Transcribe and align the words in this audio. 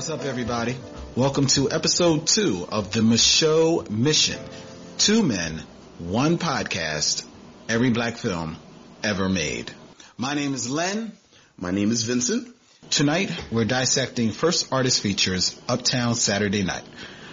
What's 0.00 0.08
up, 0.08 0.24
everybody? 0.24 0.76
Welcome 1.14 1.46
to 1.48 1.70
episode 1.70 2.26
two 2.26 2.66
of 2.72 2.90
the 2.90 3.00
Micheaux 3.00 3.90
Mission. 3.90 4.38
Two 4.96 5.22
men, 5.22 5.62
one 5.98 6.38
podcast, 6.38 7.26
every 7.68 7.90
black 7.90 8.16
film 8.16 8.56
ever 9.02 9.28
made. 9.28 9.70
My 10.16 10.32
name 10.32 10.54
is 10.54 10.70
Len. 10.70 11.12
My 11.58 11.70
name 11.70 11.90
is 11.90 12.04
Vincent. 12.04 12.48
Tonight, 12.88 13.30
we're 13.52 13.66
dissecting 13.66 14.30
First 14.30 14.72
Artist 14.72 15.02
Features 15.02 15.60
Uptown 15.68 16.14
Saturday 16.14 16.62
Night, 16.62 16.84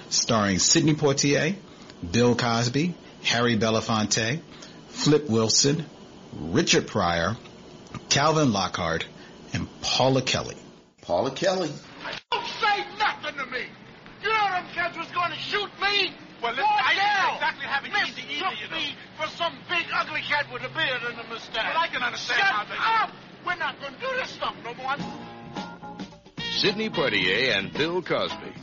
starring 0.09 0.59
Sidney 0.59 0.93
Poitier, 0.93 1.55
Bill 2.11 2.35
Cosby, 2.35 2.95
Harry 3.23 3.57
Belafonte, 3.57 4.41
Flip 4.89 5.29
Wilson, 5.29 5.85
Richard 6.33 6.85
Pryor, 6.85 7.37
Calvin 8.09 8.51
Lockhart, 8.51 9.05
and 9.53 9.69
Paula 9.79 10.21
Kelly. 10.21 10.57
Paula 11.01 11.31
Kelly. 11.31 11.71
Don't 12.31 12.45
say 12.45 12.85
nothing 12.99 13.37
to 13.37 13.45
me. 13.45 13.65
You 14.21 14.29
know 14.29 14.51
them 14.51 14.65
kids 14.73 14.97
was 14.97 15.07
going 15.11 15.31
to 15.31 15.37
shoot 15.37 15.69
me. 15.81 16.13
Well, 16.41 16.51
listen, 16.51 16.65
Boy, 16.65 16.85
I 16.85 16.93
didn't 16.93 17.17
Dale 17.17 17.35
exactly 17.35 17.65
have 17.65 17.83
it 17.85 17.91
easy 18.07 18.21
either, 18.37 18.49
mistook 18.51 18.61
you 18.61 18.69
know. 18.69 18.77
me 18.77 18.95
for 19.19 19.27
some 19.35 19.57
big 19.69 19.85
ugly 19.93 20.21
cat 20.21 20.45
with 20.53 20.63
a 20.63 20.69
beard 20.69 21.01
and 21.09 21.19
a 21.19 21.23
mustache. 21.27 21.73
Well, 21.73 21.83
I 21.83 21.87
can 21.87 22.03
understand 22.03 22.39
Shut 22.39 22.47
how 22.49 22.63
they- 22.65 23.03
up! 23.03 23.11
We're 23.45 23.55
not 23.55 23.79
going 23.79 23.93
to 23.93 23.99
do 23.99 24.07
this 24.17 24.29
stuff 24.31 24.55
no 24.63 24.73
more. 24.73 24.95
Sidney 26.51 26.89
Poitier 26.89 27.55
and 27.57 27.71
Bill 27.73 28.01
Cosby. 28.01 28.53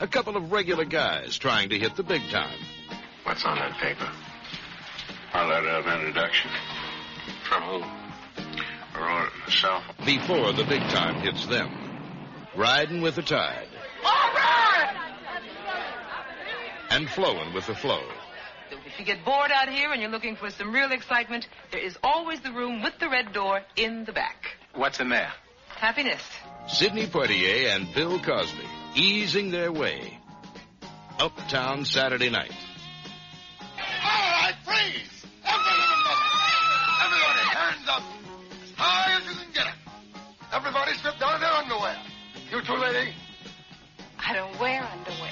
A 0.00 0.06
couple 0.08 0.36
of 0.36 0.52
regular 0.52 0.84
guys 0.84 1.38
trying 1.38 1.68
to 1.70 1.78
hit 1.78 1.96
the 1.96 2.02
big 2.02 2.22
time. 2.30 2.58
What's 3.24 3.44
on 3.44 3.56
that 3.58 3.72
paper? 3.78 4.08
A 5.34 5.46
letter 5.46 5.68
of 5.68 5.86
introduction. 5.86 6.50
From 7.48 7.62
who? 7.62 7.82
I 8.94 9.00
wrote 9.20 9.28
it 9.28 9.32
myself. 9.46 9.84
Before 10.04 10.52
the 10.52 10.64
big 10.64 10.82
time 10.90 11.20
hits 11.22 11.46
them. 11.46 11.70
Riding 12.56 13.00
with 13.02 13.16
the 13.16 13.22
tide 13.22 13.68
All 14.04 14.10
right! 14.10 14.65
And 16.90 17.08
flowing 17.10 17.52
with 17.54 17.66
the 17.66 17.74
flow. 17.74 18.02
If 18.70 18.98
you 18.98 19.04
get 19.04 19.24
bored 19.24 19.50
out 19.52 19.68
here 19.68 19.92
and 19.92 20.00
you're 20.00 20.10
looking 20.10 20.36
for 20.36 20.50
some 20.50 20.72
real 20.72 20.90
excitement, 20.92 21.46
there 21.70 21.80
is 21.80 21.96
always 22.02 22.40
the 22.40 22.52
room 22.52 22.82
with 22.82 22.98
the 22.98 23.08
red 23.08 23.32
door 23.32 23.60
in 23.76 24.04
the 24.04 24.12
back. 24.12 24.56
What's 24.74 25.00
in 25.00 25.08
there? 25.08 25.32
Happiness. 25.68 26.22
Sidney 26.68 27.06
Poitier 27.06 27.76
and 27.76 27.92
Bill 27.94 28.18
Cosby 28.18 28.66
easing 28.94 29.50
their 29.50 29.70
way. 29.70 30.18
Uptown 31.18 31.84
Saturday 31.84 32.30
night. 32.30 32.52
All 33.78 34.32
right, 34.42 34.54
freeze! 34.64 35.26
Everybody, 35.44 35.80
everybody 37.04 37.46
hands 37.56 37.88
up 37.88 38.02
as 38.62 38.70
high 38.76 39.16
as 39.16 39.24
you 39.26 39.34
can 39.42 39.52
get 39.52 39.66
it. 39.66 39.74
Everybody 40.52 40.92
strip 40.94 41.18
down 41.18 41.40
their 41.40 41.50
underwear. 41.50 41.96
You 42.50 42.62
two, 42.62 42.74
lady, 42.74 43.12
I 44.18 44.34
don't 44.34 44.58
wear 44.58 44.82
underwear. 44.82 45.25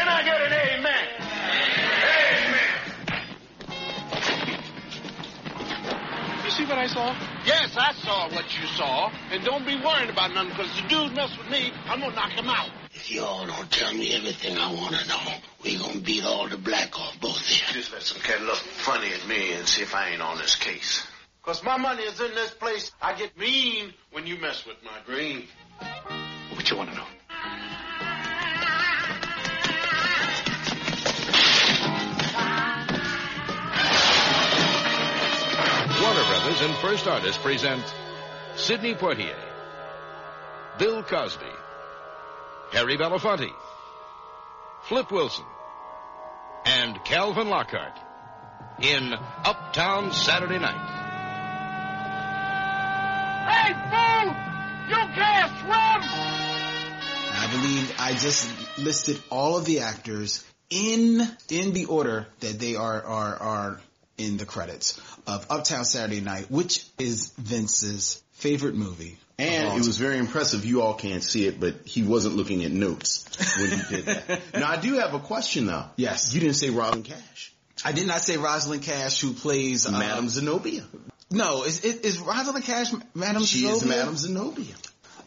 Can 0.00 0.08
I 0.08 0.22
get 0.24 0.40
an 0.40 0.52
amen? 0.52 1.06
Amen. 2.40 2.70
You 6.42 6.50
see 6.50 6.64
what 6.64 6.78
I 6.78 6.86
saw? 6.86 7.14
Yes, 7.44 7.76
I 7.76 7.92
saw 7.92 8.30
what 8.30 8.46
you 8.58 8.66
saw. 8.68 9.12
And 9.30 9.44
don't 9.44 9.66
be 9.66 9.76
worried 9.76 10.08
about 10.08 10.32
nothing, 10.32 10.50
because 10.50 10.74
the 10.80 10.88
dude 10.88 11.12
mess 11.14 11.36
with 11.36 11.50
me, 11.50 11.70
I'm 11.86 12.00
going 12.00 12.12
to 12.12 12.16
knock 12.16 12.30
him 12.30 12.48
out. 12.48 12.70
If 12.94 13.10
y'all 13.10 13.46
don't 13.46 13.70
tell 13.70 13.92
me 13.92 14.14
everything 14.14 14.56
I 14.56 14.72
want 14.72 14.94
to 14.94 15.06
know, 15.06 15.34
we 15.62 15.76
gonna 15.76 16.00
beat 16.00 16.24
all 16.24 16.48
the 16.48 16.56
black 16.56 16.98
off 16.98 17.20
both 17.20 17.38
of 17.38 17.50
you. 17.50 17.72
Just 17.72 17.92
let 17.92 18.02
some 18.02 18.20
cat 18.20 18.40
look 18.42 18.56
funny 18.56 19.12
at 19.12 19.28
me 19.28 19.52
and 19.52 19.66
see 19.66 19.82
if 19.82 19.94
I 19.94 20.08
ain't 20.10 20.22
on 20.22 20.38
this 20.38 20.56
case. 20.56 21.06
Because 21.42 21.62
my 21.62 21.76
money 21.78 22.02
is 22.02 22.20
in 22.20 22.34
this 22.34 22.50
place. 22.50 22.90
I 23.00 23.14
get 23.14 23.38
mean 23.38 23.94
when 24.12 24.26
you 24.26 24.38
mess 24.38 24.66
with 24.66 24.82
my 24.82 24.98
green. 25.06 25.46
What 26.54 26.68
you 26.70 26.76
want 26.76 26.90
to 26.90 26.96
know? 26.96 27.06
Warner 36.60 36.74
and 36.74 36.82
First 36.82 37.06
Artist 37.06 37.40
present 37.40 37.82
Sidney 38.56 38.94
Poitier, 38.94 39.36
Bill 40.78 41.02
Cosby, 41.02 41.44
Harry 42.72 42.96
Belafonte, 42.98 43.50
Flip 44.82 45.10
Wilson, 45.10 45.44
and 46.66 47.02
Calvin 47.04 47.48
Lockhart 47.48 47.96
in 48.82 49.14
Uptown 49.44 50.12
Saturday 50.12 50.58
Night. 50.58 50.74
Hey, 53.48 53.72
fool! 53.90 54.34
You 54.88 55.14
can't 55.14 55.52
swim! 55.60 56.02
I 57.32 57.48
believe 57.52 57.94
I 57.98 58.12
just 58.12 58.78
listed 58.78 59.22
all 59.30 59.56
of 59.56 59.64
the 59.64 59.80
actors 59.80 60.44
in 60.68 61.26
in 61.48 61.72
the 61.72 61.86
order 61.86 62.26
that 62.40 62.58
they 62.58 62.76
are 62.76 63.02
are 63.02 63.36
are 63.36 63.80
in 64.18 64.36
the 64.36 64.44
credits 64.44 65.00
of 65.26 65.46
Uptown 65.50 65.84
Saturday 65.84 66.20
Night, 66.20 66.50
which 66.50 66.84
is 66.98 67.32
Vince's 67.38 68.22
favorite 68.32 68.74
movie. 68.74 69.18
And 69.38 69.78
it 69.80 69.86
was 69.86 69.96
very 69.96 70.18
impressive. 70.18 70.66
You 70.66 70.82
all 70.82 70.94
can't 70.94 71.22
see 71.22 71.46
it, 71.46 71.58
but 71.58 71.86
he 71.86 72.02
wasn't 72.02 72.36
looking 72.36 72.64
at 72.64 72.70
notes 72.70 73.26
when 73.58 73.70
he 73.70 73.96
did 73.96 74.04
that. 74.06 74.40
now 74.54 74.70
I 74.70 74.76
do 74.76 74.94
have 74.94 75.14
a 75.14 75.18
question 75.18 75.66
though. 75.66 75.86
Yes. 75.96 76.34
You 76.34 76.40
didn't 76.40 76.56
say 76.56 76.68
Robin 76.70 77.02
Cash. 77.02 77.54
I 77.82 77.92
did 77.92 78.06
not 78.06 78.20
say 78.20 78.36
Rosalind 78.36 78.82
Cash, 78.82 79.22
who 79.22 79.32
plays 79.32 79.86
uh, 79.86 79.92
Madam 79.92 80.28
Zenobia. 80.28 80.84
No, 81.30 81.64
is 81.64 81.84
is, 81.84 82.00
is 82.00 82.18
Rosalind 82.18 82.64
Cash 82.64 82.92
Madam 83.14 83.44
She 83.44 83.66
is 83.66 83.80
Zenobia? 83.80 83.98
Madam 83.98 84.16
Zenobia. 84.16 84.74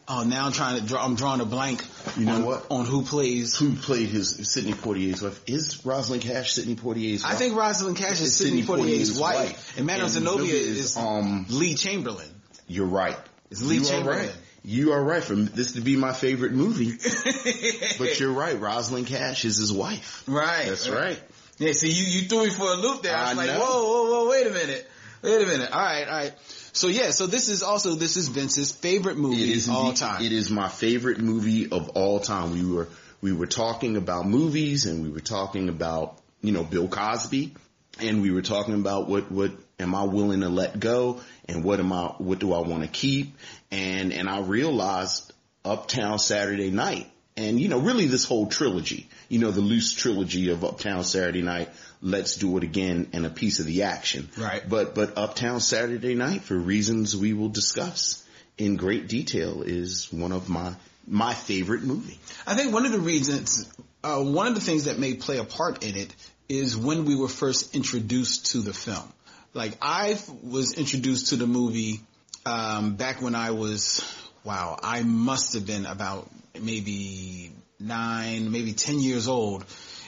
Oh, 0.07 0.23
now 0.23 0.45
I'm 0.45 0.51
trying 0.51 0.81
to 0.81 0.85
draw. 0.85 1.03
I'm 1.03 1.15
drawing 1.15 1.39
a 1.39 1.45
blank. 1.45 1.85
You 2.17 2.25
know 2.25 2.35
on, 2.35 2.45
what? 2.45 2.65
On 2.69 2.85
who 2.85 3.03
plays? 3.03 3.57
Who 3.57 3.75
played 3.75 4.09
his 4.09 4.51
Sidney 4.51 4.73
Poitier's 4.73 5.21
wife? 5.21 5.41
Is 5.47 5.85
Rosalind 5.85 6.23
Cash 6.23 6.53
Sidney 6.53 6.75
Poitier's 6.75 7.23
wife? 7.23 7.31
I 7.31 7.35
think 7.35 7.55
Rosalind 7.55 7.97
Cash 7.97 8.19
is 8.19 8.35
Sidney 8.35 8.63
Sidney 8.63 8.83
Poitier's 8.83 9.11
Poitier's 9.11 9.19
wife, 9.19 9.35
wife. 9.37 9.77
and 9.77 9.87
Madame 9.87 10.09
Zenobia 10.09 10.53
is, 10.53 10.79
is, 10.79 10.97
um, 10.97 11.45
Lee 11.49 11.75
Chamberlin. 11.75 12.27
You're 12.67 12.87
right. 12.87 13.17
It's 13.49 13.63
Lee 13.63 13.77
you 13.77 13.85
Chamberlin. 13.85 14.19
Are 14.19 14.21
right. 14.23 14.37
You 14.65 14.93
are 14.93 15.03
right 15.03 15.23
for 15.23 15.35
this 15.35 15.73
to 15.73 15.81
be 15.81 15.95
my 15.95 16.13
favorite 16.13 16.51
movie. 16.53 16.91
but 17.97 18.19
you're 18.19 18.31
right. 18.31 18.59
Rosalind 18.59 19.07
Cash 19.07 19.45
is 19.45 19.57
his 19.57 19.71
wife. 19.71 20.23
Right. 20.27 20.67
That's 20.67 20.89
right. 20.89 21.21
Yeah, 21.59 21.71
see, 21.73 21.91
you, 21.91 22.03
you 22.03 22.27
threw 22.27 22.45
me 22.45 22.49
for 22.49 22.67
a 22.67 22.75
loop 22.75 23.03
there. 23.03 23.15
I 23.15 23.29
was 23.29 23.31
I 23.31 23.45
like, 23.45 23.47
know. 23.47 23.59
whoa, 23.59 23.83
whoa, 23.83 24.03
whoa, 24.11 24.29
wait 24.29 24.47
a 24.47 24.51
minute. 24.51 24.89
Wait 25.21 25.41
a 25.41 25.45
minute. 25.45 25.71
All 25.71 25.81
right, 25.81 26.07
all 26.07 26.13
right. 26.13 26.33
So 26.73 26.87
yeah, 26.87 27.11
so 27.11 27.27
this 27.27 27.49
is 27.49 27.61
also, 27.63 27.93
this 27.95 28.17
is 28.17 28.27
Vince's 28.29 28.71
favorite 28.71 29.15
movie 29.17 29.43
It 29.43 29.57
is 29.57 29.67
of 29.67 29.75
all 29.75 29.83
indeed- 29.89 29.97
time. 29.97 30.23
It 30.23 30.31
is 30.31 30.49
my 30.49 30.67
favorite 30.69 31.19
movie 31.19 31.69
of 31.71 31.89
all 31.89 32.19
time. 32.19 32.51
We 32.51 32.65
were 32.65 32.87
we 33.21 33.31
were 33.31 33.47
talking 33.47 33.95
about 33.95 34.27
movies 34.27 34.85
and 34.85 35.01
we 35.03 35.09
were 35.09 35.21
talking 35.21 35.69
about 35.69 36.17
you 36.41 36.51
know 36.51 36.63
Bill 36.63 36.87
Cosby 36.87 37.53
and 37.99 38.21
we 38.21 38.31
were 38.31 38.41
talking 38.41 38.73
about 38.73 39.07
what 39.07 39.31
what 39.31 39.51
am 39.79 39.93
I 39.95 40.03
willing 40.03 40.41
to 40.41 40.49
let 40.49 40.79
go 40.79 41.21
and 41.47 41.63
what 41.63 41.79
am 41.79 41.93
I 41.93 42.07
what 42.17 42.39
do 42.39 42.53
I 42.53 42.59
want 42.59 42.81
to 42.83 42.89
keep 42.89 43.35
and 43.71 44.11
and 44.11 44.27
I 44.27 44.39
realized 44.41 45.31
Uptown 45.63 46.19
Saturday 46.19 46.71
Night 46.71 47.09
and 47.35 47.59
you 47.59 47.67
know 47.67 47.79
really 47.79 48.05
this 48.07 48.25
whole 48.25 48.47
trilogy 48.47 49.07
you 49.29 49.39
know 49.39 49.51
the 49.51 49.61
loose 49.61 49.93
trilogy 49.93 50.49
of 50.49 50.63
Uptown 50.63 51.03
Saturday 51.03 51.41
Night 51.41 51.69
Let's 52.01 52.35
Do 52.35 52.57
It 52.57 52.63
Again 52.63 53.09
and 53.13 53.25
a 53.25 53.29
piece 53.29 53.59
of 53.59 53.65
the 53.65 53.83
action 53.83 54.29
Right. 54.37 54.67
but 54.67 54.93
but 54.95 55.17
Uptown 55.17 55.59
Saturday 55.59 56.15
Night 56.15 56.41
for 56.43 56.55
reasons 56.55 57.15
we 57.15 57.33
will 57.33 57.49
discuss 57.49 58.23
in 58.57 58.75
great 58.75 59.07
detail 59.07 59.63
is 59.63 60.11
one 60.11 60.31
of 60.31 60.49
my 60.49 60.73
my 61.05 61.33
favorite 61.33 61.83
movie. 61.83 62.17
I 62.47 62.55
think 62.55 62.73
one 62.73 62.85
of 62.85 62.93
the 62.93 62.99
reasons, 62.99 63.69
uh, 64.05 64.23
one 64.23 64.47
of 64.47 64.55
the 64.55 64.61
things 64.61 64.85
that 64.85 64.97
may 64.99 65.15
play 65.15 65.37
a 65.37 65.43
part 65.43 65.83
in 65.83 65.97
it 65.97 66.15
is 66.47 66.77
when 66.77 67.03
we 67.03 67.15
were 67.15 67.27
first 67.27 67.75
introduced 67.75 68.51
to 68.53 68.59
the 68.59 68.73
film. 68.73 69.11
Like 69.53 69.73
I 69.81 70.17
was 70.41 70.73
introduced 70.73 71.27
to 71.27 71.35
the 71.35 71.47
movie 71.47 71.99
um, 72.45 72.95
back 72.95 73.21
when 73.21 73.35
I 73.35 73.51
was, 73.51 74.01
wow, 74.45 74.77
I 74.81 75.03
must 75.03 75.53
have 75.55 75.65
been 75.65 75.85
about 75.85 76.29
maybe 76.59 77.51
nine, 77.79 78.51
maybe 78.51 78.73
ten 78.73 78.99
years 78.99 79.27
old. 79.27 79.65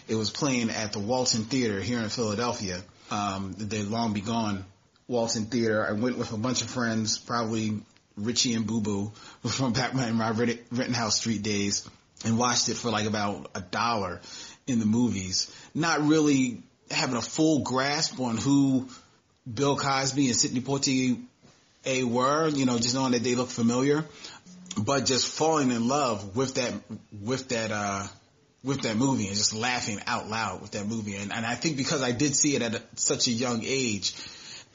It 0.08 0.16
was 0.16 0.30
playing 0.30 0.70
at 0.70 0.94
the 0.94 1.00
Walton 1.00 1.44
Theater 1.44 1.80
here 1.80 2.00
in 2.00 2.10
Philadelphia. 2.10 2.82
Um, 3.12 3.56
the 3.58 3.84
Long 3.84 4.14
Be 4.14 4.22
Gone 4.22 4.66
Walton 5.08 5.46
Theater. 5.46 5.86
I 5.88 5.94
went 5.94 6.18
with 6.18 6.32
a 6.34 6.38
bunch 6.38 6.62
of 6.62 6.70
friends, 6.70 7.18
probably 7.18 7.80
Richie 8.18 8.54
and 8.54 8.66
Boo 8.66 8.82
Boo 8.82 9.12
from 9.48 9.74
back 9.74 9.94
in 9.94 10.16
my 10.16 10.30
Rit- 10.30 10.66
Rittenhouse 10.72 11.18
Street 11.18 11.44
days 11.44 11.88
and 12.24 12.38
watched 12.38 12.70
it 12.70 12.76
for 12.76 12.90
like 12.90 13.08
about 13.08 13.50
a 13.56 13.62
dollar 13.62 14.22
in 14.68 14.80
the 14.80 14.86
movies, 14.86 15.52
not 15.74 16.02
really 16.02 16.62
having 16.90 17.16
a 17.16 17.22
full 17.22 17.60
grasp 17.60 18.20
on 18.20 18.38
who 18.38 18.88
Bill 19.52 19.78
Cosby 19.78 20.28
and 20.28 20.36
Sidney 20.36 20.62
Poitier 20.62 21.20
were, 21.86 22.48
you 22.48 22.66
know, 22.66 22.78
just 22.78 22.96
knowing 22.96 23.12
that 23.12 23.24
they 23.24 23.36
look 23.36 23.50
familiar, 23.50 24.06
but 24.78 25.06
just 25.06 25.28
falling 25.28 25.72
in 25.72 25.88
love 25.88 26.36
with 26.36 26.56
that, 26.56 26.74
with 27.22 27.50
that, 27.50 27.72
uh, 27.72 28.06
with 28.64 28.82
that 28.82 28.98
movie 28.98 29.28
and 29.28 29.36
just 29.36 29.54
laughing 29.54 30.00
out 30.08 30.28
loud 30.30 30.62
with 30.62 30.72
that 30.72 30.88
movie. 30.88 31.16
And, 31.16 31.32
and 31.32 31.46
I 31.46 31.56
think 31.56 31.78
because 31.78 32.02
I 32.02 32.12
did 32.12 32.36
see 32.36 32.56
it 32.56 32.62
at 32.62 32.76
a, 32.76 32.82
such 32.96 33.28
a 33.28 33.32
young 33.32 33.62
age, 33.64 34.14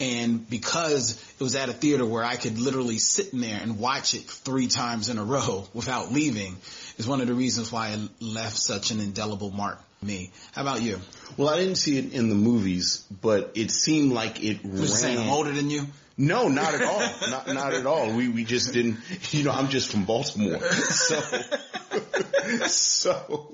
And 0.01 0.49
because 0.49 1.13
it 1.39 1.43
was 1.43 1.55
at 1.57 1.69
a 1.69 1.73
theater 1.75 2.07
where 2.07 2.25
I 2.25 2.37
could 2.37 2.59
literally 2.59 2.97
sit 2.99 3.35
in 3.35 3.41
there 3.41 3.59
and 3.61 3.79
watch 3.79 4.15
it 4.15 4.23
three 4.23 4.67
times 4.69 5.09
in 5.11 5.19
a 5.19 5.25
row 5.25 5.67
without 5.75 6.11
leaving 6.11 6.57
is 6.97 7.07
one 7.07 7.21
of 7.21 7.27
the 7.27 7.35
reasons 7.35 7.71
why 7.71 7.91
it 7.91 8.01
left 8.23 8.57
such 8.57 8.91
an 8.93 9.01
indelible 9.01 9.51
mark 9.51 9.79
on 10.01 10.09
me. 10.09 10.31
How 10.53 10.63
about 10.63 10.81
you? 10.83 11.01
Well, 11.37 11.49
I 11.51 11.57
didn't 11.59 11.77
see 11.77 11.99
it 11.99 12.15
in 12.15 12.29
the 12.31 12.35
movies, 12.35 13.05
but 13.21 13.53
it 13.55 13.71
seemed 13.71 14.13
like 14.13 14.43
it 14.43 14.65
Was 14.65 14.91
it 14.93 14.97
saying 14.97 15.19
I'm 15.19 15.25
ran. 15.25 15.35
older 15.35 15.53
than 15.53 15.69
you? 15.69 15.87
No, 16.17 16.49
not 16.49 16.75
at 16.75 16.83
all. 16.83 17.31
not, 17.31 17.49
not 17.49 17.75
at 17.75 17.87
all. 17.87 18.13
We 18.13 18.29
we 18.29 18.45
just 18.45 18.73
didn't. 18.73 18.99
You 19.33 19.45
know, 19.45 19.53
I'm 19.53 19.69
just 19.69 19.91
from 19.91 20.05
Baltimore, 20.05 20.61
so 20.61 21.21
so 22.67 23.53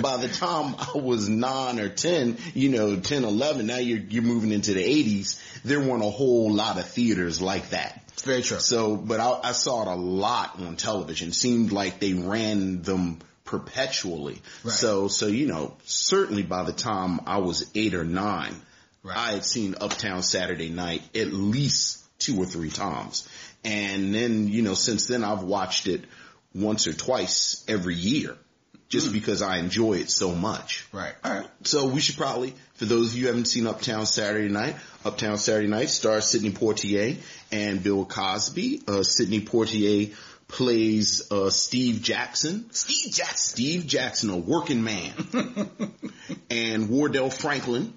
by 0.00 0.18
the 0.18 0.28
time 0.28 0.74
I 0.78 0.98
was 0.98 1.28
nine 1.28 1.80
or 1.80 1.88
ten, 1.88 2.38
you 2.54 2.68
know, 2.68 2.96
10, 2.96 3.24
11, 3.24 3.66
now 3.66 3.78
you're 3.78 3.98
you're 3.98 4.22
moving 4.22 4.52
into 4.52 4.74
the 4.74 4.84
80s. 4.84 5.40
There 5.64 5.80
weren't 5.80 6.04
a 6.04 6.10
whole 6.10 6.52
lot 6.52 6.78
of 6.78 6.88
theaters 6.88 7.40
like 7.40 7.70
that. 7.70 8.02
It's 8.12 8.22
very 8.22 8.42
true. 8.42 8.60
So, 8.60 8.96
but 8.96 9.20
I, 9.20 9.40
I 9.44 9.52
saw 9.52 9.82
it 9.82 9.88
a 9.88 9.96
lot 9.96 10.60
on 10.60 10.76
television. 10.76 11.32
Seemed 11.32 11.72
like 11.72 12.00
they 12.00 12.14
ran 12.14 12.82
them 12.82 13.18
perpetually. 13.44 14.40
Right. 14.62 14.72
So, 14.72 15.08
so 15.08 15.26
you 15.26 15.46
know, 15.46 15.76
certainly 15.84 16.42
by 16.42 16.64
the 16.64 16.72
time 16.72 17.20
I 17.26 17.38
was 17.38 17.70
eight 17.74 17.94
or 17.94 18.04
nine, 18.04 18.54
Right. 19.04 19.16
I 19.16 19.32
had 19.32 19.44
seen 19.44 19.74
Uptown 19.80 20.22
Saturday 20.22 20.70
Night 20.70 21.02
at 21.14 21.30
least 21.32 22.02
two 22.18 22.40
or 22.40 22.46
three 22.46 22.70
times, 22.70 23.28
and 23.62 24.14
then 24.14 24.48
you 24.48 24.62
know, 24.62 24.72
since 24.72 25.06
then 25.06 25.22
I've 25.22 25.42
watched 25.42 25.86
it 25.86 26.04
once 26.54 26.86
or 26.86 26.94
twice 26.94 27.62
every 27.68 27.96
year, 27.96 28.34
just 28.88 29.12
because 29.12 29.42
I 29.42 29.58
enjoy 29.58 29.94
it 29.98 30.10
so 30.10 30.34
much. 30.34 30.86
Right. 30.90 31.12
All 31.22 31.34
right. 31.34 31.46
So 31.64 31.86
we 31.86 32.00
should 32.00 32.16
probably, 32.16 32.54
for 32.74 32.86
those 32.86 33.10
of 33.10 33.16
you 33.16 33.24
who 33.24 33.28
haven't 33.28 33.46
seen 33.46 33.66
Uptown 33.66 34.06
Saturday 34.06 34.48
Night, 34.48 34.76
Uptown 35.04 35.36
Saturday 35.36 35.68
Night 35.68 35.90
stars 35.90 36.26
Sidney 36.26 36.52
Poitier 36.52 37.18
and 37.52 37.82
Bill 37.82 38.06
Cosby. 38.06 38.84
Uh, 38.88 39.02
Sidney 39.02 39.42
Poitier 39.42 40.14
plays 40.48 41.30
uh, 41.30 41.50
Steve 41.50 42.00
Jackson. 42.00 42.70
Steve 42.70 43.12
Jackson. 43.12 43.36
Steve 43.36 43.86
Jackson, 43.86 44.30
a 44.30 44.36
working 44.38 44.82
man, 44.82 45.12
and 46.50 46.88
Wardell 46.88 47.28
Franklin 47.28 47.92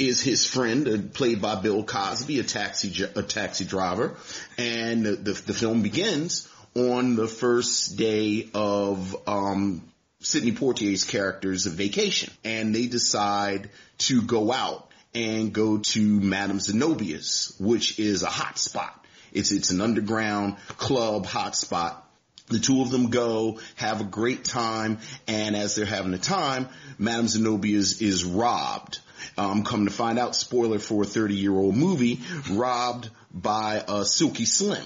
is 0.00 0.22
his 0.22 0.46
friend, 0.46 0.88
uh, 0.88 0.98
played 1.12 1.42
by 1.42 1.56
Bill 1.56 1.84
Cosby, 1.84 2.38
a 2.38 2.42
taxi 2.42 3.04
a 3.14 3.22
taxi 3.22 3.64
driver, 3.64 4.16
and 4.56 5.04
the 5.04 5.12
the, 5.12 5.32
the 5.32 5.54
film 5.54 5.82
begins 5.82 6.48
on 6.74 7.16
the 7.16 7.28
first 7.28 7.96
day 7.96 8.48
of 8.54 9.16
um, 9.28 9.82
Sidney 10.20 10.52
Poitier's 10.52 11.04
character's 11.04 11.66
vacation, 11.66 12.32
and 12.44 12.74
they 12.74 12.86
decide 12.86 13.70
to 13.98 14.22
go 14.22 14.52
out 14.52 14.88
and 15.14 15.52
go 15.52 15.78
to 15.78 16.20
Madame 16.20 16.60
Zenobia's, 16.60 17.54
which 17.58 17.98
is 17.98 18.22
a 18.22 18.28
hot 18.28 18.58
spot. 18.58 19.04
It's 19.32 19.52
it's 19.52 19.70
an 19.70 19.80
underground 19.80 20.56
club 20.78 21.26
hot 21.26 21.56
spot. 21.56 22.06
The 22.48 22.58
two 22.58 22.82
of 22.82 22.90
them 22.90 23.10
go, 23.10 23.60
have 23.76 24.00
a 24.00 24.04
great 24.04 24.44
time, 24.44 24.98
and 25.28 25.54
as 25.54 25.76
they're 25.76 25.86
having 25.86 26.14
a 26.14 26.18
time, 26.18 26.68
Madame 26.98 27.28
Zenobia 27.28 27.78
is, 27.78 28.02
is 28.02 28.24
robbed. 28.24 28.98
Um, 29.36 29.64
come 29.64 29.86
to 29.86 29.92
find 29.92 30.18
out, 30.18 30.36
spoiler 30.36 30.78
for 30.78 31.02
a 31.02 31.06
30 31.06 31.34
year 31.34 31.52
old 31.52 31.76
movie, 31.76 32.20
robbed 32.50 33.10
by 33.32 33.82
uh, 33.86 34.04
Silky 34.04 34.44
Slim. 34.44 34.84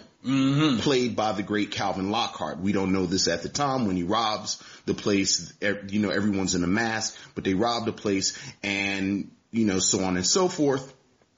Played 0.81 1.17
by 1.17 1.33
the 1.33 1.43
great 1.43 1.71
Calvin 1.71 2.11
Lockhart. 2.11 2.59
We 2.59 2.73
don't 2.73 2.93
know 2.93 3.05
this 3.05 3.29
at 3.29 3.43
the 3.43 3.51
time 3.51 3.87
when 3.87 3.97
he 3.97 4.05
robs 4.05 4.63
the 4.87 4.95
place. 4.95 5.53
You 5.61 6.01
know, 6.01 6.09
everyone's 6.09 6.55
in 6.55 6.65
a 6.65 6.69
mask, 6.69 7.15
but 7.35 7.45
they 7.45 7.53
rob 7.53 7.85
the 7.85 7.93
place 7.93 8.39
and, 8.63 9.31
you 9.51 9.67
know, 9.67 9.81
so 9.81 10.03
on 10.03 10.17
and 10.17 10.27
so 10.27 10.49
forth. 10.49 10.95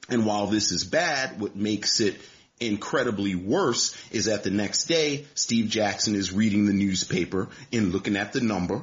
And 0.09 0.25
while 0.25 0.47
this 0.47 0.71
is 0.71 0.85
bad, 0.85 1.41
what 1.41 1.57
makes 1.57 1.99
it 1.99 2.17
incredibly 2.61 3.35
worse 3.35 3.97
is 4.11 4.27
that 4.27 4.45
the 4.45 4.51
next 4.51 4.85
day, 4.85 5.27
Steve 5.35 5.69
Jackson 5.69 6.15
is 6.15 6.33
reading 6.33 6.67
the 6.67 6.73
newspaper 6.73 7.49
and 7.73 7.93
looking 7.93 8.17
at 8.17 8.33
the 8.33 8.41
number, 8.41 8.83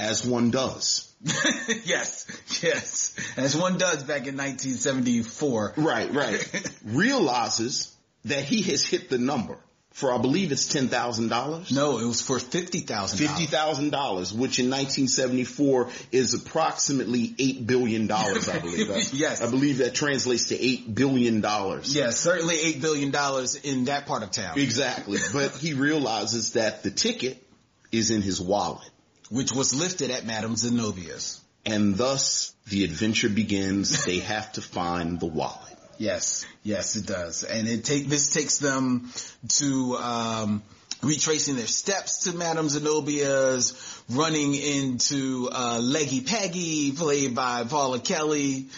as 0.00 0.24
one 0.26 0.50
does. 0.50 1.06
yes, 1.84 2.26
yes. 2.62 3.14
As 3.36 3.54
one 3.56 3.76
does 3.76 4.02
back 4.04 4.26
in 4.26 4.36
1974. 4.36 5.74
Right, 5.76 6.12
right. 6.12 6.70
Realizes 6.84 7.94
that 8.24 8.44
he 8.44 8.62
has 8.62 8.84
hit 8.84 9.10
the 9.10 9.18
number 9.18 9.58
for, 9.92 10.14
I 10.14 10.18
believe 10.18 10.52
it's 10.52 10.72
$10,000. 10.72 11.74
No, 11.74 11.98
it 11.98 12.04
was 12.06 12.22
for 12.22 12.38
fifty 12.38 12.78
thousand. 12.80 13.18
Fifty 13.18 13.44
thousand 13.46 13.90
dollars, 13.90 14.32
which 14.32 14.58
in 14.60 14.70
1974 14.70 15.88
is 16.12 16.32
approximately 16.32 17.34
eight 17.38 17.66
billion 17.66 18.06
dollars, 18.06 18.48
I 18.48 18.60
believe. 18.60 18.90
I- 18.90 19.02
Yes. 19.12 19.42
I 19.42 19.50
believe 19.50 19.78
that 19.78 19.94
translates 19.94 20.46
to 20.46 20.58
eight 20.58 20.94
billion 20.94 21.40
dollars. 21.42 21.94
Yes, 21.94 22.18
certainly 22.18 22.58
eight 22.58 22.80
billion 22.80 23.10
dollars 23.10 23.56
in 23.56 23.86
that 23.86 24.06
part 24.06 24.22
of 24.22 24.30
town, 24.30 24.58
Exactly. 24.58 25.18
But 25.34 25.52
he 25.56 25.74
realizes 25.74 26.52
that 26.52 26.82
the 26.82 26.90
ticket 26.90 27.44
is 27.92 28.10
in 28.10 28.22
his 28.22 28.40
wallet. 28.40 28.88
Which 29.30 29.52
was 29.52 29.74
lifted 29.74 30.10
at 30.10 30.26
Madame 30.26 30.56
Zenobia's. 30.56 31.40
And 31.64 31.96
thus 31.96 32.54
the 32.68 32.84
adventure 32.84 33.28
begins. 33.28 34.04
They 34.04 34.18
have 34.34 34.52
to 34.52 34.62
find 34.62 35.18
the 35.20 35.26
wallet. 35.26 35.76
Yes, 35.98 36.46
yes, 36.62 36.96
it 36.96 37.06
does, 37.06 37.44
and 37.44 37.68
it 37.68 37.84
take 37.84 38.06
this 38.06 38.32
takes 38.32 38.56
them 38.56 39.12
to 39.48 39.96
um, 39.96 40.62
retracing 41.02 41.56
their 41.56 41.66
steps 41.66 42.24
to 42.24 42.32
Madame 42.32 42.68
Zenobia's, 42.68 44.02
running 44.08 44.54
into 44.54 45.50
uh, 45.52 45.78
Leggy 45.82 46.22
Peggy, 46.22 46.92
played 46.92 47.34
by 47.34 47.64
Paula 47.64 48.00
Kelly, 48.00 48.68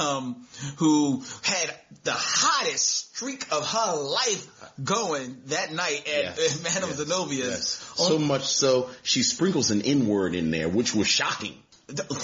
um, 0.00 0.44
who 0.78 1.22
had 1.42 1.72
the 2.02 2.14
hottest 2.14 3.09
streak 3.20 3.44
of 3.52 3.66
her 3.66 3.96
life 3.96 4.72
going 4.82 5.36
that 5.48 5.74
night 5.74 6.08
at, 6.08 6.38
Yes, 6.38 6.56
at 6.56 6.62
Madame 6.62 6.88
yes, 6.88 7.00
Zenobia's. 7.00 7.68
So 7.68 8.18
much 8.18 8.46
so 8.46 8.88
she 9.02 9.22
sprinkles 9.22 9.70
an 9.70 9.82
N 9.82 10.06
word 10.06 10.34
in 10.34 10.50
there, 10.50 10.70
which 10.70 10.94
was 10.94 11.06
shocking. 11.06 11.54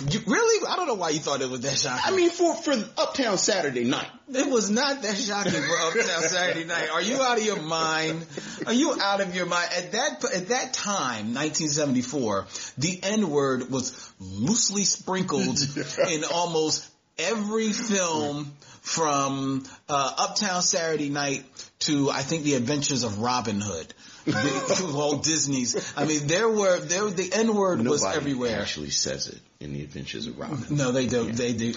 You- 0.09 0.23
really? 0.27 0.67
I 0.67 0.77
don't 0.77 0.87
know 0.87 0.95
why 0.95 1.11
you 1.11 1.19
thought 1.19 1.43
it 1.43 1.51
was 1.51 1.61
that 1.63 1.77
shocking. 1.77 2.15
I 2.15 2.17
mean, 2.17 2.31
for 2.31 2.55
for 2.55 2.73
Uptown 2.97 3.37
Saturday 3.37 3.85
Night. 3.85 4.09
It 4.33 4.49
was 4.49 4.71
not 4.71 5.03
that 5.03 5.19
shocking 5.19 5.53
for 5.53 5.77
Uptown 5.77 6.23
Saturday 6.23 6.65
Night. 6.65 6.89
Are 6.89 7.03
you 7.03 7.21
out 7.21 7.37
of 7.37 7.45
your 7.45 7.61
mind? 7.61 8.25
Are 8.67 8.73
you 8.73 8.99
out 8.99 9.21
of 9.21 9.35
your 9.35 9.47
mind? 9.47 9.69
At 9.77 9.93
that 9.93 10.25
at 10.35 10.49
that 10.49 10.73
time, 10.73 11.35
1974, 11.35 12.47
the 12.79 13.01
N 13.03 13.29
word 13.29 13.71
was 13.71 14.11
loosely 14.19 14.85
sprinkled 14.85 15.59
in 16.11 16.25
almost 16.25 16.89
every 17.19 17.73
film 17.73 18.53
from 18.87 19.65
uh, 19.89 20.15
Uptown 20.17 20.63
Saturday 20.63 21.09
Night 21.09 21.45
to 21.81 22.09
I 22.09 22.23
think 22.23 22.45
The 22.45 22.55
Adventures 22.55 23.03
of 23.03 23.19
Robin 23.19 23.61
Hood. 23.61 23.93
The, 24.27 24.93
Walt 24.95 25.25
Disney's. 25.25 25.93
I 25.97 26.05
mean, 26.05 26.29
there 26.29 26.49
were 26.49 26.79
there 26.79 27.11
the 27.11 27.33
N 27.33 27.53
word 27.53 27.85
was 27.85 28.03
Nobody 28.03 28.17
everywhere. 28.17 28.61
actually 28.61 28.91
says 28.91 29.27
it 29.27 29.41
in 29.59 29.73
the 29.73 29.83
Adventures 29.83 30.29
of 30.29 30.39
Robin. 30.39 30.77
No, 30.77 30.93
they 30.93 31.09
don't. 31.09 31.33
They 31.33 31.53
do. 31.53 31.75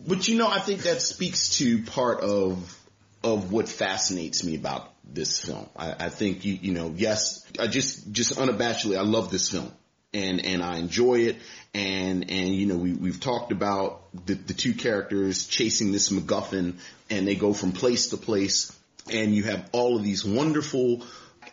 But 0.00 0.28
you 0.28 0.38
know, 0.38 0.48
I 0.48 0.60
think 0.60 0.84
that 0.84 1.02
speaks 1.02 1.58
to 1.58 1.82
part 1.82 2.20
of 2.20 2.78
of 3.22 3.52
what 3.52 3.68
fascinates 3.68 4.42
me 4.42 4.54
about 4.54 4.90
this 5.04 5.38
film. 5.38 5.68
I, 5.76 6.06
I 6.06 6.08
think 6.08 6.46
you 6.46 6.54
you 6.54 6.72
know, 6.72 6.90
yes, 6.96 7.46
I 7.58 7.66
just 7.66 8.10
just 8.12 8.34
unabashedly, 8.36 8.96
I 8.96 9.02
love 9.02 9.30
this 9.30 9.50
film, 9.50 9.70
and 10.14 10.42
and 10.44 10.62
I 10.62 10.78
enjoy 10.78 11.16
it, 11.16 11.36
and 11.76 12.30
and 12.30 12.54
you 12.54 12.66
know, 12.66 12.76
we 12.76 12.94
we've 12.94 13.20
talked 13.20 13.52
about 13.52 14.00
the 14.26 14.34
the 14.34 14.54
two 14.54 14.72
characters 14.72 15.46
chasing 15.46 15.92
this 15.92 16.08
MacGuffin, 16.08 16.74
and 17.10 17.28
they 17.28 17.34
go 17.34 17.52
from 17.52 17.72
place 17.72 18.08
to 18.08 18.16
place, 18.16 18.72
and 19.12 19.34
you 19.34 19.42
have 19.44 19.68
all 19.72 19.96
of 19.96 20.02
these 20.02 20.24
wonderful 20.24 21.02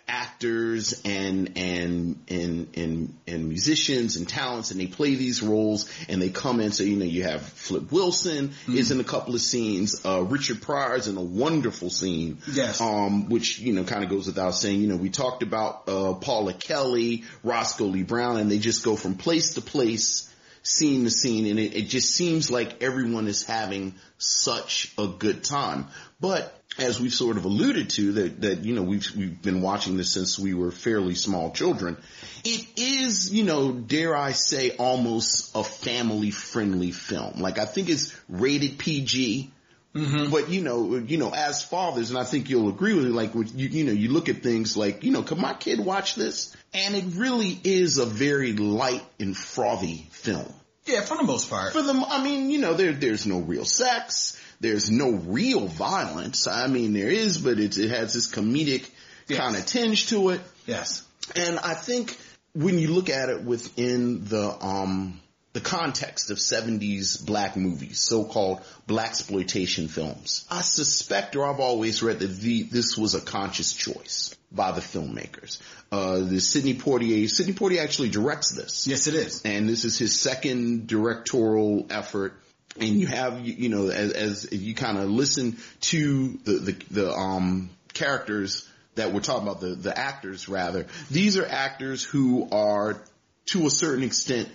actors 0.07 1.01
and 1.05 1.57
and 1.57 2.19
and 2.27 2.67
and 2.75 3.17
and 3.27 3.47
musicians 3.49 4.17
and 4.17 4.27
talents 4.27 4.71
and 4.71 4.79
they 4.79 4.87
play 4.87 5.15
these 5.15 5.41
roles 5.41 5.89
and 6.09 6.21
they 6.21 6.29
come 6.29 6.59
in. 6.59 6.71
So 6.71 6.83
you 6.83 6.95
know 6.97 7.05
you 7.05 7.23
have 7.23 7.41
Flip 7.41 7.91
Wilson 7.91 8.51
is 8.67 8.91
in 8.91 8.99
a 8.99 9.03
couple 9.03 9.33
of 9.35 9.41
scenes. 9.41 10.05
Uh 10.05 10.23
Richard 10.23 10.61
Pryor 10.61 10.95
is 10.95 11.07
in 11.07 11.17
a 11.17 11.21
wonderful 11.23 11.89
scene 11.89 12.39
Yes. 12.51 12.81
um 12.81 13.29
which 13.29 13.59
you 13.59 13.73
know 13.73 13.83
kind 13.83 14.03
of 14.03 14.09
goes 14.09 14.27
without 14.27 14.51
saying. 14.55 14.81
You 14.81 14.87
know 14.87 14.97
we 14.97 15.09
talked 15.09 15.43
about 15.43 15.87
uh 15.87 16.13
Paula 16.13 16.53
Kelly 16.53 17.23
Roscoe 17.43 17.85
Lee 17.85 18.03
Brown 18.03 18.37
and 18.37 18.51
they 18.51 18.59
just 18.59 18.83
go 18.83 18.95
from 18.95 19.15
place 19.15 19.55
to 19.55 19.61
place 19.61 20.29
scene 20.65 21.03
to 21.03 21.11
scene 21.11 21.45
and 21.45 21.59
it, 21.59 21.75
it 21.75 21.89
just 21.89 22.15
seems 22.15 22.49
like 22.49 22.81
everyone 22.81 23.27
is 23.27 23.43
having 23.43 23.93
such 24.17 24.93
a 24.97 25.07
good 25.07 25.43
time 25.43 25.87
but 26.23 26.57
as 26.79 27.01
we've 27.01 27.13
sort 27.13 27.35
of 27.35 27.43
alluded 27.43 27.89
to 27.89 28.13
that, 28.13 28.41
that, 28.43 28.63
you 28.63 28.73
know, 28.73 28.81
we've, 28.81 29.05
we've 29.13 29.41
been 29.41 29.61
watching 29.61 29.97
this 29.97 30.09
since 30.09 30.39
we 30.39 30.53
were 30.53 30.71
fairly 30.71 31.15
small 31.15 31.51
children. 31.51 31.97
It 32.45 32.65
is, 32.77 33.33
you 33.33 33.43
know, 33.43 33.73
dare 33.73 34.15
I 34.15 34.31
say 34.31 34.71
almost 34.77 35.53
a 35.53 35.65
family 35.65 36.31
friendly 36.31 36.91
film. 36.91 37.41
Like 37.41 37.59
I 37.59 37.65
think 37.65 37.89
it's 37.89 38.15
rated 38.29 38.77
PG. 38.77 39.51
Mm-hmm. 39.93 40.31
But 40.31 40.49
you 40.49 40.61
know, 40.61 40.95
you 40.95 41.17
know, 41.17 41.33
as 41.33 41.61
fathers, 41.61 42.09
and 42.09 42.17
I 42.17 42.23
think 42.23 42.49
you'll 42.49 42.69
agree 42.69 42.93
with 42.93 43.03
me, 43.03 43.11
like, 43.11 43.35
you, 43.35 43.67
you 43.67 43.83
know, 43.83 43.91
you 43.91 44.09
look 44.09 44.29
at 44.29 44.41
things 44.41 44.77
like, 44.77 45.03
you 45.03 45.11
know, 45.11 45.23
could 45.23 45.39
my 45.39 45.53
kid 45.53 45.81
watch 45.81 46.15
this? 46.15 46.55
And 46.73 46.95
it 46.95 47.03
really 47.15 47.59
is 47.65 47.97
a 47.97 48.05
very 48.05 48.53
light 48.53 49.03
and 49.19 49.35
frothy 49.35 50.07
film. 50.11 50.51
Yeah, 50.85 51.01
for 51.01 51.17
the 51.17 51.23
most 51.23 51.49
part. 51.49 51.73
For 51.73 51.81
them, 51.81 52.03
I 52.03 52.23
mean, 52.23 52.49
you 52.49 52.59
know, 52.59 52.73
there, 52.73 52.93
there's 52.93 53.25
no 53.25 53.39
real 53.39 53.65
sex. 53.65 54.39
There's 54.63 54.89
no 54.89 55.11
real 55.11 55.67
violence. 55.67 56.47
I 56.47 56.67
mean, 56.67 56.93
there 56.93 57.09
is, 57.09 57.37
but 57.37 57.59
it, 57.59 57.77
it 57.77 57.89
has 57.91 58.13
this 58.13 58.31
comedic 58.33 58.89
Yes. 59.27 59.39
kind 59.39 59.55
of 59.55 59.65
tinge 59.65 60.07
to 60.07 60.29
it. 60.31 60.41
Yes. 60.65 61.03
And 61.35 61.57
I 61.59 61.75
think 61.75 62.17
when 62.53 62.77
you 62.77 62.89
look 62.93 63.09
at 63.09 63.29
it 63.29 63.43
within 63.43 64.25
the 64.25 64.49
um 64.61 65.19
the 65.53 65.61
context 65.61 66.31
of 66.31 66.39
70s 66.39 67.23
black 67.23 67.55
movies, 67.55 67.99
so-called 67.99 68.61
black 68.87 69.09
exploitation 69.09 69.87
films, 69.87 70.47
I 70.49 70.61
suspect 70.61 71.35
or 71.35 71.45
I've 71.45 71.59
always 71.59 72.01
read 72.01 72.19
that 72.19 72.39
the, 72.39 72.63
this 72.63 72.97
was 72.97 73.13
a 73.13 73.21
conscious 73.21 73.71
choice 73.71 74.35
by 74.51 74.71
the 74.71 74.81
filmmakers. 74.81 75.59
Uh, 75.91 76.21
the 76.21 76.39
Sidney 76.39 76.73
Poitier, 76.73 77.29
Sidney 77.29 77.53
Poitier 77.53 77.83
actually 77.83 78.09
directs 78.09 78.49
this. 78.49 78.87
Yes, 78.87 79.05
it 79.05 79.13
is. 79.13 79.43
And 79.45 79.69
this 79.69 79.85
is 79.85 79.95
his 79.95 80.19
second 80.19 80.87
directorial 80.87 81.85
effort. 81.91 82.33
And 82.79 82.99
you 82.99 83.07
have, 83.07 83.39
you 83.39 83.53
you 83.53 83.69
know, 83.69 83.89
as, 83.89 84.11
as 84.13 84.51
you 84.51 84.73
kind 84.73 84.97
of 84.97 85.09
listen 85.09 85.57
to 85.81 86.39
the, 86.43 86.51
the, 86.53 86.71
the, 86.91 87.13
um, 87.13 87.69
characters 87.93 88.67
that 88.95 89.11
we're 89.11 89.21
talking 89.21 89.47
about, 89.47 89.61
the, 89.61 89.75
the 89.75 89.97
actors 89.97 90.49
rather, 90.49 90.87
these 91.11 91.37
are 91.37 91.45
actors 91.45 92.03
who 92.03 92.49
are 92.51 93.01
to 93.47 93.67
a 93.67 93.69
certain 93.69 94.03
extent 94.03 94.49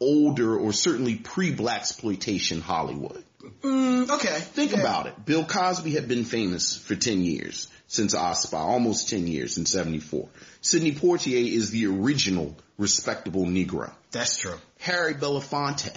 older 0.00 0.56
or 0.56 0.72
certainly 0.72 1.14
pre-black 1.16 1.80
exploitation 1.80 2.60
Hollywood. 2.60 3.22
Mm, 3.62 4.10
okay. 4.10 4.38
Think 4.38 4.72
about 4.72 5.06
it. 5.06 5.24
Bill 5.24 5.44
Cosby 5.44 5.92
had 5.92 6.08
been 6.08 6.24
famous 6.24 6.76
for 6.76 6.94
10 6.94 7.22
years 7.22 7.70
since 7.86 8.14
I 8.14 8.32
Spy, 8.34 8.58
almost 8.58 9.08
10 9.08 9.26
years 9.26 9.58
in 9.58 9.66
74. 9.66 10.28
Sidney 10.60 10.92
Poitier 10.92 11.52
is 11.52 11.70
the 11.70 11.86
original 11.86 12.56
respectable 12.78 13.46
Negro. 13.46 13.92
That's 14.10 14.38
true. 14.38 14.56
Harry 14.78 15.14
Belafonte. 15.14 15.96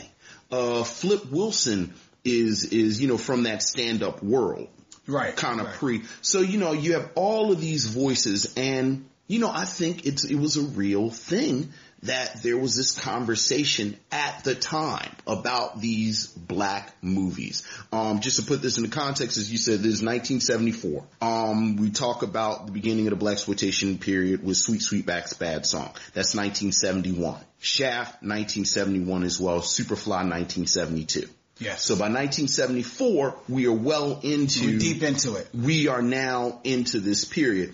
Uh, 0.52 0.84
Flip 0.84 1.32
Wilson 1.32 1.94
is, 2.24 2.66
is, 2.66 3.02
you 3.02 3.08
know, 3.08 3.18
from 3.18 3.44
that 3.44 3.62
stand-up 3.62 4.24
world. 4.24 4.70
Right. 5.08 5.36
Kind 5.36 5.60
of 5.60 5.68
right. 5.68 5.76
pre. 5.76 6.02
So, 6.22 6.40
you 6.40 6.58
know, 6.58 6.72
you 6.74 6.94
have 6.94 7.12
all 7.16 7.52
of 7.52 7.60
these 7.60 7.86
voices 7.86 8.54
and, 8.56 9.10
you 9.28 9.40
know, 9.40 9.52
I 9.52 9.66
think 9.66 10.06
it's, 10.06 10.24
it 10.24 10.36
was 10.36 10.58
a 10.58 10.62
real 10.62 11.10
thing 11.10 11.74
that 12.04 12.44
there 12.44 12.58
was 12.58 12.76
this 12.76 12.98
conversation 13.00 13.98
at 14.12 14.44
the 14.44 14.56
time 14.56 15.10
about 15.26 15.80
these 15.80 16.28
black 16.28 16.94
movies. 17.02 17.68
Um, 17.92 18.20
just 18.20 18.40
to 18.40 18.46
put 18.46 18.62
this 18.62 18.78
into 18.78 18.90
context, 18.90 19.38
as 19.38 19.52
you 19.52 19.58
said, 19.58 19.80
this 19.80 19.94
is 19.94 20.04
1974. 20.04 21.04
Um, 21.22 21.78
we 21.78 21.92
talk 21.92 22.24
about 22.24 22.66
the 22.66 22.72
beginning 22.72 23.08
of 23.08 23.12
the 23.12 23.16
black 23.16 23.34
exploitation 23.34 23.98
period 23.98 24.44
with 24.44 24.58
Sweet 24.58 24.82
Sweetback's 24.82 25.34
Baadasssss 25.34 25.66
Song. 25.68 25.92
That's 26.14 26.36
1971. 26.36 27.40
Shaft, 27.60 28.22
1971 28.22 29.24
as 29.24 29.40
well. 29.40 29.60
Superfly, 29.62 30.30
1972. 30.30 31.30
Yes. 31.60 31.84
So 31.84 31.96
by 31.96 32.10
1974, 32.10 33.36
we 33.48 33.68
are 33.68 33.72
well 33.72 34.20
into 34.24 34.66
We're 34.68 34.80
deep 34.80 35.04
into 35.04 35.36
it. 35.36 35.48
we 35.54 35.88
are 35.88 36.02
now 36.02 36.60
into 36.64 37.00
this 37.00 37.24
period. 37.26 37.74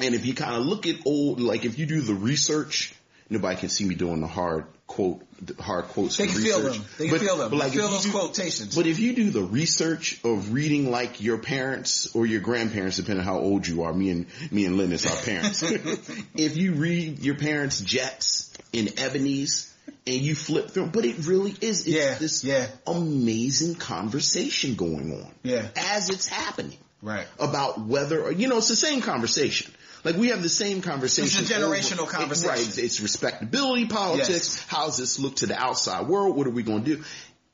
And 0.00 0.14
if 0.14 0.26
you 0.26 0.34
kind 0.34 0.54
of 0.54 0.64
look 0.64 0.86
at 0.86 0.96
old, 1.06 1.40
like 1.40 1.64
if 1.64 1.78
you 1.78 1.86
do 1.86 2.00
the 2.00 2.14
research, 2.14 2.94
nobody 3.30 3.56
can 3.58 3.68
see 3.68 3.84
me 3.84 3.94
doing 3.94 4.20
the 4.20 4.26
hard 4.26 4.66
quote, 4.86 5.22
the 5.44 5.62
hard 5.62 5.84
quotes. 5.86 6.16
They 6.16 6.26
can 6.26 6.36
feel 6.36 6.58
research. 6.62 6.78
them. 6.78 6.86
They 6.98 7.08
can 7.08 7.18
feel 7.18 7.36
them. 7.36 7.52
like 7.58 7.72
feel 7.72 7.88
those 7.88 8.04
do- 8.04 8.10
quotations. 8.10 8.74
But 8.74 8.86
if 8.86 8.98
you 8.98 9.14
do 9.14 9.30
the 9.30 9.42
research 9.42 10.18
of 10.24 10.52
reading 10.52 10.90
like 10.90 11.20
your 11.20 11.38
parents 11.38 12.14
or 12.16 12.24
your 12.26 12.40
grandparents, 12.40 12.96
depending 12.96 13.20
on 13.20 13.26
how 13.26 13.38
old 13.40 13.66
you 13.66 13.82
are, 13.82 13.92
me 13.92 14.10
and 14.10 14.26
me 14.50 14.64
and 14.64 14.78
Len 14.78 14.92
is 14.92 15.06
our 15.06 15.22
parents. 15.24 15.62
if 16.34 16.56
you 16.56 16.72
read 16.72 17.18
your 17.20 17.34
parents' 17.36 17.80
Jets 17.80 18.52
in 18.72 18.98
Ebony's 18.98 19.74
and 20.06 20.16
you 20.16 20.34
flip 20.34 20.70
through, 20.70 20.86
but 20.86 21.04
it 21.04 21.26
really 21.26 21.50
is 21.60 21.86
it's 21.86 21.88
Yeah, 21.88 22.14
this 22.18 22.42
yeah. 22.44 22.66
amazing 22.86 23.74
conversation 23.74 24.74
going 24.74 25.12
on 25.12 25.30
Yeah. 25.42 25.68
as 25.76 26.08
it's 26.08 26.26
happening 26.28 26.78
right. 27.02 27.26
about 27.38 27.78
whether, 27.80 28.22
or, 28.22 28.32
you 28.32 28.48
know, 28.48 28.56
it's 28.58 28.68
the 28.68 28.76
same 28.76 29.00
conversation. 29.02 29.70
Like 30.08 30.16
we 30.16 30.28
have 30.28 30.42
the 30.42 30.48
same 30.48 30.80
conversation. 30.80 31.42
It's 31.42 31.50
a 31.50 31.54
generational 31.54 32.00
over- 32.00 32.10
conversation. 32.10 32.48
Right. 32.48 32.78
It's, 32.78 33.00
respectability 33.00 33.86
politics. 33.86 34.28
Yes. 34.30 34.66
How's 34.68 34.96
this 34.96 35.18
look 35.18 35.36
to 35.36 35.46
the 35.46 35.58
outside 35.60 36.08
world? 36.08 36.36
What 36.36 36.46
are 36.46 36.50
we 36.50 36.62
going 36.62 36.84
to 36.84 36.96
do? 36.96 37.04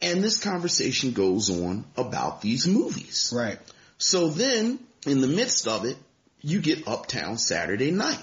And 0.00 0.22
this 0.22 0.38
conversation 0.38 1.12
goes 1.12 1.50
on 1.50 1.84
about 1.96 2.42
these 2.42 2.66
movies. 2.66 3.32
Right. 3.34 3.58
So 3.98 4.28
then 4.28 4.78
in 5.06 5.20
the 5.20 5.26
midst 5.26 5.66
of 5.66 5.84
it, 5.84 5.96
you 6.42 6.60
get 6.60 6.86
Uptown 6.86 7.38
Saturday 7.38 7.90
Night, 7.90 8.22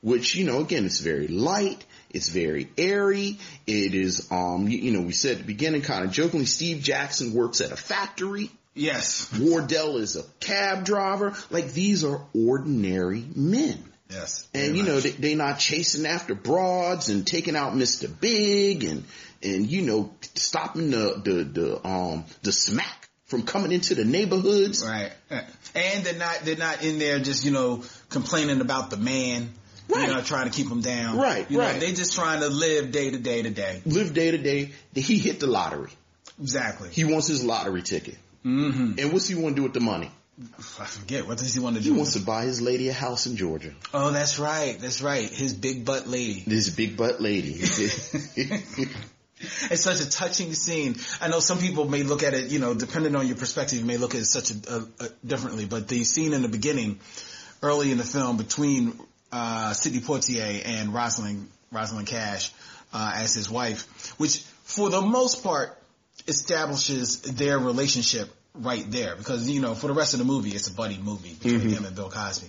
which, 0.00 0.34
you 0.34 0.44
know, 0.44 0.60
again, 0.60 0.84
it's 0.86 1.00
very 1.00 1.28
light. 1.28 1.84
It's 2.10 2.28
very 2.30 2.70
airy. 2.78 3.38
It 3.66 3.94
is, 3.94 4.26
um, 4.30 4.66
you, 4.68 4.78
you 4.78 4.92
know, 4.92 5.02
we 5.02 5.12
said 5.12 5.32
at 5.32 5.38
the 5.38 5.44
beginning 5.44 5.82
kind 5.82 6.04
of 6.04 6.10
jokingly, 6.10 6.46
Steve 6.46 6.82
Jackson 6.82 7.32
works 7.32 7.60
at 7.60 7.70
a 7.70 7.76
factory. 7.76 8.50
Yes. 8.78 9.32
Wardell 9.38 9.96
is 9.96 10.16
a 10.16 10.22
cab 10.40 10.84
driver. 10.84 11.34
Like 11.50 11.72
these 11.72 12.04
are 12.04 12.22
ordinary 12.34 13.24
men. 13.34 13.82
Yes. 14.10 14.48
And 14.54 14.76
you 14.76 14.84
know, 14.84 14.94
much. 14.94 15.04
they, 15.04 15.10
they 15.10 15.34
not 15.34 15.58
chasing 15.58 16.06
after 16.06 16.34
broads 16.34 17.10
and 17.10 17.26
taking 17.26 17.56
out 17.56 17.74
Mr. 17.74 18.08
Big 18.20 18.84
and, 18.84 19.04
and 19.42 19.70
you 19.70 19.82
know, 19.82 20.12
stopping 20.34 20.90
the, 20.90 21.20
the, 21.22 21.44
the, 21.44 21.86
um, 21.86 22.24
the 22.42 22.52
smack 22.52 23.08
from 23.26 23.42
coming 23.42 23.72
into 23.72 23.94
the 23.94 24.04
neighborhoods. 24.04 24.84
Right. 24.86 25.12
And 25.74 26.04
they're 26.04 26.14
not 26.14 26.40
they're 26.44 26.56
not 26.56 26.82
in 26.82 26.98
there 26.98 27.18
just, 27.18 27.44
you 27.44 27.50
know, 27.50 27.84
complaining 28.08 28.62
about 28.62 28.88
the 28.90 28.96
man. 28.96 29.50
Right. 29.88 30.08
You 30.08 30.14
know, 30.14 30.22
trying 30.22 30.50
to 30.50 30.54
keep 30.54 30.70
him 30.70 30.82
down. 30.82 31.16
Right, 31.16 31.50
You 31.50 31.58
right. 31.58 31.74
know, 31.74 31.80
they 31.80 31.92
just 31.92 32.14
trying 32.14 32.40
to 32.40 32.48
live 32.48 32.92
day 32.92 33.10
to 33.10 33.18
day 33.18 33.42
to 33.42 33.50
day. 33.50 33.82
Live 33.86 34.12
day 34.12 34.30
to 34.30 34.38
day. 34.38 34.70
He 34.94 35.16
hit 35.18 35.40
the 35.40 35.46
lottery. 35.46 35.90
Exactly. 36.40 36.90
He 36.90 37.04
wants 37.04 37.26
his 37.26 37.42
lottery 37.42 37.82
ticket. 37.82 38.16
Mm-hmm. 38.44 38.98
And 38.98 39.12
what's 39.12 39.28
he 39.28 39.34
want 39.34 39.56
to 39.56 39.60
do 39.60 39.62
with 39.64 39.74
the 39.74 39.80
money? 39.80 40.10
I 40.78 40.84
forget. 40.84 41.26
What 41.26 41.38
does 41.38 41.52
he 41.52 41.60
want 41.60 41.76
to 41.76 41.82
do? 41.82 41.92
He 41.92 41.96
wants 41.96 42.12
to 42.12 42.20
buy 42.20 42.44
his 42.44 42.60
lady 42.60 42.88
a 42.88 42.92
house 42.92 43.26
in 43.26 43.36
Georgia. 43.36 43.72
oh, 43.92 44.12
that's 44.12 44.38
right. 44.38 44.78
That's 44.78 45.02
right. 45.02 45.28
His 45.28 45.52
big 45.52 45.84
butt 45.84 46.06
lady. 46.06 46.44
This 46.46 46.70
big 46.70 46.96
butt 46.96 47.20
lady. 47.20 47.60
It's 49.70 49.82
such 49.82 50.00
a 50.00 50.10
touching 50.10 50.52
scene. 50.54 50.96
I 51.20 51.28
know 51.28 51.38
some 51.38 51.58
people 51.58 51.88
may 51.88 52.02
look 52.02 52.22
at 52.24 52.34
it, 52.34 52.50
you 52.50 52.58
know, 52.58 52.74
depending 52.74 53.14
on 53.14 53.26
your 53.26 53.36
perspective, 53.36 53.78
you 53.78 53.84
may 53.84 53.96
look 53.96 54.14
at 54.14 54.20
it 54.20 54.24
such 54.24 54.50
a, 54.50 54.54
a, 54.68 55.04
a 55.04 55.08
differently. 55.24 55.64
But 55.64 55.86
the 55.86 56.02
scene 56.04 56.32
in 56.32 56.42
the 56.42 56.48
beginning, 56.48 56.98
early 57.62 57.92
in 57.92 57.98
the 57.98 58.04
film, 58.04 58.36
between 58.36 58.98
uh, 59.30 59.74
Sidney 59.74 60.00
Poitier 60.00 60.62
and 60.64 60.92
Rosalind 60.92 61.48
Rosalind 61.70 62.08
Cash 62.08 62.52
uh, 62.92 63.12
as 63.14 63.34
his 63.34 63.48
wife, 63.48 64.18
which 64.18 64.40
for 64.64 64.90
the 64.90 65.02
most 65.02 65.44
part 65.44 65.77
establishes 66.28 67.22
their 67.22 67.58
relationship 67.58 68.28
right 68.54 68.88
there, 68.90 69.16
because 69.16 69.48
you 69.50 69.60
know 69.60 69.74
for 69.74 69.88
the 69.88 69.94
rest 69.94 70.14
of 70.14 70.20
the 70.20 70.24
movie 70.24 70.50
it's 70.50 70.68
a 70.68 70.74
buddy 70.74 70.98
movie 70.98 71.34
between 71.34 71.68
him 71.70 71.84
and 71.84 71.96
Bill 71.96 72.10
Cosby. 72.10 72.48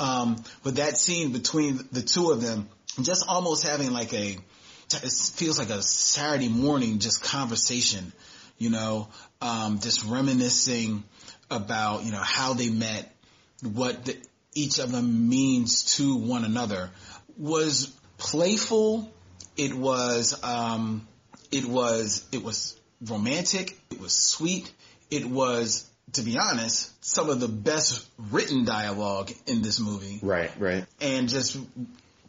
Um, 0.00 0.42
but 0.62 0.76
that 0.76 0.96
scene 0.96 1.32
between 1.32 1.80
the 1.92 2.02
two 2.02 2.30
of 2.30 2.40
them, 2.40 2.68
just 3.02 3.26
almost 3.28 3.66
having 3.66 3.92
like 3.92 4.12
a 4.12 4.38
it 4.94 5.12
feels 5.34 5.58
like 5.58 5.70
a 5.70 5.82
Saturday 5.82 6.48
morning 6.48 6.98
just 6.98 7.22
conversation, 7.22 8.12
you 8.56 8.70
know, 8.70 9.08
um, 9.42 9.80
just 9.80 10.04
reminiscing 10.04 11.04
about, 11.50 12.04
you 12.04 12.12
know, 12.12 12.22
how 12.22 12.54
they 12.54 12.70
met, 12.70 13.14
what 13.62 14.06
the, 14.06 14.16
each 14.54 14.78
of 14.78 14.90
them 14.90 15.28
means 15.28 15.96
to 15.96 16.16
one 16.16 16.44
another 16.44 16.90
was 17.36 17.94
playful. 18.16 19.12
It 19.56 19.74
was, 19.74 20.42
um, 20.42 21.06
it 21.50 21.66
was, 21.66 22.26
it 22.32 22.42
was 22.42 22.77
romantic. 23.06 23.78
It 23.90 24.00
was 24.00 24.12
sweet. 24.12 24.70
It 25.10 25.24
was, 25.24 25.88
to 26.12 26.22
be 26.22 26.38
honest, 26.38 26.92
some 27.04 27.30
of 27.30 27.40
the 27.40 27.48
best 27.48 28.06
written 28.30 28.64
dialogue 28.64 29.30
in 29.46 29.62
this 29.62 29.80
movie 29.80 30.20
right, 30.22 30.50
right. 30.58 30.84
and 31.00 31.28
just 31.28 31.58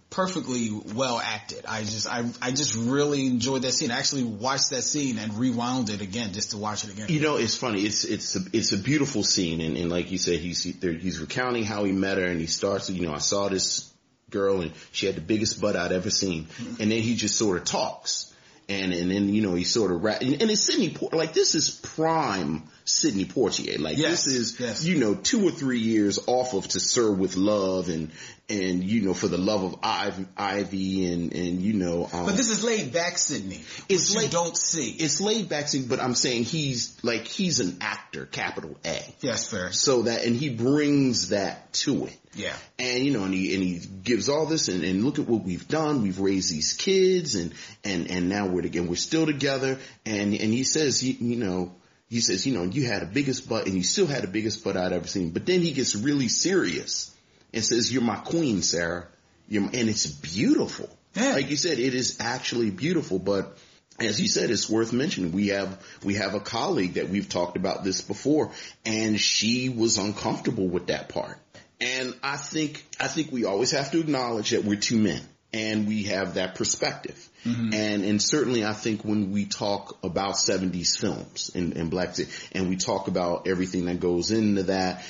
perfectly 0.10 0.70
well 0.96 1.20
acted. 1.20 1.66
I 1.68 1.82
just, 1.82 2.08
I, 2.08 2.26
I 2.42 2.52
just 2.52 2.76
really 2.76 3.28
enjoyed 3.28 3.62
that 3.62 3.74
scene. 3.74 3.92
I 3.92 4.00
actually 4.00 4.24
watched 4.24 4.72
that 4.72 4.84
scene 4.84 5.20
and 5.20 5.38
rewound 5.38 5.90
it 5.90 6.02
again 6.02 6.34
just 6.34 6.52
to 6.52 6.58
watch 6.58 6.84
it 6.84 6.92
again. 6.92 7.08
You 7.10 7.22
know, 7.22 7.38
it's 7.38 7.56
funny. 7.56 7.82
It's 7.82 8.06
it's 8.06 8.36
a, 8.36 8.40
it's 8.54 8.72
a 8.72 8.78
beautiful 8.78 9.24
scene, 9.24 9.62
and, 9.62 9.78
and 9.78 9.90
like 9.90 10.12
you 10.12 10.18
said, 10.18 10.40
he's 10.40 10.64
he's 10.64 11.20
recounting 11.20 11.64
how 11.64 11.84
he 11.84 11.92
met 11.92 12.18
her, 12.18 12.26
and 12.26 12.40
he 12.40 12.48
starts. 12.48 12.90
You 12.90 13.06
know, 13.06 13.14
I 13.14 13.20
saw 13.20 13.50
this 13.50 13.94
girl, 14.30 14.62
and 14.62 14.72
she 14.92 15.06
had 15.06 15.16
the 15.16 15.22
biggest 15.22 15.62
butt 15.62 15.76
I'd 15.76 15.92
ever 15.92 16.10
seen, 16.10 16.46
mm-hmm. 16.46 16.82
and 16.82 16.92
then 16.92 17.02
he 17.02 17.16
just 17.16 17.38
sort 17.38 17.58
of 17.58 17.66
talks, 17.66 18.34
and 18.70 18.94
and 18.94 19.12
then 19.12 19.30
you 19.30 19.42
know 19.42 19.56
he 19.56 19.64
sort 19.64 19.92
of 19.92 20.04
rap, 20.04 20.22
and, 20.22 20.42
and 20.42 20.52
it's 20.52 20.62
Sidney 20.62 20.92
Port. 20.92 21.14
Like 21.14 21.34
this 21.34 21.56
is 21.56 21.70
prime 21.70 22.70
Sidney 22.90 23.26
Poitier. 23.26 23.80
Like 23.80 23.98
Yes, 23.98 24.26
this 24.26 24.36
is 24.36 24.60
yes. 24.60 24.86
you 24.86 24.98
know 25.00 25.16
two 25.16 25.48
or 25.48 25.52
three 25.52 25.80
years 25.80 26.20
off 26.28 26.54
of 26.54 26.68
To 26.70 26.80
Sir 26.80 27.12
with 27.12 27.36
Love, 27.36 27.90
and 27.90 28.12
and 28.50 28.84
you 28.84 29.02
know 29.02 29.14
for 29.14 29.28
the 29.28 29.38
love 29.38 29.64
of 29.64 29.80
Ivy, 29.84 30.26
Ivy 30.36 31.14
and 31.14 31.34
and 31.34 31.62
you 31.62 31.74
know. 31.74 32.10
Um, 32.12 32.26
but 32.26 32.36
this 32.36 32.50
is 32.50 32.64
laid 32.64 32.92
back 32.92 33.18
Sidney. 33.18 33.62
It's 33.88 34.16
laid- 34.16 34.32
don't 34.32 34.58
see. 34.58 34.92
it's 34.92 35.22
laid 35.22 35.50
back, 35.50 35.68
but 35.88 36.00
I'm 36.00 36.16
saying 36.16 36.44
he's 36.46 36.98
like 37.04 37.26
he's 37.28 37.60
an 37.60 37.78
actor, 37.82 38.26
capital 38.26 38.76
A. 38.86 39.02
yes, 39.22 39.48
sir. 39.48 39.72
So 39.72 40.04
that 40.04 40.26
and 40.26 40.36
he 40.36 40.50
brings 40.50 41.30
that 41.30 41.72
to 41.74 42.06
it. 42.08 42.18
Yeah. 42.36 42.56
And 42.78 43.04
you 43.06 43.12
know, 43.12 43.24
and 43.24 43.34
he 43.34 43.54
and 43.56 43.64
he 43.64 43.80
gives 44.04 44.30
all 44.30 44.46
this 44.46 44.68
and, 44.68 44.84
and 44.84 45.04
look 45.04 45.20
at 45.20 45.28
what 45.28 45.44
we've 45.44 45.68
done. 45.68 46.02
We've 46.02 46.20
raised 46.20 46.52
these 46.52 46.74
kids 46.74 47.36
and 47.36 47.54
and 47.84 48.10
and 48.10 48.30
now 48.30 48.48
we're 48.48 48.66
again 48.66 48.88
we're 48.88 48.96
still 48.96 49.26
together. 49.26 49.78
And 50.06 50.34
and 50.34 50.54
he 50.54 50.64
says, 50.64 51.04
you, 51.04 51.14
you 51.20 51.36
know, 51.36 51.74
he 52.10 52.22
says, 52.22 52.46
you 52.46 52.54
know, 52.54 52.64
you 52.64 52.88
had 52.88 53.04
the 53.04 53.06
biggest 53.06 53.48
butt 53.48 53.68
and 53.68 53.76
you 53.76 53.84
still 53.84 54.08
had 54.08 54.24
the 54.24 54.28
biggest 54.28 54.64
butt 54.64 54.76
I'd 54.76 54.94
ever 54.94 55.08
seen. 55.08 55.30
But 55.30 55.46
then 55.46 55.62
he 55.62 55.72
gets 55.72 55.96
really 55.96 56.28
serious 56.28 57.16
and 57.54 57.64
says, 57.64 57.92
you're 57.94 58.02
my 58.02 58.16
queen, 58.16 58.64
Sarah. 58.64 59.08
You're, 59.48 59.64
my, 59.64 59.70
and 59.74 59.90
it's 59.90 60.08
beautiful. 60.08 60.90
Yeah. 61.14 61.34
Like 61.34 61.50
you 61.52 61.56
said, 61.56 61.78
it 61.78 61.94
is 61.94 62.18
actually 62.20 62.72
beautiful, 62.72 63.20
but 63.20 63.58
as 64.00 64.20
you 64.20 64.28
said, 64.28 64.50
it's 64.50 64.70
worth 64.70 64.92
mentioning. 64.92 65.34
We 65.34 65.50
have, 65.50 65.84
we 66.04 66.16
have 66.16 66.34
a 66.34 66.40
colleague 66.40 66.94
that 66.94 67.10
we've 67.10 67.30
talked 67.30 67.58
about 67.58 67.84
this 67.84 68.02
before 68.02 68.52
and 68.86 69.20
she 69.20 69.70
was 69.70 70.00
uncomfortable 70.00 70.68
with 70.68 70.88
that 70.88 71.10
part. 71.10 71.38
And 71.80 72.16
I 72.24 72.38
think, 72.38 72.84
I 73.00 73.08
think 73.08 73.32
we 73.32 73.46
always 73.46 73.72
have 73.72 73.92
to 73.92 74.00
acknowledge 74.00 74.50
that 74.50 74.66
we're 74.66 74.80
two 74.80 74.98
men 74.98 75.22
and 75.54 75.88
we 75.88 76.04
have 76.04 76.36
that 76.36 76.56
perspective. 76.56 77.30
Mm-hmm. 77.46 77.74
And, 77.74 78.04
and 78.04 78.22
certainly 78.22 78.66
I 78.66 78.74
think 78.74 79.04
when 79.04 79.32
we 79.32 79.46
talk 79.46 79.98
about 80.04 80.36
70s 80.36 80.98
films 81.00 81.52
and, 81.56 81.76
and 81.76 81.90
black, 81.90 82.16
and 82.52 82.70
we 82.70 82.76
talk 82.76 83.08
about 83.08 83.48
everything 83.48 83.86
that 83.86 84.00
goes 84.00 84.32
into 84.32 84.64
that, 84.64 85.04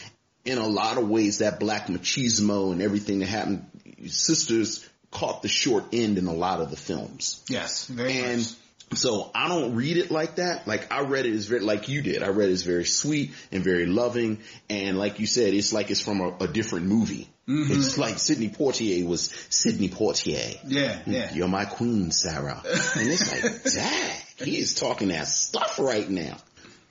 in 0.45 0.57
a 0.57 0.67
lot 0.67 0.97
of 0.97 1.09
ways 1.09 1.39
that 1.39 1.59
black 1.59 1.87
machismo 1.87 2.71
and 2.71 2.81
everything 2.81 3.19
that 3.19 3.27
happened, 3.27 3.65
sisters 4.07 4.87
caught 5.11 5.41
the 5.41 5.47
short 5.47 5.85
end 5.91 6.17
in 6.17 6.27
a 6.27 6.33
lot 6.33 6.61
of 6.61 6.69
the 6.69 6.77
films. 6.77 7.43
Yes, 7.49 7.87
very 7.87 8.19
And 8.19 8.37
much. 8.39 8.53
So 8.93 9.29
I 9.35 9.47
don't 9.47 9.75
read 9.75 9.97
it 9.97 10.09
like 10.11 10.35
that. 10.35 10.67
Like 10.67 10.91
I 10.91 11.01
read 11.01 11.25
it 11.25 11.33
as 11.33 11.45
very, 11.45 11.61
like 11.61 11.89
you 11.89 12.01
did. 12.01 12.23
I 12.23 12.29
read 12.29 12.49
it 12.49 12.53
as 12.53 12.63
very 12.63 12.85
sweet 12.85 13.31
and 13.51 13.63
very 13.63 13.85
loving. 13.85 14.39
And 14.69 14.97
like 14.97 15.19
you 15.19 15.27
said, 15.27 15.53
it's 15.53 15.71
like 15.73 15.91
it's 15.91 16.01
from 16.01 16.21
a, 16.21 16.35
a 16.41 16.47
different 16.47 16.87
movie. 16.87 17.29
It's 17.51 17.97
like 17.97 18.19
Sidney 18.19 18.49
Poitier 18.49 19.07
was 19.07 19.31
Sidney 19.49 19.89
Poitier. 19.89 20.59
Yeah, 20.67 20.99
yeah. 21.07 21.33
You're 21.33 21.47
my 21.47 21.65
queen, 21.65 22.11
Sarah. 22.11 22.61
And 22.63 23.09
it's 23.09 23.31
like, 23.31 23.73
dang, 23.73 24.15
he 24.37 24.59
is 24.59 24.75
talking 24.75 25.07
that 25.07 25.27
stuff 25.27 25.79
right 25.79 26.07
now. 26.07 26.37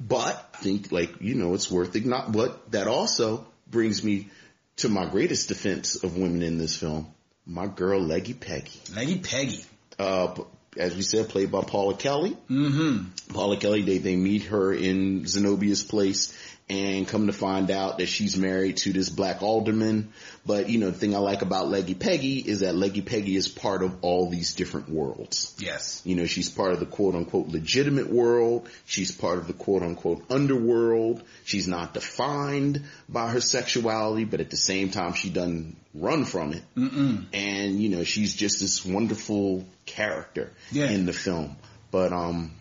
But 0.00 0.50
I 0.55 0.57
think 0.57 0.90
like, 0.90 1.21
you 1.21 1.37
know, 1.37 1.55
it's 1.55 1.71
worth 1.71 1.95
acknowledging. 1.95 2.33
But 2.33 2.73
that 2.73 2.88
also 2.88 3.47
brings 3.69 4.02
me 4.02 4.31
to 4.78 4.88
my 4.88 5.07
greatest 5.07 5.47
defense 5.47 6.02
of 6.02 6.17
women 6.17 6.43
in 6.43 6.59
this 6.59 6.76
film. 6.76 7.07
My 7.47 7.69
girl, 7.69 8.00
Leggy 8.00 8.35
Peggy. 8.35 8.81
Leggy 8.95 9.19
Peggy. 9.21 9.64
Uh, 9.97 10.35
as 10.78 10.94
we 10.94 11.02
said, 11.02 11.28
played 11.28 11.50
by 11.50 11.62
Paula 11.62 11.94
Kelly. 11.94 12.37
Mm-hmm. 12.49 13.32
Paula 13.35 13.56
Kelly, 13.56 13.82
they, 13.82 13.99
they 13.99 14.16
meet 14.16 14.44
her 14.44 14.73
in 14.73 15.26
Zenobia's 15.26 15.82
place 15.82 16.32
and 16.70 17.08
come 17.08 17.28
to 17.28 17.32
find 17.32 17.70
out 17.70 17.99
that 17.99 18.06
she's 18.06 18.37
married 18.37 18.76
to 18.76 18.92
this 18.92 19.08
black 19.08 19.42
alderman. 19.42 20.12
But, 20.44 20.68
you 20.68 20.78
know, 20.78 20.90
the 20.90 20.99
thing 20.99 21.14
I 21.14 21.18
like 21.18 21.40
about 21.40 21.68
Leggy 21.68 21.94
Peggy 21.94 22.38
is 22.38 22.61
that 22.61 22.75
Leggy 22.75 23.00
Peggy 23.00 23.37
is 23.37 23.49
part 23.49 23.82
of 23.82 23.97
all 24.02 24.28
these 24.28 24.54
different 24.54 24.90
worlds. 24.90 25.54
Yes. 25.58 26.02
You 26.04 26.14
know, 26.14 26.26
she's 26.26 26.50
part 26.50 26.73
of 26.73 26.80
the 26.80 26.87
quote 26.87 27.14
unquote 27.14 27.49
legitimate 27.49 28.11
world. 28.11 28.68
She's 28.85 29.12
part 29.12 29.38
of 29.38 29.47
the 29.47 29.54
quote 29.54 29.82
unquote 29.82 30.25
underworld. 30.30 31.23
She's 31.44 31.68
not 31.68 31.94
defined 31.94 32.82
by 33.08 33.30
her 33.30 33.40
sexuality, 33.40 34.25
but 34.25 34.40
at 34.40 34.50
the 34.50 34.56
same 34.56 34.90
time, 34.90 35.14
she 35.14 35.30
doesn't 35.30 35.76
run 36.00 36.25
from 36.25 36.52
it. 36.52 36.62
Mm-mm. 36.76 37.26
And, 37.33 37.81
you 37.81 37.88
know, 37.88 38.05
she's 38.05 38.35
just 38.35 38.61
this 38.61 38.85
wonderful 38.85 39.67
character 39.87 40.52
Yeah. 40.73 40.90
in 40.90 41.07
the 41.07 41.12
film. 41.12 41.57
But, 41.90 42.12
um, 42.12 42.52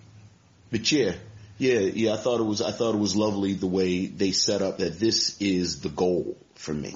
but 0.72 0.91
yeah, 0.91 1.13
yeah, 1.58 1.79
yeah, 1.79 2.13
I 2.13 2.17
thought 2.17 2.39
it 2.39 2.46
was, 2.46 2.62
I 2.62 2.72
thought 2.72 2.96
it 2.96 3.00
was 3.00 3.15
lovely 3.15 3.53
the 3.53 3.67
way 3.67 4.06
they 4.08 4.32
set 4.32 4.62
up 4.62 4.77
that 4.77 5.00
this 5.00 5.38
is 5.39 5.82
the 5.82 5.89
goal 5.89 6.38
for 6.56 6.74
me. 6.74 6.96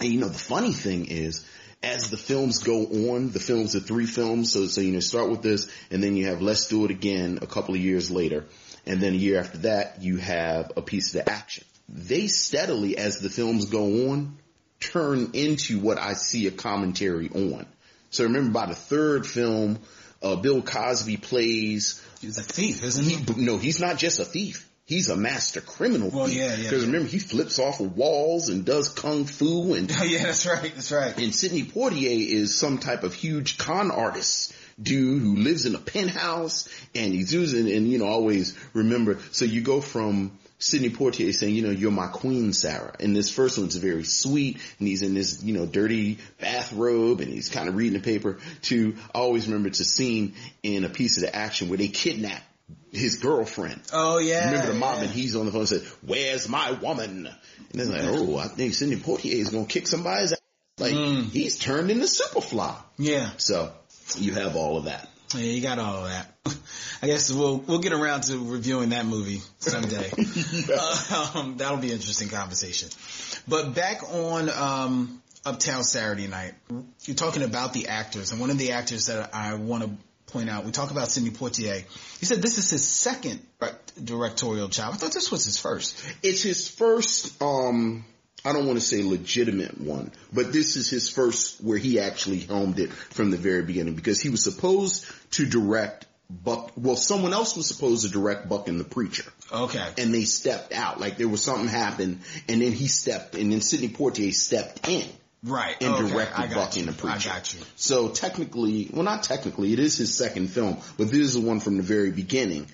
And 0.00 0.12
you 0.12 0.20
know, 0.20 0.28
the 0.28 0.38
funny 0.38 0.72
thing 0.72 1.06
is, 1.06 1.44
as 1.82 2.10
the 2.10 2.16
films 2.16 2.58
go 2.58 2.84
on, 3.12 3.30
the 3.30 3.40
films 3.40 3.74
are 3.74 3.80
three 3.80 4.06
films, 4.06 4.52
so, 4.52 4.66
so 4.66 4.80
you 4.80 4.92
know, 4.92 5.00
start 5.00 5.30
with 5.30 5.42
this, 5.42 5.70
and 5.90 6.02
then 6.02 6.16
you 6.16 6.26
have 6.26 6.42
Let's 6.42 6.68
Do 6.68 6.84
It 6.84 6.90
Again 6.90 7.38
a 7.40 7.46
couple 7.46 7.74
of 7.74 7.80
years 7.80 8.10
later, 8.10 8.44
and 8.84 9.00
then 9.00 9.14
a 9.14 9.16
year 9.16 9.38
after 9.38 9.58
that, 9.58 10.02
you 10.02 10.18
have 10.18 10.72
a 10.76 10.82
piece 10.82 11.14
of 11.14 11.24
the 11.24 11.32
action. 11.32 11.64
They 11.88 12.26
steadily, 12.26 12.98
as 12.98 13.20
the 13.20 13.30
films 13.30 13.66
go 13.66 14.10
on, 14.10 14.36
turn 14.80 15.30
into 15.34 15.78
what 15.78 15.98
I 15.98 16.14
see 16.14 16.46
a 16.46 16.50
commentary 16.50 17.28
on. 17.28 17.66
So 18.10 18.24
remember 18.24 18.50
by 18.52 18.66
the 18.66 18.74
third 18.74 19.26
film, 19.26 19.78
uh, 20.22 20.36
Bill 20.36 20.62
Cosby 20.62 21.16
plays 21.18 22.04
He's 22.20 22.38
a 22.38 22.42
thief, 22.42 22.82
isn't 22.84 23.04
he? 23.04 23.42
no, 23.44 23.56
he's 23.56 23.80
not 23.80 23.96
just 23.98 24.20
a 24.20 24.24
thief. 24.24 24.66
He's 24.84 25.08
a 25.08 25.16
master 25.16 25.60
criminal. 25.60 26.10
Well, 26.10 26.26
thief. 26.26 26.36
yeah, 26.38 26.56
yeah, 26.56 26.62
Because 26.64 26.84
remember, 26.84 27.08
he 27.08 27.20
flips 27.20 27.58
off 27.60 27.78
of 27.80 27.96
walls 27.96 28.48
and 28.48 28.64
does 28.64 28.88
kung 28.88 29.24
fu, 29.24 29.74
and 29.74 29.90
Oh 29.96 30.02
yeah, 30.04 30.24
that's 30.24 30.44
right. 30.46 30.72
That's 30.74 30.90
right. 30.90 31.16
and 31.16 31.32
Sidney 31.34 31.62
Poitier 31.62 32.26
is 32.28 32.58
some 32.58 32.78
type 32.78 33.04
of 33.04 33.14
huge 33.14 33.56
con 33.56 33.90
artist 33.92 34.52
dude 34.82 35.22
who 35.22 35.36
lives 35.36 35.64
in 35.66 35.74
a 35.76 35.78
penthouse, 35.78 36.68
and 36.94 37.12
he's 37.14 37.32
using 37.32 37.70
and 37.72 37.86
you 37.86 37.98
know 37.98 38.06
always 38.06 38.58
remember. 38.74 39.18
So 39.30 39.44
you 39.44 39.60
go 39.60 39.80
from 39.80 40.36
Sidney 40.60 40.90
Poitier 40.90 41.34
saying, 41.34 41.54
you 41.54 41.62
know, 41.62 41.70
you're 41.70 41.90
my 41.90 42.06
queen, 42.06 42.52
Sarah. 42.52 42.94
And 43.00 43.16
this 43.16 43.30
first 43.30 43.58
one's 43.58 43.76
very 43.76 44.04
sweet, 44.04 44.58
and 44.78 44.86
he's 44.86 45.02
in 45.02 45.14
this, 45.14 45.42
you 45.42 45.54
know, 45.54 45.66
dirty 45.66 46.18
bathrobe, 46.38 47.20
and 47.20 47.32
he's 47.32 47.48
kind 47.48 47.68
of 47.68 47.74
reading 47.74 47.94
the 47.94 48.04
paper. 48.04 48.38
To 48.62 48.94
I 49.14 49.18
always 49.18 49.46
remember 49.46 49.68
it's 49.68 49.80
a 49.80 49.84
scene 49.84 50.34
in 50.62 50.84
a 50.84 50.90
piece 50.90 51.16
of 51.16 51.22
the 51.22 51.34
action 51.34 51.70
where 51.70 51.78
they 51.78 51.88
kidnap 51.88 52.42
his 52.92 53.16
girlfriend. 53.16 53.80
Oh 53.92 54.18
yeah. 54.18 54.50
Remember 54.50 54.72
the 54.72 54.78
mom 54.78 54.96
yeah. 54.96 55.04
and 55.04 55.10
he's 55.10 55.34
on 55.34 55.46
the 55.46 55.52
phone 55.52 55.60
and 55.62 55.68
said, 55.68 55.82
where's 56.04 56.48
my 56.48 56.72
woman? 56.72 57.28
And 57.72 57.80
they're 57.80 57.86
like, 57.86 58.02
oh, 58.04 58.36
I 58.36 58.48
think 58.48 58.74
Sidney 58.74 58.96
Poitier 58.96 59.32
is 59.32 59.48
going 59.48 59.66
to 59.66 59.72
kick 59.72 59.86
somebody's 59.86 60.32
ass. 60.32 60.40
Like, 60.78 60.92
mm. 60.92 61.24
he's 61.24 61.58
turned 61.58 61.90
into 61.90 62.06
Superfly. 62.06 62.74
Yeah. 62.98 63.30
So, 63.36 63.72
you 64.18 64.34
have 64.34 64.56
all 64.56 64.78
of 64.78 64.84
that. 64.84 65.08
Yeah, 65.34 65.42
you 65.42 65.62
got 65.62 65.78
all 65.78 66.04
of 66.04 66.10
that. 66.10 66.34
I 67.02 67.06
guess 67.06 67.32
we'll 67.32 67.58
we'll 67.58 67.78
get 67.78 67.92
around 67.92 68.24
to 68.24 68.38
reviewing 68.38 68.90
that 68.90 69.06
movie 69.06 69.40
someday. 69.58 70.10
um, 71.34 71.56
that'll 71.56 71.78
be 71.78 71.88
an 71.88 71.94
interesting 71.94 72.28
conversation. 72.28 72.90
But 73.48 73.74
back 73.74 74.02
on 74.12 74.50
um, 74.50 75.22
Uptown 75.44 75.82
Saturday 75.82 76.26
Night, 76.26 76.54
you're 77.04 77.16
talking 77.16 77.42
about 77.42 77.72
the 77.72 77.88
actors, 77.88 78.32
and 78.32 78.40
one 78.40 78.50
of 78.50 78.58
the 78.58 78.72
actors 78.72 79.06
that 79.06 79.34
I 79.34 79.54
want 79.54 79.84
to 79.84 79.90
point 80.30 80.50
out, 80.50 80.64
we 80.64 80.72
talk 80.72 80.90
about 80.90 81.08
Sidney 81.08 81.30
Poitier. 81.30 81.84
He 82.18 82.26
said 82.26 82.42
this 82.42 82.58
is 82.58 82.70
his 82.70 82.86
second 82.86 83.40
directorial 84.02 84.68
job. 84.68 84.94
I 84.94 84.96
thought 84.96 85.12
this 85.12 85.30
was 85.30 85.44
his 85.44 85.58
first. 85.58 86.00
It's 86.22 86.42
his 86.42 86.68
first, 86.68 87.40
um, 87.42 88.04
I 88.44 88.52
don't 88.52 88.66
want 88.66 88.78
to 88.78 88.84
say 88.84 89.02
legitimate 89.02 89.80
one, 89.80 90.12
but 90.32 90.52
this 90.52 90.76
is 90.76 90.88
his 90.88 91.08
first 91.08 91.62
where 91.62 91.78
he 91.78 91.98
actually 92.00 92.40
helmed 92.40 92.78
it 92.78 92.92
from 92.92 93.30
the 93.30 93.36
very 93.36 93.62
beginning 93.62 93.94
because 93.94 94.20
he 94.20 94.28
was 94.28 94.44
supposed 94.44 95.06
to 95.32 95.46
direct 95.46 96.06
Buck, 96.30 96.72
well, 96.76 96.96
someone 96.96 97.32
else 97.32 97.56
was 97.56 97.66
supposed 97.66 98.06
to 98.06 98.10
direct 98.12 98.48
Buck 98.48 98.68
and 98.68 98.78
the 98.78 98.84
Preacher. 98.84 99.24
Okay. 99.52 99.84
and 99.98 100.14
they 100.14 100.22
stepped 100.24 100.72
out. 100.72 101.00
Like 101.00 101.16
there 101.16 101.28
was 101.28 101.42
something 101.42 101.66
happened, 101.68 102.20
and 102.48 102.62
then 102.62 102.72
he 102.72 102.86
stepped, 102.86 103.34
and 103.34 103.50
then 103.52 103.60
Sidney 103.60 103.88
Poitier 103.88 104.32
stepped 104.32 104.88
in 104.88 105.06
Right. 105.42 105.76
and 105.80 105.94
okay. 105.94 106.08
Directed 106.12 106.54
Buck 106.54 106.76
you. 106.76 106.80
and 106.82 106.88
the 106.88 106.92
Preacher. 106.92 107.30
I 107.30 107.34
got 107.34 107.52
you. 107.54 107.60
So 107.76 108.08
technically, 108.10 108.88
well, 108.92 109.02
not 109.02 109.22
technically, 109.24 109.72
it 109.72 109.78
is 109.80 109.96
his 109.96 110.14
second 110.14 110.48
film, 110.48 110.78
but 110.98 111.08
this 111.10 111.18
is 111.20 111.34
the 111.34 111.40
one 111.40 111.58
from 111.60 111.78
the 111.78 111.82
very 111.82 112.10
beginning. 112.12 112.66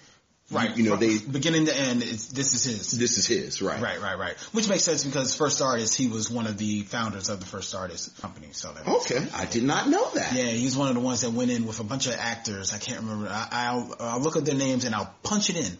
Right. 0.50 0.76
You, 0.76 0.84
know, 0.84 0.90
From 0.96 1.00
they 1.00 1.18
beginning 1.18 1.66
to 1.66 1.76
end, 1.76 2.04
it's, 2.04 2.28
this 2.28 2.54
is 2.54 2.64
his. 2.64 2.90
this 2.92 3.18
is 3.18 3.26
his, 3.26 3.60
right? 3.60 3.82
Right, 3.82 4.00
right, 4.00 4.16
right. 4.16 4.34
Which 4.52 4.68
makes 4.68 4.84
sense 4.84 5.02
because 5.02 5.34
First 5.34 5.60
Artist, 5.60 5.96
he 5.96 6.06
was 6.06 6.30
one 6.30 6.46
of 6.46 6.56
the 6.56 6.82
founders 6.82 7.28
of 7.28 7.40
the 7.40 7.46
First 7.46 7.74
Artist 7.74 8.20
company. 8.22 8.48
So 8.52 8.72
that 8.72 8.86
Okay, 8.86 9.26
I 9.34 9.46
did 9.46 9.64
not 9.64 9.88
know 9.88 10.08
that. 10.14 10.32
Yeah, 10.32 10.44
he's 10.44 10.76
one 10.76 10.88
of 10.88 10.94
the 10.94 11.00
ones 11.00 11.22
that 11.22 11.32
went 11.32 11.50
in 11.50 11.66
with 11.66 11.80
a 11.80 11.84
bunch 11.84 12.06
of 12.06 12.14
actors. 12.14 12.72
I 12.72 12.78
can't 12.78 13.00
remember. 13.00 13.28
I, 13.28 13.48
I'll, 13.50 13.96
I'll 13.98 14.20
look 14.20 14.36
up 14.36 14.44
their 14.44 14.54
names 14.54 14.84
and 14.84 14.94
I'll 14.94 15.12
punch 15.24 15.50
it 15.50 15.56
in. 15.56 15.76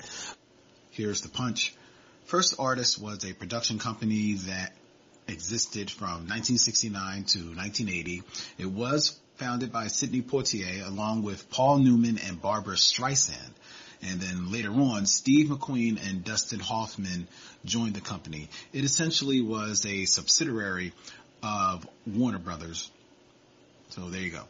Here's 0.91 1.21
the 1.21 1.29
punch. 1.29 1.73
First 2.25 2.57
Artist 2.59 3.01
was 3.01 3.25
a 3.25 3.35
production 3.35 3.79
company 3.79 4.35
that 4.35 4.73
existed 5.29 5.93
from 5.93 6.27
1969 6.27 7.25
to 7.25 7.39
1980. 7.39 8.23
It 8.59 8.67
was 8.67 9.17
founded 9.37 9.71
by 9.71 9.87
Sidney 9.87 10.23
Poitier 10.23 10.87
along 10.87 11.23
with 11.23 11.51
Paul 11.51 11.79
Newman 11.79 12.19
and 12.19 12.41
Barbra 12.41 12.75
Streisand. 12.75 13.53
And 14.03 14.21
then 14.21 14.53
later 14.53 14.71
on, 14.71 15.07
Steve 15.07 15.49
McQueen 15.49 15.99
and 16.09 16.25
Dustin 16.25 16.61
Hoffman 16.61 17.27
joined 17.65 17.95
the 17.95 18.01
company. 18.01 18.49
It 18.73 18.85
essentially 18.85 19.41
was 19.41 19.85
a 19.87 20.05
subsidiary 20.05 20.93
of 21.43 21.87
Warner 22.07 22.39
Brothers. 22.39 22.91
So 23.91 24.09
there 24.11 24.21
you 24.21 24.31
go. 24.31 24.43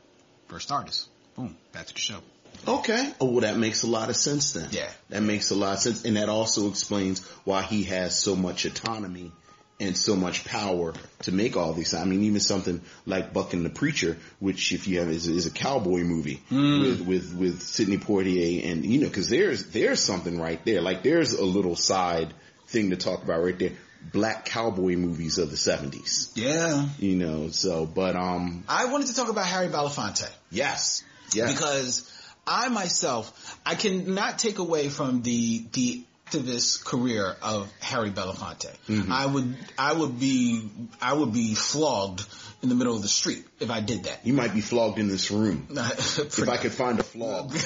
First 0.49 0.73
artist. 0.73 1.09
Boom. 1.37 1.57
Back 1.73 1.87
to 1.87 1.95
the 1.95 2.01
show. 2.01 2.19
Okay. 2.67 3.13
Oh, 3.21 3.27
well, 3.27 3.41
that 3.41 3.59
makes 3.59 3.83
a 3.83 3.87
lot 3.87 4.09
of 4.09 4.17
sense 4.17 4.53
then. 4.53 4.69
Yeah. 4.73 4.89
That 5.11 5.23
makes 5.23 5.51
a 5.51 5.55
lot 5.55 5.75
of 5.75 5.79
sense. 5.81 6.05
And 6.05 6.17
that 6.17 6.29
also 6.29 6.69
explains 6.69 7.25
why 7.45 7.63
he 7.63 7.85
has 7.85 8.19
so 8.19 8.35
much 8.35 8.65
autonomy 8.65 9.33
and 9.79 9.97
so 9.97 10.17
much 10.17 10.45
power 10.45 10.95
to 11.23 11.33
make 11.33 11.57
all 11.57 11.73
these. 11.75 11.93
I 11.93 12.05
mean, 12.05 12.23
even 12.23 12.41
something 12.41 12.81
like 13.05 13.33
Buck 13.35 13.53
and 13.53 13.65
the 13.65 13.71
Preacher, 13.71 14.17
which 14.41 14.73
if 14.73 14.89
you 14.89 15.01
have 15.01 15.09
is, 15.11 15.29
is 15.29 15.47
a 15.47 15.51
cowboy 15.51 16.01
movie 16.01 16.41
with, 16.51 17.03
with, 17.03 17.35
with 17.35 17.61
Sidney 17.63 17.99
Poitier 17.99 18.71
and, 18.71 18.87
you 18.87 19.01
know, 19.01 19.11
cause 19.11 19.29
there's, 19.29 19.67
there's 19.73 20.01
something 20.01 20.41
right 20.41 20.65
there. 20.65 20.81
Like 20.81 21.03
there's 21.03 21.35
a 21.35 21.45
little 21.45 21.77
side 21.77 22.33
thing 22.69 22.91
to 22.91 22.97
talk 22.97 23.23
about 23.23 23.43
right 23.43 23.59
there. 23.59 23.73
Black 24.13 24.45
cowboy 24.47 24.97
movies 24.97 25.37
of 25.39 25.51
the 25.51 25.57
seventies, 25.57 26.31
Yeah. 26.37 26.87
you 26.99 27.17
know, 27.17 27.49
so, 27.51 27.85
but, 27.87 28.15
um, 28.17 28.65
I 28.69 28.87
wanted 28.87 29.09
to 29.09 29.15
talk 29.15 29.29
about 29.29 29.45
Harry 29.47 29.69
Belafonte. 29.69 30.31
yes. 30.51 31.03
Yeah. 31.35 31.49
because 31.49 32.11
I 32.47 32.69
myself, 32.69 33.59
I 33.67 33.75
cannot 33.75 34.39
take 34.39 34.59
away 34.61 34.89
from 34.89 35.23
the, 35.23 35.65
the 35.73 36.05
activist 36.37 36.85
career 36.85 37.37
of 37.43 37.73
Harry 37.81 38.11
Belafonte. 38.11 38.75
Mm-hmm. 38.89 39.13
I 39.13 39.27
would, 39.27 39.57
I 39.79 39.93
would 39.93 40.19
be, 40.19 40.69
I 41.01 41.13
would 41.13 41.33
be 41.33 41.55
flogged 41.55 42.25
in 42.63 42.69
the 42.69 42.75
middle 42.75 42.97
of 42.97 43.03
the 43.03 43.09
street 43.09 43.45
if 43.61 43.71
I 43.71 43.81
did 43.81 44.05
that. 44.05 44.27
You 44.27 44.33
might 44.33 44.55
be 44.55 44.61
flogged 44.61 44.99
in 44.99 45.09
this 45.09 45.31
room. 45.31 45.69
if 45.71 46.49
I 46.49 46.57
could 46.57 46.73
find 46.73 46.99
a 46.99 47.03
flog. 47.03 47.57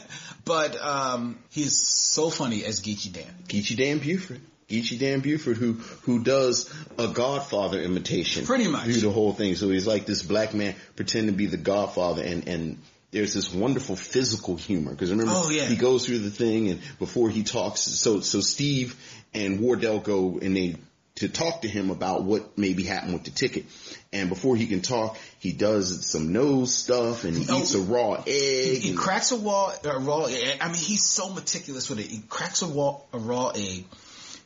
but 0.44 0.80
um, 0.82 1.38
he's 1.50 1.78
so 1.78 2.30
funny 2.30 2.64
as 2.64 2.80
Geechee 2.80 3.12
Dan. 3.12 3.34
Geechee 3.46 3.76
Dan 3.76 3.98
Buford. 3.98 4.40
Geechee 4.68 4.98
Dan 4.98 5.20
Buford 5.20 5.56
who, 5.56 5.74
who 6.02 6.22
does 6.22 6.72
a 6.96 7.08
Godfather 7.08 7.80
imitation. 7.80 8.46
Pretty 8.46 8.68
much. 8.68 8.84
Through 8.84 9.00
the 9.00 9.10
whole 9.10 9.32
thing. 9.32 9.56
So 9.56 9.68
he's 9.68 9.86
like 9.86 10.06
this 10.06 10.22
black 10.22 10.54
man 10.54 10.76
pretending 10.94 11.34
to 11.34 11.36
be 11.36 11.46
the 11.46 11.56
Godfather 11.56 12.22
and, 12.22 12.46
and 12.46 12.78
there's 13.10 13.34
this 13.34 13.52
wonderful 13.52 13.96
physical 13.96 14.56
humor. 14.56 14.94
Cause 14.94 15.10
remember, 15.10 15.32
Oh, 15.34 15.50
yeah. 15.50 15.64
he 15.64 15.76
goes 15.76 16.06
through 16.06 16.18
the 16.20 16.30
thing 16.30 16.68
and 16.70 16.80
before 16.98 17.28
he 17.30 17.42
talks, 17.42 17.80
so, 17.80 18.20
so 18.20 18.40
Steve 18.40 18.94
and 19.34 19.60
Wardell 19.60 19.98
go 20.00 20.38
and 20.40 20.56
they, 20.56 20.76
to 21.16 21.28
talk 21.28 21.62
to 21.62 21.68
him 21.68 21.90
about 21.90 22.22
what 22.22 22.56
maybe 22.56 22.82
happened 22.84 23.12
with 23.12 23.24
the 23.24 23.30
ticket. 23.30 23.66
And 24.12 24.28
before 24.28 24.56
he 24.56 24.66
can 24.66 24.80
talk, 24.80 25.18
he 25.38 25.52
does 25.52 26.06
some 26.06 26.32
nose 26.32 26.72
stuff 26.74 27.24
and 27.24 27.36
he 27.36 27.46
Oh. 27.48 27.58
eats 27.60 27.74
a 27.74 27.80
raw 27.80 28.14
egg. 28.14 28.26
He, 28.26 28.74
he 28.76 28.94
cracks 28.94 29.32
a 29.32 29.36
raw, 29.36 29.72
a 29.84 29.98
raw 29.98 30.24
egg. 30.24 30.58
I 30.60 30.66
mean, 30.66 30.76
he's 30.76 31.04
so 31.04 31.28
meticulous 31.30 31.90
with 31.90 31.98
it. 31.98 32.06
He 32.06 32.22
cracks 32.28 32.62
a 32.62 32.66
raw, 32.66 33.00
a 33.12 33.18
raw 33.18 33.48
egg, 33.54 33.84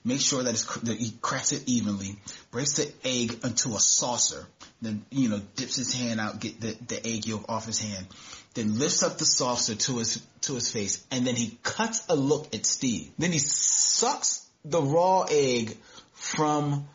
makes 0.05 0.22
sure 0.24 0.42
that, 0.42 0.50
it's, 0.50 0.64
that 0.79 0.96
he 0.98 1.12
cracks 1.22 1.53
it 1.53 1.62
evenly, 1.66 2.16
breaks 2.50 2.72
the 2.77 2.90
egg 3.05 3.38
into 3.44 3.70
a 3.77 3.79
saucer, 3.81 4.46
then, 4.83 5.05
you 5.11 5.29
know, 5.29 5.40
dips 5.57 5.77
his 5.77 5.94
hand 5.94 6.18
out, 6.20 6.40
get 6.40 6.61
the, 6.61 6.77
the 6.88 7.07
egg 7.07 7.27
yolk 7.27 7.44
off 7.48 7.66
his 7.66 7.81
hand, 7.81 8.07
then 8.55 8.79
lifts 8.79 9.03
up 9.03 9.19
the 9.19 9.25
saucer 9.25 9.75
to 9.75 9.99
his, 9.99 10.25
to 10.43 10.55
his 10.55 10.71
face, 10.71 11.05
and 11.11 11.27
then 11.27 11.35
he 11.35 11.59
cuts 11.62 12.05
a 12.09 12.17
look 12.17 12.55
at 12.55 12.64
Steve. 12.64 13.11
Then 13.19 13.33
he 13.33 13.38
sucks 13.38 14.49
the 14.64 14.81
raw 14.81 15.27
egg 15.29 15.77
from 16.12 16.88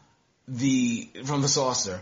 the, 0.47 1.09
from 1.25 1.41
the 1.41 1.47
saucer, 1.47 2.01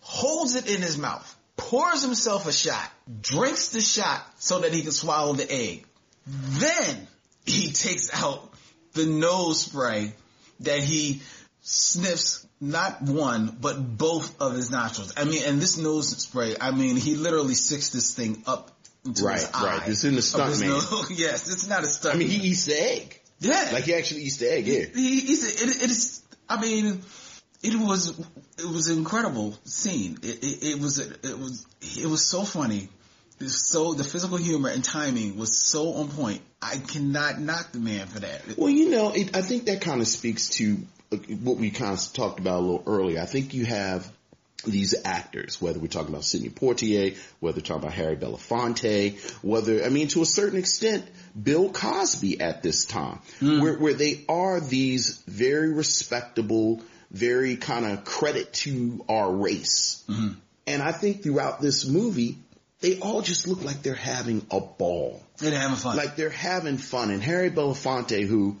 holds 0.00 0.56
it 0.56 0.68
in 0.68 0.82
his 0.82 0.98
mouth, 0.98 1.36
pours 1.56 2.02
himself 2.02 2.46
a 2.46 2.52
shot, 2.52 2.90
drinks 3.22 3.68
the 3.68 3.80
shot 3.80 4.22
so 4.38 4.60
that 4.60 4.72
he 4.72 4.82
can 4.82 4.92
swallow 4.92 5.32
the 5.32 5.50
egg. 5.50 5.86
Then 6.26 7.06
he 7.44 7.70
takes 7.72 8.10
out 8.12 8.52
the 8.92 9.06
nose 9.06 9.60
spray 9.62 10.12
that 10.60 10.80
he 10.80 11.22
sniffs 11.62 12.46
not 12.60 13.02
one, 13.02 13.56
but 13.60 13.98
both 13.98 14.40
of 14.40 14.54
his 14.54 14.70
nostrils. 14.70 15.12
I 15.16 15.24
mean, 15.24 15.42
and 15.44 15.60
this 15.60 15.76
nose 15.76 16.16
spray, 16.16 16.56
I 16.60 16.70
mean, 16.70 16.96
he 16.96 17.14
literally 17.16 17.54
sticks 17.54 17.90
this 17.90 18.14
thing 18.14 18.42
up 18.46 18.70
Right, 19.06 19.48
right. 19.54 19.88
It's 19.88 20.04
in 20.04 20.12
the 20.12 20.18
of 20.18 20.24
stunt 20.24 20.60
man. 20.60 20.68
nose. 20.70 21.10
yes, 21.18 21.50
it's 21.52 21.66
not 21.66 21.84
a 21.84 21.86
stunt. 21.86 22.16
I 22.16 22.18
mean, 22.18 22.28
he 22.28 22.48
eats 22.48 22.66
the 22.66 22.74
egg. 22.74 23.20
yeah. 23.40 23.70
Like 23.72 23.84
he 23.84 23.94
actually 23.94 24.22
eats 24.22 24.38
the 24.38 24.52
egg, 24.52 24.66
yeah. 24.66 24.84
He, 24.94 25.20
he's, 25.20 25.44
it, 25.62 25.82
it 25.82 25.90
is, 25.90 26.22
I 26.48 26.60
mean, 26.60 27.02
it 27.62 27.74
was, 27.74 28.18
it 28.58 28.68
was 28.68 28.88
an 28.88 28.98
incredible 28.98 29.56
scene. 29.64 30.18
It, 30.22 30.42
it, 30.42 30.64
it 30.70 30.80
was, 30.80 30.98
it 30.98 31.38
was, 31.38 31.66
it 31.80 32.06
was 32.06 32.24
so 32.24 32.42
funny. 32.42 32.88
It's 33.38 33.70
so, 33.70 33.92
the 33.92 34.04
physical 34.04 34.38
humor 34.38 34.70
and 34.70 34.82
timing 34.82 35.36
was 35.36 35.58
so 35.58 35.94
on 35.94 36.08
point. 36.08 36.40
I 36.62 36.78
cannot 36.78 37.38
knock 37.38 37.72
the 37.72 37.78
man 37.78 38.06
for 38.06 38.20
that. 38.20 38.56
Well, 38.56 38.70
you 38.70 38.90
know, 38.90 39.12
it, 39.12 39.36
I 39.36 39.42
think 39.42 39.66
that 39.66 39.82
kind 39.82 40.00
of 40.00 40.08
speaks 40.08 40.48
to 40.56 40.78
uh, 41.12 41.16
what 41.42 41.58
we 41.58 41.70
kind 41.70 41.92
of 41.92 42.12
talked 42.12 42.40
about 42.40 42.60
a 42.60 42.64
little 42.64 42.82
earlier. 42.86 43.20
I 43.20 43.26
think 43.26 43.52
you 43.52 43.66
have 43.66 44.10
these 44.70 44.94
actors, 45.04 45.60
whether 45.60 45.78
we're 45.78 45.86
talking 45.86 46.10
about 46.10 46.24
Sidney 46.24 46.50
Poitier, 46.50 47.16
whether 47.40 47.56
we're 47.56 47.62
talking 47.62 47.82
about 47.82 47.94
Harry 47.94 48.16
Belafonte, 48.16 49.18
whether, 49.42 49.84
I 49.84 49.88
mean, 49.88 50.08
to 50.08 50.22
a 50.22 50.26
certain 50.26 50.58
extent, 50.58 51.06
Bill 51.40 51.70
Cosby 51.70 52.40
at 52.40 52.62
this 52.62 52.84
time, 52.84 53.20
hmm. 53.40 53.60
where, 53.60 53.78
where 53.78 53.94
they 53.94 54.24
are 54.28 54.60
these 54.60 55.22
very 55.26 55.72
respectable, 55.72 56.82
very 57.10 57.56
kind 57.56 57.86
of 57.86 58.04
credit 58.04 58.52
to 58.52 59.04
our 59.08 59.32
race. 59.32 60.04
Mm-hmm. 60.08 60.34
And 60.66 60.82
I 60.82 60.92
think 60.92 61.22
throughout 61.22 61.60
this 61.60 61.86
movie, 61.86 62.38
they 62.80 62.98
all 62.98 63.22
just 63.22 63.46
look 63.46 63.64
like 63.64 63.82
they're 63.82 63.94
having 63.94 64.46
a 64.50 64.60
ball. 64.60 65.22
They're 65.38 65.58
having 65.58 65.76
fun. 65.76 65.96
Like 65.96 66.16
they're 66.16 66.30
having 66.30 66.76
fun. 66.76 67.10
And 67.10 67.22
Harry 67.22 67.50
Belafonte, 67.50 68.26
who, 68.26 68.56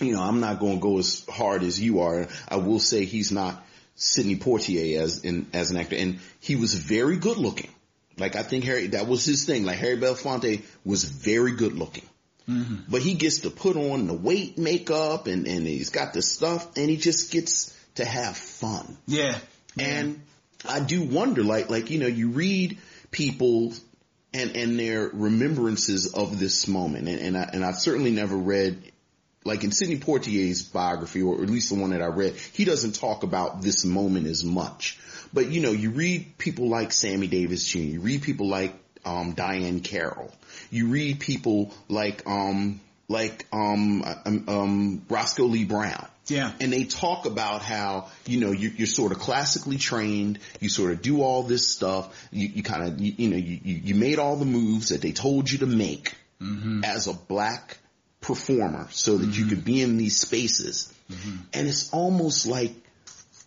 you 0.00 0.12
know, 0.12 0.22
I'm 0.22 0.40
not 0.40 0.60
going 0.60 0.76
to 0.76 0.80
go 0.80 0.98
as 0.98 1.24
hard 1.28 1.62
as 1.62 1.80
you 1.80 2.00
are. 2.00 2.28
I 2.48 2.56
will 2.56 2.78
say 2.78 3.04
he's 3.04 3.32
not 3.32 3.62
Sidney 3.94 4.36
Poitier 4.36 5.00
as 5.00 5.24
in 5.24 5.46
as 5.52 5.70
an 5.70 5.76
actor, 5.76 5.96
and 5.96 6.18
he 6.40 6.56
was 6.56 6.74
very 6.74 7.16
good 7.16 7.36
looking. 7.36 7.70
Like 8.18 8.36
I 8.36 8.42
think 8.42 8.64
Harry, 8.64 8.88
that 8.88 9.06
was 9.06 9.24
his 9.24 9.44
thing. 9.44 9.64
Like 9.64 9.78
Harry 9.78 9.96
Belafonte 9.96 10.62
was 10.84 11.04
very 11.04 11.52
good 11.52 11.74
looking. 11.74 12.04
Mm-hmm. 12.48 12.90
But 12.90 13.02
he 13.02 13.14
gets 13.14 13.40
to 13.40 13.50
put 13.50 13.76
on 13.76 14.06
the 14.06 14.14
weight 14.14 14.58
makeup 14.58 15.26
and, 15.26 15.46
and 15.46 15.66
he's 15.66 15.90
got 15.90 16.12
the 16.12 16.22
stuff 16.22 16.76
and 16.76 16.90
he 16.90 16.96
just 16.96 17.30
gets 17.30 17.76
to 17.94 18.04
have 18.04 18.36
fun. 18.36 18.96
yeah. 19.06 19.38
And 19.78 20.20
I 20.68 20.80
do 20.80 21.02
wonder, 21.02 21.42
like, 21.42 21.70
like, 21.70 21.90
you 21.90 21.98
know, 21.98 22.06
you 22.06 22.28
read 22.28 22.78
people 23.10 23.72
and, 24.34 24.54
and 24.56 24.78
their 24.78 25.08
remembrances 25.08 26.12
of 26.12 26.38
this 26.38 26.68
moment. 26.68 27.08
And, 27.08 27.20
and 27.20 27.38
I, 27.38 27.50
and 27.52 27.64
I've 27.64 27.78
certainly 27.78 28.10
never 28.10 28.36
read, 28.36 28.91
like 29.44 29.64
in 29.64 29.72
Sidney 29.72 29.98
Poitier's 29.98 30.62
biography, 30.62 31.22
or 31.22 31.42
at 31.42 31.50
least 31.50 31.70
the 31.70 31.80
one 31.80 31.90
that 31.90 32.02
I 32.02 32.06
read, 32.06 32.34
he 32.52 32.64
doesn't 32.64 32.94
talk 32.96 33.22
about 33.22 33.62
this 33.62 33.84
moment 33.84 34.26
as 34.26 34.44
much. 34.44 34.98
But 35.32 35.50
you 35.50 35.60
know, 35.60 35.72
you 35.72 35.90
read 35.90 36.38
people 36.38 36.68
like 36.68 36.92
Sammy 36.92 37.26
Davis 37.26 37.64
Jr., 37.66 37.78
you 37.78 38.00
read 38.00 38.22
people 38.22 38.48
like, 38.48 38.74
um, 39.04 39.32
Diane 39.32 39.80
Carroll, 39.80 40.32
you 40.70 40.88
read 40.88 41.18
people 41.20 41.74
like, 41.88 42.22
um, 42.26 42.80
like, 43.08 43.46
um, 43.52 44.04
um, 44.24 44.44
um, 44.48 45.02
Roscoe 45.08 45.44
Lee 45.44 45.64
Brown. 45.64 46.06
Yeah. 46.26 46.52
And 46.60 46.72
they 46.72 46.84
talk 46.84 47.26
about 47.26 47.62
how, 47.62 48.08
you 48.26 48.38
know, 48.40 48.52
you're, 48.52 48.70
you're 48.72 48.86
sort 48.86 49.10
of 49.10 49.18
classically 49.18 49.76
trained, 49.76 50.38
you 50.60 50.68
sort 50.68 50.92
of 50.92 51.02
do 51.02 51.20
all 51.20 51.42
this 51.42 51.66
stuff, 51.66 52.28
you, 52.30 52.48
you 52.48 52.62
kind 52.62 52.84
of, 52.84 53.00
you, 53.00 53.12
you 53.16 53.28
know, 53.28 53.36
you, 53.36 53.58
you 53.64 53.74
you 53.86 53.94
made 53.96 54.20
all 54.20 54.36
the 54.36 54.44
moves 54.44 54.90
that 54.90 55.02
they 55.02 55.12
told 55.12 55.50
you 55.50 55.58
to 55.58 55.66
make 55.66 56.14
as 56.84 57.06
a 57.06 57.12
black 57.12 57.78
performer 58.22 58.88
so 58.90 59.18
that 59.18 59.36
you 59.36 59.46
could 59.46 59.64
be 59.64 59.82
in 59.82 59.98
these 59.98 60.16
spaces. 60.18 60.92
Mm-hmm. 61.10 61.36
And 61.52 61.68
it's 61.68 61.92
almost 61.92 62.46
like 62.46 62.72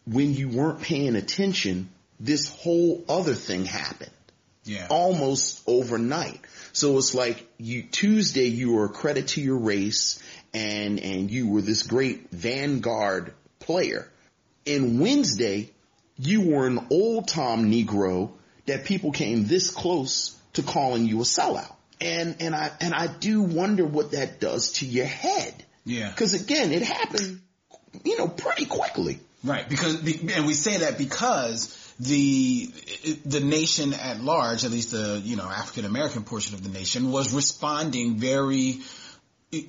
when 0.06 0.34
you 0.34 0.50
weren't 0.50 0.82
paying 0.82 1.16
attention, 1.16 1.90
this 2.20 2.50
whole 2.50 3.04
other 3.10 3.34
thing 3.34 3.66
happened 3.66 4.12
Yeah. 4.64 4.88
almost 4.90 5.64
overnight. 5.66 6.40
So 6.74 6.98
it's 6.98 7.16
like 7.16 7.48
you 7.58 7.84
Tuesday 7.84 8.48
you 8.48 8.74
were 8.74 8.86
a 8.86 8.90
credit 8.90 9.30
to 9.30 9.42
your 9.42 9.58
race 9.58 10.20
and 10.54 11.00
and 11.00 11.32
you 11.32 11.48
were 11.48 11.62
this 11.62 11.84
great 11.84 12.30
vanguard 12.32 13.34
player. 13.60 14.08
And 14.68 15.00
Wednesday 15.00 15.72
you 16.18 16.42
were 16.42 16.68
an 16.68 16.88
old 16.92 17.28
time 17.28 17.72
Negro 17.72 18.32
that 18.68 18.86
people 18.86 19.12
came 19.12 19.46
this 19.46 19.72
close 19.72 20.38
to 20.54 20.64
calling 20.64 21.06
you 21.06 21.20
a 21.20 21.24
sellout. 21.24 21.75
And 22.02 22.38
and 22.40 22.56
I 22.56 22.72
and 22.82 22.94
I 22.94 23.08
do 23.08 23.42
wonder 23.42 23.86
what 23.86 24.12
that 24.12 24.40
does 24.40 24.74
to 24.74 24.86
your 24.86 25.06
head. 25.06 25.54
Yeah. 25.86 26.12
Cause 26.12 26.34
again, 26.34 26.72
it 26.72 26.82
happened, 26.82 27.42
you 28.04 28.18
know, 28.18 28.28
pretty 28.28 28.66
quickly. 28.66 29.20
Right, 29.44 29.70
because 29.70 29.98
be- 29.98 30.20
and 30.34 30.48
we 30.48 30.54
say 30.54 30.78
that 30.78 30.98
because 30.98 31.94
the 32.00 32.68
the 33.26 33.40
nation 33.40 33.94
at 33.94 34.20
large, 34.20 34.66
at 34.66 34.72
least 34.72 34.92
the 34.92 35.22
you 35.24 35.36
know 35.36 35.48
African 35.48 35.86
American 35.86 36.24
portion 36.24 36.56
of 36.56 36.64
the 36.64 36.70
nation, 36.70 37.12
was 37.12 37.34
responding 37.34 38.18
very 38.18 38.80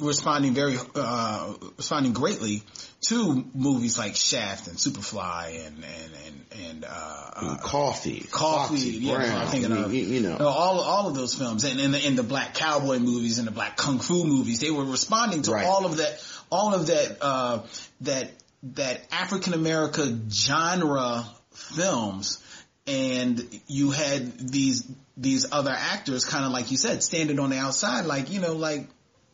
responding 0.01 0.55
very 0.55 0.77
uh 0.95 1.55
responding 1.77 2.13
greatly 2.13 2.63
to 3.03 3.45
movies 3.55 3.99
like 3.99 4.17
Shaft 4.17 4.69
and 4.69 4.77
Superfly 4.77 5.67
and 5.67 5.85
and 5.85 6.13
and 6.27 6.67
and 6.69 6.85
uh, 6.85 7.31
uh 7.37 7.57
Coffy, 7.59 8.21
Coffy, 8.31 8.75
Foxy 8.75 8.91
yeah, 8.99 9.15
Brown, 9.15 9.31
I'm 9.37 9.49
thinking 9.49 9.73
of 9.73 9.95
you, 9.95 10.03
you 10.03 10.21
know. 10.21 10.37
all 10.39 10.81
all 10.81 11.09
of 11.09 11.15
those 11.15 11.35
films, 11.35 11.65
and 11.65 11.79
and 11.81 11.95
the, 11.95 11.99
and 12.05 12.19
the 12.19 12.23
black 12.23 12.55
cowboy 12.55 12.99
movies 12.99 13.39
and 13.39 13.47
the 13.47 13.53
black 13.53 13.77
kung 13.77 13.99
fu 13.99 14.25
movies. 14.25 14.61
They 14.61 14.71
were 14.71 14.85
responding 14.85 15.43
to 15.43 15.53
Right. 15.53 15.67
all 15.67 15.85
of 15.85 15.99
that, 15.99 16.25
all 16.51 16.75
of 16.75 16.87
that, 16.87 17.19
uh, 17.21 17.63
that 18.03 18.31
that 18.75 19.03
African 19.13 19.53
America 19.55 20.19
genre 20.31 21.25
films, 21.53 22.43
and 22.87 23.47
you 23.67 23.91
had 23.91 24.39
these 24.39 24.91
these 25.17 25.53
other 25.53 25.75
actors, 25.77 26.25
kind 26.25 26.45
of 26.45 26.53
like 26.53 26.71
you 26.71 26.77
said, 26.77 27.03
standing 27.03 27.39
on 27.39 27.51
the 27.51 27.59
outside, 27.59 28.07
like 28.07 28.31
you 28.31 28.41
know, 28.41 28.55
like 28.55 28.89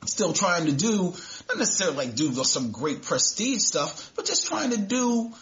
still 0.07 0.33
trying 0.33 0.67
to 0.67 0.73
do 0.73 1.15
not 1.49 1.59
necessarily 1.59 1.97
like 2.07 2.15
do 2.15 2.33
some 2.45 2.71
great 2.73 3.03
prestige 3.03 3.62
stuff, 3.62 4.12
but 4.17 4.25
just 4.25 4.47
trying 4.47 4.71
to 4.71 4.79
do 4.79 5.33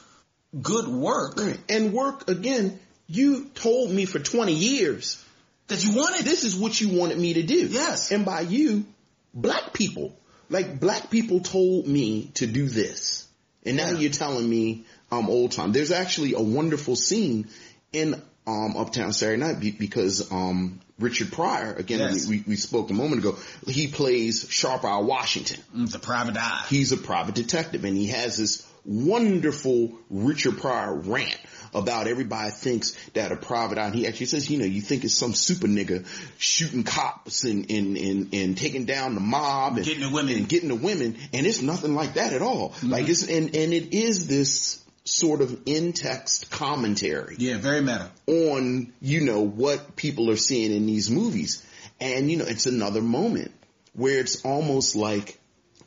good 0.60 0.88
work 0.88 1.38
And 1.68 1.92
work 1.92 2.28
again, 2.28 2.78
you 3.06 3.46
told 3.54 3.90
me 3.90 4.04
for 4.04 4.18
20 4.18 4.52
years 4.52 5.24
that 5.68 5.84
you 5.84 5.94
wanted. 5.94 6.24
this 6.24 6.44
is 6.44 6.56
what 6.56 6.80
you 6.80 6.88
wanted 6.98 7.18
me 7.18 7.34
to 7.34 7.42
do. 7.42 7.66
Yes. 7.68 8.10
And 8.10 8.24
by 8.24 8.40
you, 8.40 8.84
black 9.32 9.72
people. 9.72 10.16
Like 10.48 10.80
black 10.80 11.10
people 11.10 11.40
told 11.40 11.86
me 11.86 12.30
to 12.34 12.46
do 12.46 12.68
this. 12.68 13.26
And 13.64 13.76
now 13.76 13.90
Yeah. 13.90 13.98
you're 13.98 14.10
telling 14.10 14.48
me 14.48 14.84
I'm 15.12 15.28
old 15.28 15.52
time. 15.52 15.72
There's 15.72 15.92
actually 15.92 16.34
a 16.34 16.40
wonderful 16.40 16.96
scene 16.96 17.48
in 17.92 18.20
um, 18.46 18.76
Uptown 18.76 19.12
Saturday 19.12 19.40
Night 19.40 19.60
because 19.78 20.30
um, 20.32 20.80
Richard 21.00 21.32
Pryor, 21.32 21.74
again, 21.74 21.98
Yes. 22.00 22.26
we, 22.28 22.44
we 22.46 22.56
spoke 22.56 22.90
a 22.90 22.94
moment 22.94 23.20
ago, 23.24 23.36
he 23.66 23.88
plays 23.88 24.46
Sharp 24.50 24.84
Eye 24.84 24.98
Washington. 24.98 25.60
Mm, 25.76 25.90
The 25.90 25.98
private 25.98 26.36
eye. 26.36 26.64
He's 26.68 26.92
a 26.92 26.96
private 26.96 27.34
detective 27.34 27.84
and 27.84 27.96
he 27.96 28.06
has 28.08 28.36
this 28.36 28.66
wonderful 28.84 29.92
Richard 30.08 30.58
Pryor 30.58 30.94
rant 30.94 31.36
about 31.74 32.06
everybody 32.08 32.50
thinks 32.50 32.92
that 33.10 33.30
a 33.30 33.36
private 33.36 33.78
eye, 33.78 33.86
and 33.86 33.94
he 33.94 34.06
actually 34.08 34.26
says, 34.26 34.50
you 34.50 34.58
know, 34.58 34.64
you 34.64 34.80
think 34.80 35.04
it's 35.04 35.14
some 35.14 35.34
super 35.34 35.68
nigga 35.68 36.04
shooting 36.38 36.82
cops 36.82 37.44
and, 37.44 37.70
and, 37.70 37.96
and, 37.96 38.34
and 38.34 38.58
taking 38.58 38.86
down 38.86 39.14
the 39.14 39.20
mob 39.20 39.76
and 39.76 39.86
Getting 39.86 40.02
the 40.02 40.10
women. 40.12 40.36
and 40.36 40.48
getting 40.48 40.68
the 40.68 40.74
women. 40.74 41.16
And 41.32 41.46
it's 41.46 41.62
nothing 41.62 41.94
like 41.94 42.14
that 42.14 42.32
at 42.32 42.42
all. 42.42 42.74
Like 42.82 43.08
it's, 43.08 43.22
and, 43.28 43.54
and 43.54 43.72
it 43.72 43.94
is 43.94 44.26
this 44.26 44.79
sort 45.10 45.40
of 45.40 45.60
in-text 45.66 46.50
commentary 46.50 47.36
Yeah, 47.38 47.58
very 47.58 47.80
meta. 47.80 48.10
on, 48.26 48.92
you 49.00 49.22
know, 49.22 49.40
what 49.42 49.96
people 49.96 50.30
are 50.30 50.36
seeing 50.36 50.72
in 50.72 50.86
these 50.86 51.10
movies. 51.10 51.64
And, 52.00 52.30
you 52.30 52.36
know, 52.38 52.46
it's 52.46 52.66
another 52.66 53.02
moment 53.02 53.52
where 53.92 54.20
it's 54.20 54.44
almost 54.44 54.96
like 54.96 55.38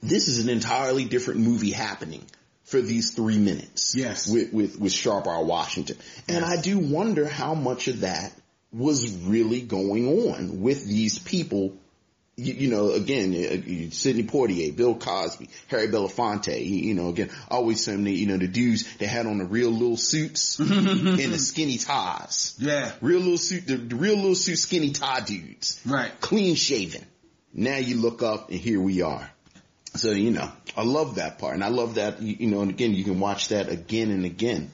this 0.02 0.28
is 0.28 0.44
an 0.44 0.50
entirely 0.50 1.06
different 1.06 1.40
movie 1.40 1.72
happening 1.72 2.24
for 2.64 2.82
these 2.82 3.12
three 3.12 3.38
minutes. 3.38 3.96
Yes. 3.96 4.28
With, 4.28 4.54
with, 4.54 4.80
with 4.80 4.92
Sharp 4.92 5.28
Eye 5.28 5.42
Washington. 5.42 5.98
And 6.28 6.44
I 6.44 6.60
do 6.60 6.80
wonder 6.80 7.28
how 7.28 7.54
much 7.54 7.88
of 7.88 8.02
that 8.02 8.34
was 8.72 9.16
really 9.18 9.62
going 9.62 10.08
on 10.32 10.62
with 10.62 10.86
these 10.86 11.20
people 11.20 11.78
you, 12.36 12.54
you 12.54 12.70
know, 12.70 12.92
again, 12.92 13.34
uh, 13.34 13.92
Sidney 13.92 14.24
Poitier, 14.24 14.76
Bill 14.76 14.96
Cosby, 14.96 15.50
Harry 15.68 15.88
Belafonte, 15.88 16.66
you, 16.66 16.94
know, 16.94 17.10
again, 17.10 17.30
always 17.50 17.84
say, 17.84 17.96
you 17.96 18.26
know, 18.26 18.38
the 18.38 18.48
dudes 18.48 18.92
that 18.98 19.08
had 19.08 19.28
on 19.28 19.38
the 19.38 19.46
real 19.46 19.70
little 19.70 19.98
suits 19.98 20.58
and 20.60 20.70
the 20.70 21.38
skinny 21.38 21.78
ties. 21.78 22.56
Yeah. 22.60 22.92
Real 23.02 23.20
little 23.20 23.38
suit, 23.38 23.68
the, 23.68 23.78
the 23.78 23.96
real 23.96 24.16
little 24.16 24.36
suit 24.36 24.58
skinny 24.58 24.92
tie 24.92 25.22
dudes. 25.22 25.80
Right. 25.86 26.12
Clean 26.22 26.56
shaven. 26.56 27.06
Now 27.54 27.78
you 27.78 27.98
look 27.98 28.24
up 28.24 28.50
and 28.50 28.60
here 28.60 28.82
we 28.82 29.04
are. 29.04 29.30
So, 29.96 30.10
you 30.10 30.32
know, 30.32 30.52
I 30.76 30.84
love 30.84 31.16
that 31.16 31.38
part. 31.38 31.54
And 31.54 31.64
I 31.64 31.68
love 31.68 31.96
that, 31.96 32.20
you 32.20 32.48
know, 32.48 32.62
and 32.62 32.72
again, 32.72 32.96
you 32.96 33.04
can 33.04 33.20
watch 33.20 33.50
that 33.50 33.70
again 33.70 34.10
and 34.10 34.26
again. 34.26 34.72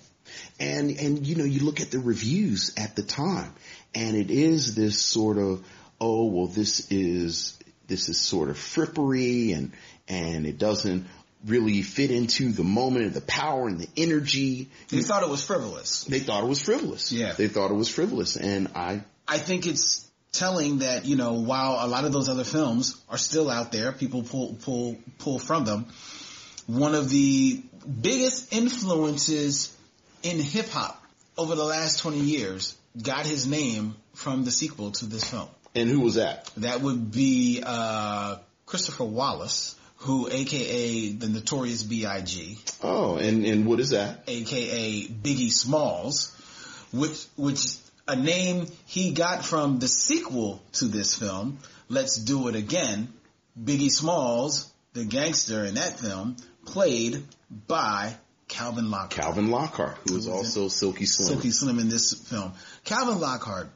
And, 0.62 0.91
and, 0.98 1.28
you 1.28 1.36
know, 1.36 1.43
you 1.43 1.65
look 1.65 1.82
at 1.82 1.91
the 1.91 2.00
reviews 2.00 2.74
at 2.78 2.95
the 2.95 3.04
time 3.04 3.54
and 3.93 4.15
it 4.15 4.32
is 4.32 4.76
this 4.76 5.02
sort 5.02 5.38
of, 5.38 5.65
oh, 6.02 6.26
well, 6.26 6.48
this 6.48 6.92
is, 6.92 7.58
this 7.88 8.10
is 8.10 8.20
sort 8.20 8.50
of 8.50 8.58
frippery 8.58 9.56
and, 9.56 9.72
and 10.08 10.46
it 10.46 10.58
doesn't 10.58 11.08
really 11.46 11.82
fit 11.82 12.12
into 12.12 12.52
the 12.52 12.64
moment 12.64 13.06
and 13.06 13.14
the 13.14 13.22
power 13.22 13.68
and 13.68 13.80
the 13.80 13.90
energy. 13.96 14.70
They 14.90 15.02
thought 15.02 15.24
it 15.24 15.30
was 15.30 15.44
frivolous. 15.46 16.04
They 16.04 16.20
thought 16.20 16.44
it 16.44 16.48
was 16.48 16.62
frivolous. 16.62 17.12
Yeah. 17.12 17.34
They 17.34 17.48
thought 17.48 17.72
it 17.72 17.76
was 17.76 17.90
frivolous. 17.90 18.36
And 18.36 18.70
I, 18.76 19.04
I 19.28 19.38
think 19.38 19.66
it's 19.66 20.10
telling 20.32 20.80
that, 20.80 21.06
you 21.06 21.16
know, 21.16 21.34
while 21.34 21.86
a 21.86 21.88
lot 21.88 22.06
of 22.06 22.12
those 22.12 22.30
other 22.30 22.44
films 22.44 23.02
are 23.10 23.18
still 23.18 23.50
out 23.50 23.72
there, 23.72 23.92
people 23.92 24.24
pull, 24.24 24.58
pull, 24.62 24.98
pull 25.18 25.40
from 25.40 25.66
them. 25.66 25.88
One 26.68 26.94
of 26.94 27.10
the 27.10 27.64
biggest 28.02 28.54
influences 28.54 29.76
in 30.22 30.40
hip 30.40 30.70
hop 30.70 31.02
over 31.38 31.56
the 31.56 31.64
last 31.64 32.00
20 32.00 32.20
years 32.20 32.76
got 33.02 33.26
his 33.26 33.48
name 33.48 33.96
from 34.14 34.44
the 34.44 34.52
sequel 34.52 34.92
to 34.92 35.06
this 35.06 35.24
film. 35.24 35.48
And 35.80 35.89
who 35.89 36.02
was 36.02 36.15
that? 36.15 36.50
That 36.58 36.82
would 36.82 37.12
be, 37.12 37.62
uh, 37.65 38.38
Christopher 38.65 39.06
Wallace, 39.06 39.76
who 39.98 40.30
aka 40.32 41.10
the 41.13 41.28
Notorious 41.28 41.84
B.I.G., 41.84 42.58
Oh, 42.84 43.18
and, 43.18 43.46
and 43.46 43.65
what 43.65 43.80
is 43.80 43.89
that? 43.89 44.24
aka 44.28 45.08
Biggie 45.08 45.52
Smalls, 45.52 46.34
which 46.94 47.26
which 47.36 47.76
a 48.08 48.15
name 48.15 48.68
he 48.86 49.12
got 49.12 49.44
from 49.46 49.80
the 49.80 49.88
sequel 49.88 50.62
to 50.74 50.86
this 50.86 51.15
film, 51.15 51.60
Let's 51.89 52.15
Do 52.18 52.48
It 52.48 52.56
Again. 52.56 53.10
Biggie 53.62 53.92
Smalls, 53.92 54.72
the 54.94 55.04
gangster 55.06 55.65
in 55.65 55.74
that 55.76 56.00
film, 56.00 56.38
played 56.65 57.24
by 57.68 58.15
Calvin 58.48 58.89
Lockhart. 58.89 59.12
Calvin 59.12 59.52
Lockhart, 59.52 59.98
who 60.08 60.15
is 60.15 60.28
also 60.28 60.70
Silky 60.70 61.06
Slim. 61.06 61.28
Silky 61.28 61.52
Slim 61.52 61.78
in 61.80 61.89
this 61.89 62.13
film. 62.13 62.54
Calvin 62.86 63.20
Lockhart, 63.20 63.70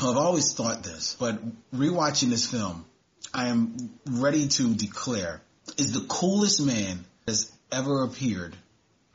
I've 0.00 0.16
always 0.16 0.52
thought 0.54 0.82
this, 0.82 1.16
but 1.18 1.38
rewatching 1.72 2.28
this 2.30 2.50
film, 2.50 2.84
I 3.32 3.48
am 3.48 3.90
ready 4.10 4.48
to 4.48 4.74
declare 4.74 5.40
is 5.78 5.92
the 5.92 6.06
coolest 6.08 6.60
man 6.64 7.04
that's 7.26 7.50
ever 7.72 8.02
appeared. 8.02 8.54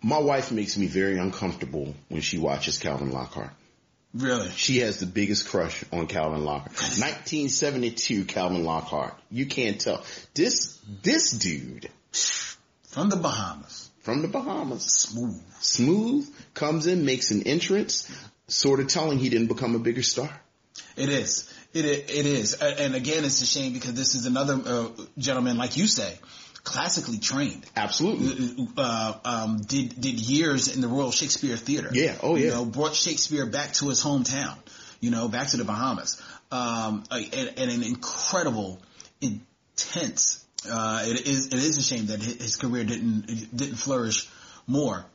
My 0.02 0.20
wife 0.20 0.52
makes 0.52 0.78
me 0.78 0.88
very 0.88 1.18
uncomfortable 1.18 1.94
when 2.08 2.22
she 2.22 2.38
watches 2.38 2.78
Calvin 2.80 3.12
Lockhart. 3.12 3.52
Really. 4.14 4.50
She 4.56 4.80
has 4.80 5.00
the 5.00 5.06
biggest 5.06 5.48
crush 5.50 5.84
on 5.92 6.08
Calvin 6.08 6.44
Lockhart. 6.44 6.72
1972 6.80 8.26
Calvin 8.26 8.64
Lockhart. 8.64 9.14
You 9.30 9.46
can't 9.46 9.80
tell. 9.80 10.04
This, 10.34 10.80
this 11.04 11.32
dude 11.32 11.90
From 12.88 13.10
the 13.10 13.18
Bahamas. 13.18 13.90
from 14.02 14.22
the 14.22 14.28
Bahamas, 14.28 14.84
Smooth. 14.86 15.44
smooth, 15.60 16.34
comes 16.56 16.88
in, 16.88 17.06
makes 17.06 17.30
an 17.32 17.44
entrance, 17.44 18.10
sort 18.48 18.80
of 18.80 18.88
telling 18.88 19.20
he 19.20 19.30
didn't 19.30 19.48
become 19.48 19.76
a 19.76 19.80
bigger 19.80 20.02
star. 20.02 20.30
It 20.96 21.10
is. 21.10 21.54
It 21.74 21.86
it 21.86 22.26
is. 22.26 22.54
And 22.54 22.96
again, 22.96 23.24
it's 23.24 23.42
a 23.42 23.46
shame 23.46 23.74
because 23.74 23.94
this 23.94 24.16
is 24.16 24.26
another 24.26 24.60
uh, 24.66 24.90
gentleman, 25.18 25.58
like 25.58 25.78
you 25.78 25.88
say, 25.88 26.18
classically 26.64 27.18
trained. 27.20 27.66
Absolutely. 27.76 28.68
Uh, 28.78 29.14
um, 29.24 29.62
did 29.62 30.00
did 30.00 30.20
years 30.20 30.74
in 30.74 30.82
the 30.82 30.88
Royal 30.88 31.12
Shakespeare 31.12 31.58
Theater. 31.58 31.90
Yeah, 31.92 32.18
oh, 32.22 32.36
yeah. 32.36 32.46
You 32.46 32.52
know, 32.52 32.66
brought 32.66 32.96
Shakespeare 32.96 33.46
back 33.46 33.74
to 33.74 33.90
his 33.90 34.04
hometown. 34.04 34.58
You 35.00 35.12
know, 35.12 35.28
back 35.30 35.48
to 35.50 35.58
the 35.58 35.64
Bahamas. 35.64 36.22
Um, 36.52 37.04
and, 37.12 37.54
and 37.58 37.72
an 37.72 37.84
incredible, 37.84 38.82
intense. 39.22 40.46
Uh, 40.70 41.04
it 41.06 41.28
is 41.28 41.48
it 41.48 41.54
is 41.54 41.78
a 41.78 41.84
shame 41.84 42.08
that 42.08 42.22
his 42.22 42.42
his 42.42 42.56
career 42.58 42.84
didn't 42.84 43.56
didn't 43.56 43.76
flourish 43.76 44.28
more. 44.68 45.06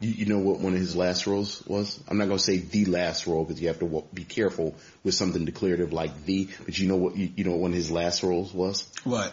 You, 0.00 0.10
you 0.10 0.26
know 0.26 0.38
what 0.38 0.60
one 0.60 0.72
of 0.72 0.78
his 0.80 0.96
last 0.96 1.26
roles 1.26 1.62
was? 1.66 2.00
I'm 2.08 2.18
not 2.18 2.26
going 2.26 2.38
to 2.38 2.42
say 2.44 2.56
the 2.58 2.86
last 2.86 3.26
role 3.26 3.44
because 3.44 3.60
you 3.60 3.68
have 3.68 3.78
to 3.80 4.04
be 4.14 4.24
careful 4.24 4.74
with 5.04 5.14
something 5.14 5.44
declarative 5.44 5.92
like 5.92 6.24
the, 6.24 6.48
but 6.64 6.78
you 6.78 6.88
know 6.88 6.96
what, 6.96 7.16
you, 7.16 7.30
you 7.36 7.44
know 7.44 7.50
what 7.52 7.60
one 7.60 7.70
of 7.72 7.76
his 7.76 7.90
last 7.90 8.22
roles 8.22 8.52
was? 8.52 8.86
What? 9.04 9.32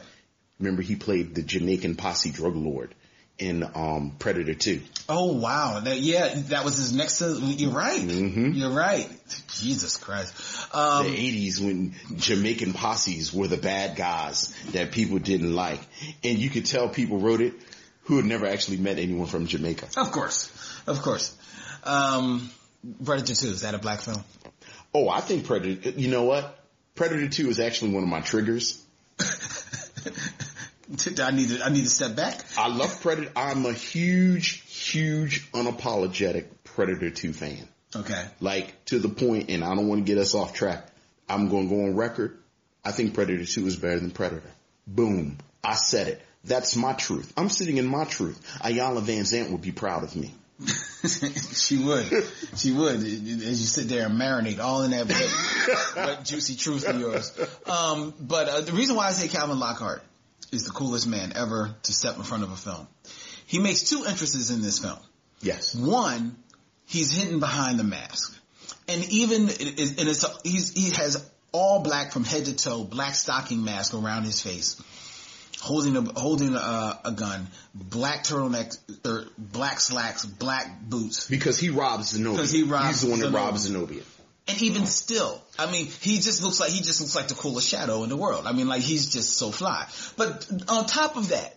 Remember 0.60 0.82
he 0.82 0.96
played 0.96 1.36
the 1.36 1.42
Jamaican 1.42 1.96
posse 1.96 2.32
drug 2.32 2.56
lord 2.56 2.94
in, 3.38 3.64
um, 3.76 4.16
Predator 4.18 4.56
2. 4.56 4.82
Oh 5.10 5.34
wow! 5.38 5.80
That, 5.80 6.00
yeah, 6.00 6.34
that 6.50 6.66
was 6.66 6.78
his 6.78 6.92
next. 6.92 7.22
You're 7.22 7.72
right. 7.72 8.02
Mhm. 8.02 8.58
You're 8.58 8.72
right. 8.74 9.08
Jesus 9.62 9.96
Christ. 9.96 10.34
Um, 10.76 11.06
the 11.06 11.12
80s 11.48 11.60
when 11.62 11.94
Jamaican 12.18 12.74
posses 12.74 13.32
were 13.32 13.48
the 13.48 13.58
bad 13.58 13.96
guys 13.96 14.54
that 14.72 14.92
people 14.92 15.20
didn't 15.20 15.54
like. 15.56 15.80
And 16.24 16.40
you 16.40 16.50
could 16.50 16.66
tell 16.66 16.90
people 16.90 17.20
wrote 17.20 17.42
it 17.42 17.54
who 18.06 18.18
had 18.18 18.26
never 18.26 18.48
actually 18.48 18.78
met 18.78 18.98
anyone 19.00 19.28
from 19.28 19.46
Jamaica. 19.48 19.88
of 19.98 20.12
course, 20.12 20.50
of 20.88 21.02
course. 21.02 21.36
Um, 21.84 22.50
Predator 23.04 23.36
Two 23.36 23.48
is 23.48 23.62
that 23.62 23.76
a 23.76 23.80
black 23.80 24.00
film? 24.00 24.24
Oh, 24.94 25.10
I 25.10 25.22
think 25.22 25.46
Predator, 25.46 25.92
you 25.92 26.08
know 26.08 26.24
what? 26.24 26.58
Predator 26.98 27.30
2 27.30 27.50
is 27.50 27.60
actually 27.60 27.92
one 27.92 28.04
of 28.04 28.10
my 28.10 28.22
triggers. 28.22 28.84
I 29.20 29.26
need 31.32 31.50
to. 31.50 31.62
I 31.64 31.70
need 31.70 31.84
to 31.84 31.90
step 31.90 32.16
back. 32.16 32.40
I 32.58 32.70
love 32.70 33.02
Predator. 33.02 33.32
I'm 33.36 33.66
a 33.66 33.74
huge, 33.74 34.64
huge, 34.68 35.52
unapologetic 35.52 36.46
Predator 36.64 37.12
2 37.12 37.34
fan. 37.34 37.68
Okay. 37.96 38.26
Like 38.40 38.86
to 38.86 38.98
the 39.00 39.10
point, 39.10 39.50
and 39.50 39.64
I 39.64 39.76
don't 39.76 39.88
want 39.88 40.06
to 40.06 40.12
get 40.12 40.18
us 40.18 40.34
off 40.34 40.54
track. 40.54 40.88
I'm 41.30 41.50
going 41.50 41.70
to 41.70 41.76
go 41.76 41.84
on 41.84 41.96
record. 41.96 42.40
I 42.84 42.92
think 42.92 43.14
Predator 43.14 43.46
2 43.46 43.68
is 43.68 43.76
better 43.76 44.00
than 44.00 44.10
Predator. 44.12 44.50
Boom. 44.88 45.38
I 45.64 45.76
said 45.76 46.08
it. 46.08 46.22
That's 46.46 46.76
my 46.76 46.94
truth. 46.94 47.32
I'm 47.36 47.50
sitting 47.50 47.78
in 47.78 47.86
my 47.86 48.06
truth. 48.06 48.42
Iyanla 48.62 49.02
Vanzant 49.02 49.52
would 49.52 49.62
be 49.62 49.72
proud 49.72 50.04
of 50.04 50.16
me. 50.16 50.34
she 51.54 51.78
would. 51.78 52.06
She 52.56 52.72
would. 52.72 52.96
As 52.96 53.04
you 53.04 53.68
sit 53.68 53.90
there 53.90 54.08
and 54.08 54.20
marinate 54.20 54.60
all 54.60 54.84
in 54.84 54.92
that 54.92 55.08
wet 55.96 56.26
juicy 56.26 56.56
truth 56.56 56.88
of 56.88 57.00
yours. 57.00 57.38
Um, 57.68 58.14
but 58.20 58.50
uh, 58.50 58.62
the 58.62 58.72
reason 58.72 58.96
why 58.96 59.08
I 59.08 59.12
say 59.12 59.28
Calvin 59.28 59.60
Lockhart 59.60 60.02
is 60.52 60.66
the 60.66 60.72
coolest 60.72 61.08
man 61.08 61.34
ever 61.36 61.76
to 61.84 61.94
step 61.94 62.18
in 62.18 62.24
front 62.24 62.44
of 62.44 62.52
a 62.52 62.56
film. 62.56 62.88
He 63.46 63.60
makes 63.60 63.84
two 63.84 64.04
entrances 64.04 64.50
in 64.50 64.62
this 64.62 64.80
film. 64.80 64.98
Yes. 65.42 65.76
One, 65.76 66.36
he's 66.86 67.12
hidden 67.12 67.40
behind 67.40 67.80
the 67.80 67.84
mask, 67.84 68.36
and 68.88 69.04
even 69.12 69.44
and 69.44 69.52
it's 69.60 70.26
he's, 70.44 70.74
he 70.74 70.90
has 70.98 71.24
all 71.52 71.82
black 71.82 72.12
from 72.12 72.24
head 72.24 72.46
to 72.46 72.56
toe, 72.56 72.84
black 72.84 73.14
stocking 73.14 73.64
mask 73.64 73.94
around 73.94 74.24
his 74.24 74.42
face, 74.42 74.82
holding 75.60 75.96
a 75.98 76.02
holding 76.20 76.56
a, 76.56 77.00
a 77.06 77.12
gun, 77.12 77.48
black 77.74 78.24
turtleneck, 78.24 78.78
or 79.06 79.26
black 79.38 79.80
slacks, 79.80 80.26
black 80.26 80.82
boots, 80.82 81.28
Because 81.28 81.58
he 81.60 81.70
robs 81.70 82.10
Zenobia. 82.10 82.40
'Cause 82.40 82.52
he 82.52 82.64
robs 82.64 82.88
He's 82.88 83.02
the 83.02 83.08
one 83.10 83.20
that 83.20 83.26
Zenobia. 83.28 83.46
robs 83.46 83.62
Zenobia. 83.62 84.04
and 84.48 84.62
even 84.62 84.86
still, 84.86 85.42
I 85.60 85.70
mean, 85.72 85.88
he 85.88 86.18
just 86.20 86.42
looks 86.44 86.60
like 86.60 86.72
he 86.72 86.82
just 86.82 87.02
looks 87.02 87.16
like 87.16 87.28
the 87.28 87.36
coolest 87.36 87.68
shadow 87.68 88.04
in 88.04 88.10
the 88.10 88.18
world. 88.18 88.46
I 88.46 88.54
mean, 88.54 88.68
like 88.68 88.82
he's 88.82 89.12
just 89.12 89.38
so 89.38 89.52
fly. 89.52 89.86
But 90.16 90.48
on 90.70 90.86
top 90.86 91.18
of 91.18 91.30
that, 91.30 91.57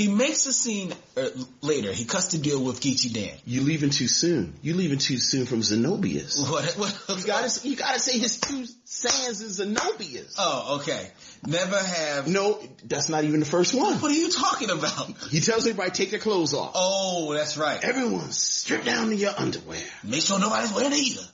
He 0.00 0.08
makes 0.08 0.46
a 0.46 0.52
scene 0.54 0.94
uh, 1.14 1.28
later. 1.60 1.92
He 1.92 2.06
cuts 2.06 2.28
the 2.32 2.38
deal 2.38 2.64
with 2.64 2.80
Geechee 2.80 3.12
Dan. 3.12 3.36
You're 3.44 3.64
leaving 3.64 3.90
too 3.90 4.08
soon. 4.08 4.54
You're 4.62 4.74
leaving 4.74 4.96
too 4.96 5.18
soon 5.18 5.44
from 5.44 5.60
Zenobia's. 5.60 6.48
What? 6.48 6.64
what 6.78 7.18
You 7.18 7.26
gotta, 7.26 7.68
you 7.68 7.76
gotta 7.76 7.98
say 7.98 8.18
his 8.18 8.40
two 8.40 8.64
sayings 8.84 9.42
is 9.42 9.60
Zenobia's. 9.60 10.36
Oh, 10.38 10.78
okay. 10.80 11.10
Never 11.46 11.76
have. 11.76 12.26
No, 12.28 12.58
that's 12.82 13.10
not 13.10 13.24
even 13.24 13.40
the 13.40 13.46
first 13.46 13.74
one. 13.74 13.96
What 13.96 14.10
are 14.10 14.14
you 14.14 14.30
talking 14.30 14.70
about? 14.70 15.18
He 15.28 15.40
tells 15.40 15.66
everybody 15.66 15.90
take 15.90 16.10
their 16.10 16.18
clothes 16.18 16.54
off. 16.54 16.72
Oh, 16.74 17.34
that's 17.34 17.58
right. 17.58 17.84
Everyone 17.84 18.30
strip 18.30 18.84
down 18.84 19.08
to 19.08 19.14
your 19.14 19.34
underwear. 19.36 19.82
Make 20.02 20.22
sure 20.22 20.38
nobody's 20.38 20.72
wearing 20.72 20.92
it 20.94 20.98
either. 20.98 21.26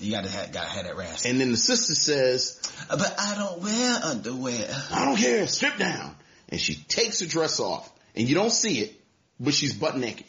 You 0.00 0.10
gotta 0.10 0.28
have, 0.28 0.50
gotta 0.50 0.70
have 0.70 0.86
that 0.86 0.96
rasp. 0.96 1.24
And 1.24 1.40
then 1.40 1.52
the 1.52 1.56
sister 1.56 1.94
says, 1.94 2.60
but 2.88 3.14
I 3.16 3.36
don't 3.36 3.62
wear 3.62 4.00
underwear. 4.02 4.68
I 4.90 5.04
don't 5.04 5.18
care, 5.18 5.46
strip 5.46 5.76
down. 5.76 6.16
And 6.48 6.60
she 6.60 6.74
takes 6.74 7.20
her 7.20 7.26
dress 7.26 7.60
off. 7.60 7.92
And 8.18 8.28
you 8.28 8.34
don't 8.34 8.50
see 8.50 8.80
it, 8.80 9.00
but 9.38 9.54
she's 9.54 9.72
butt 9.72 9.96
naked. 9.96 10.26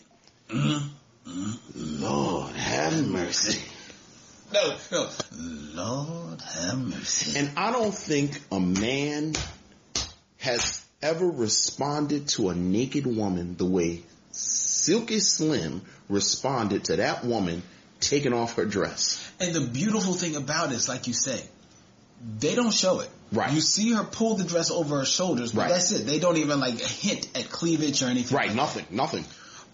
Mm-hmm. 0.48 2.02
Lord 2.04 2.56
have 2.56 3.08
mercy. 3.08 3.60
No, 4.54 4.76
no. 4.92 5.10
Lord 5.74 6.42
have 6.42 6.78
mercy. 6.78 7.40
And 7.40 7.52
I 7.58 7.72
don't 7.72 7.94
think 7.94 8.40
a 8.52 8.60
man 8.60 9.34
has 10.38 10.86
ever 11.02 11.26
responded 11.26 12.28
to 12.30 12.50
a 12.50 12.56
naked 12.56 13.08
woman 13.08 13.58
the 13.58 13.66
way 13.66 14.04
Silky 14.32 15.20
Slim 15.20 15.82
responded 16.10 16.86
to 16.86 16.98
that 16.98 17.26
woman 17.26 17.64
taking 18.00 18.34
off 18.34 18.56
her 18.56 18.66
dress. 18.66 19.20
And 19.40 19.54
the 19.54 19.62
beautiful 19.62 20.14
thing 20.14 20.36
about 20.36 20.72
it 20.72 20.76
is, 20.76 20.88
like 20.88 21.08
you 21.08 21.14
say, 21.14 21.44
they 22.40 22.54
don't 22.54 22.74
show 22.74 23.00
it. 23.00 23.10
Right. 23.32 23.54
You 23.54 23.62
see 23.62 23.92
her 23.94 24.04
pull 24.04 24.36
the 24.36 24.44
dress 24.44 24.72
over 24.72 25.00
her 25.00 25.06
shoulders, 25.06 25.52
but 25.52 25.62
Right. 25.62 25.70
that's 25.70 25.92
it. 25.92 26.06
They 26.06 26.20
don't 26.20 26.38
even 26.38 26.60
like 26.60 26.80
hint 26.80 27.28
at 27.36 27.50
cleavage 27.50 28.02
or 28.02 28.08
anything. 28.08 28.36
Right, 28.36 28.54
nothing, 28.54 28.86
nothing. 28.90 29.26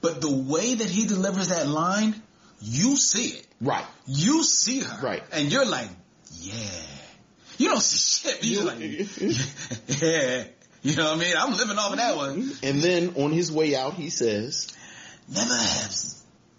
But 0.02 0.22
the 0.22 0.30
way 0.32 0.76
that 0.76 0.90
he 0.90 1.06
delivers 1.06 1.48
that 1.50 1.68
line, 1.68 2.22
you 2.62 2.98
see 2.98 3.28
it. 3.28 3.48
Right. 3.62 3.86
You 4.08 4.44
see 4.44 4.82
her. 4.82 5.00
Right. 5.02 5.24
And 5.32 5.52
you're 5.52 5.66
like, 5.66 5.88
yeah. 6.42 6.54
You 7.58 7.70
don't 7.70 7.82
see 7.82 8.30
shit. 8.30 8.44
You're 8.44 8.66
like, 8.66 8.80
yeah. 10.02 10.44
You 10.84 10.96
know 10.98 11.06
what 11.06 11.18
I 11.18 11.20
mean? 11.20 11.34
I'm 11.38 11.54
living 11.56 11.78
off 11.78 11.92
of 11.92 11.98
that 11.98 12.16
one. 12.18 12.52
And 12.62 12.82
then 12.82 13.14
on 13.16 13.32
his 13.32 13.52
way 13.52 13.76
out, 13.76 13.94
he 13.94 14.10
says, 14.10 14.68
Never 15.28 15.56
have 15.56 15.96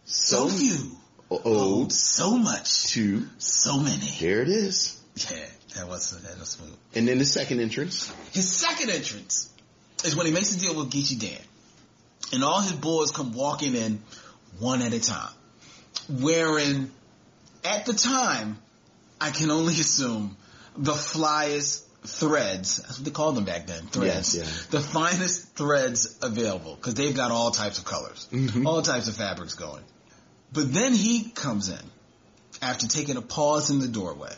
so 0.06 0.48
few 0.48 0.96
owed 1.30 1.92
so 1.92 2.36
much 2.36 2.88
to, 2.94 3.26
so 3.38 3.78
many. 3.78 3.96
Here 4.04 4.40
it 4.42 4.48
is. 4.48 5.00
Yeah, 5.30 5.46
that 5.76 5.88
was 5.88 6.10
that 6.10 6.38
was 6.38 6.48
smooth. 6.48 6.76
And 6.94 7.06
then 7.06 7.18
the 7.18 7.24
second 7.24 7.60
entrance, 7.60 8.12
His 8.32 8.50
second 8.50 8.90
entrance 8.90 9.50
is 10.04 10.16
when 10.16 10.26
he 10.26 10.32
makes 10.32 10.54
a 10.54 10.58
deal 10.58 10.74
with 10.74 10.90
Geechee 10.90 11.18
Dan. 11.18 11.40
And 12.32 12.42
all 12.42 12.60
his 12.60 12.72
boys 12.72 13.12
come 13.12 13.32
walking 13.32 13.74
in 13.74 14.02
one 14.58 14.82
at 14.82 14.92
a 14.92 15.00
time. 15.00 15.32
Wearing, 16.08 16.90
at 17.64 17.86
the 17.86 17.92
time, 17.92 18.58
I 19.20 19.30
can 19.30 19.50
only 19.50 19.74
assume, 19.74 20.36
the 20.76 20.92
flyest 20.92 21.84
threads. 22.04 22.78
That's 22.78 22.98
what 22.98 23.04
they 23.04 23.10
called 23.10 23.36
them 23.36 23.44
back 23.44 23.66
then. 23.66 23.86
Threads. 23.86 24.34
Yes, 24.34 24.70
yeah. 24.70 24.78
The 24.78 24.84
finest 24.84 25.54
threads 25.54 26.18
available. 26.22 26.74
Because 26.74 26.94
they've 26.94 27.14
got 27.14 27.30
all 27.30 27.50
types 27.50 27.78
of 27.78 27.84
colors. 27.84 28.28
Mm-hmm. 28.32 28.66
All 28.66 28.82
types 28.82 29.08
of 29.08 29.16
fabrics 29.16 29.54
going. 29.54 29.82
But 30.52 30.72
then 30.72 30.92
he 30.94 31.30
comes 31.30 31.68
in 31.68 31.90
after 32.62 32.86
taking 32.86 33.16
a 33.16 33.22
pause 33.22 33.70
in 33.70 33.78
the 33.78 33.88
doorway 33.88 34.32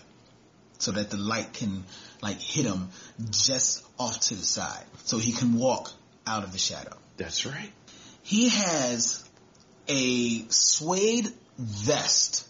so 0.78 0.92
that 0.92 1.10
the 1.10 1.16
light 1.16 1.52
can 1.52 1.84
like 2.22 2.40
hit 2.40 2.64
him 2.64 2.88
just 3.30 3.84
off 3.98 4.18
to 4.20 4.34
the 4.34 4.42
side 4.42 4.84
so 5.04 5.18
he 5.18 5.32
can 5.32 5.54
walk 5.54 5.90
out 6.26 6.44
of 6.44 6.52
the 6.52 6.58
shadow. 6.58 6.96
that's 7.16 7.46
right. 7.46 7.70
He 8.22 8.50
has 8.50 9.28
a 9.88 10.44
suede 10.48 11.28
vest 11.58 12.46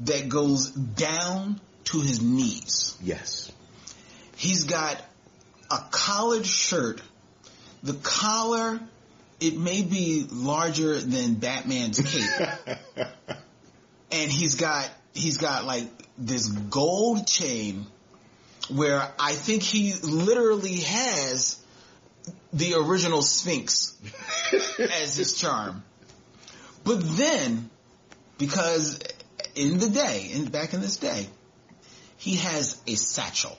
that 0.00 0.28
goes 0.28 0.70
down 0.70 1.60
to 1.84 2.00
his 2.00 2.22
knees. 2.22 2.96
Yes. 3.02 3.52
He's 4.36 4.64
got 4.64 5.00
a 5.70 5.78
collared 5.90 6.46
shirt. 6.46 7.02
The 7.82 7.94
collar, 7.94 8.80
it 9.40 9.56
may 9.56 9.82
be 9.82 10.26
larger 10.30 10.98
than 10.98 11.34
Batman's 11.34 12.00
cape. 12.00 12.48
and 14.10 14.30
he's 14.32 14.54
got 14.54 14.88
he's 15.14 15.38
got 15.38 15.64
like 15.64 15.86
this 16.18 16.48
gold 16.48 17.26
chain 17.26 17.86
where 18.68 19.10
I 19.18 19.32
think 19.32 19.62
he 19.62 19.94
literally 20.02 20.80
has 20.80 21.58
the 22.52 22.74
original 22.74 23.22
Sphinx 23.22 23.96
as 24.78 25.16
his 25.16 25.38
charm. 25.38 25.82
But 26.84 27.00
then, 27.16 27.70
because 28.36 28.98
in 29.54 29.78
the 29.78 29.88
day, 29.88 30.30
in 30.32 30.46
back 30.46 30.74
in 30.74 30.80
this 30.80 30.96
day, 30.96 31.26
he 32.16 32.36
has 32.36 32.80
a 32.86 32.94
satchel, 32.94 33.56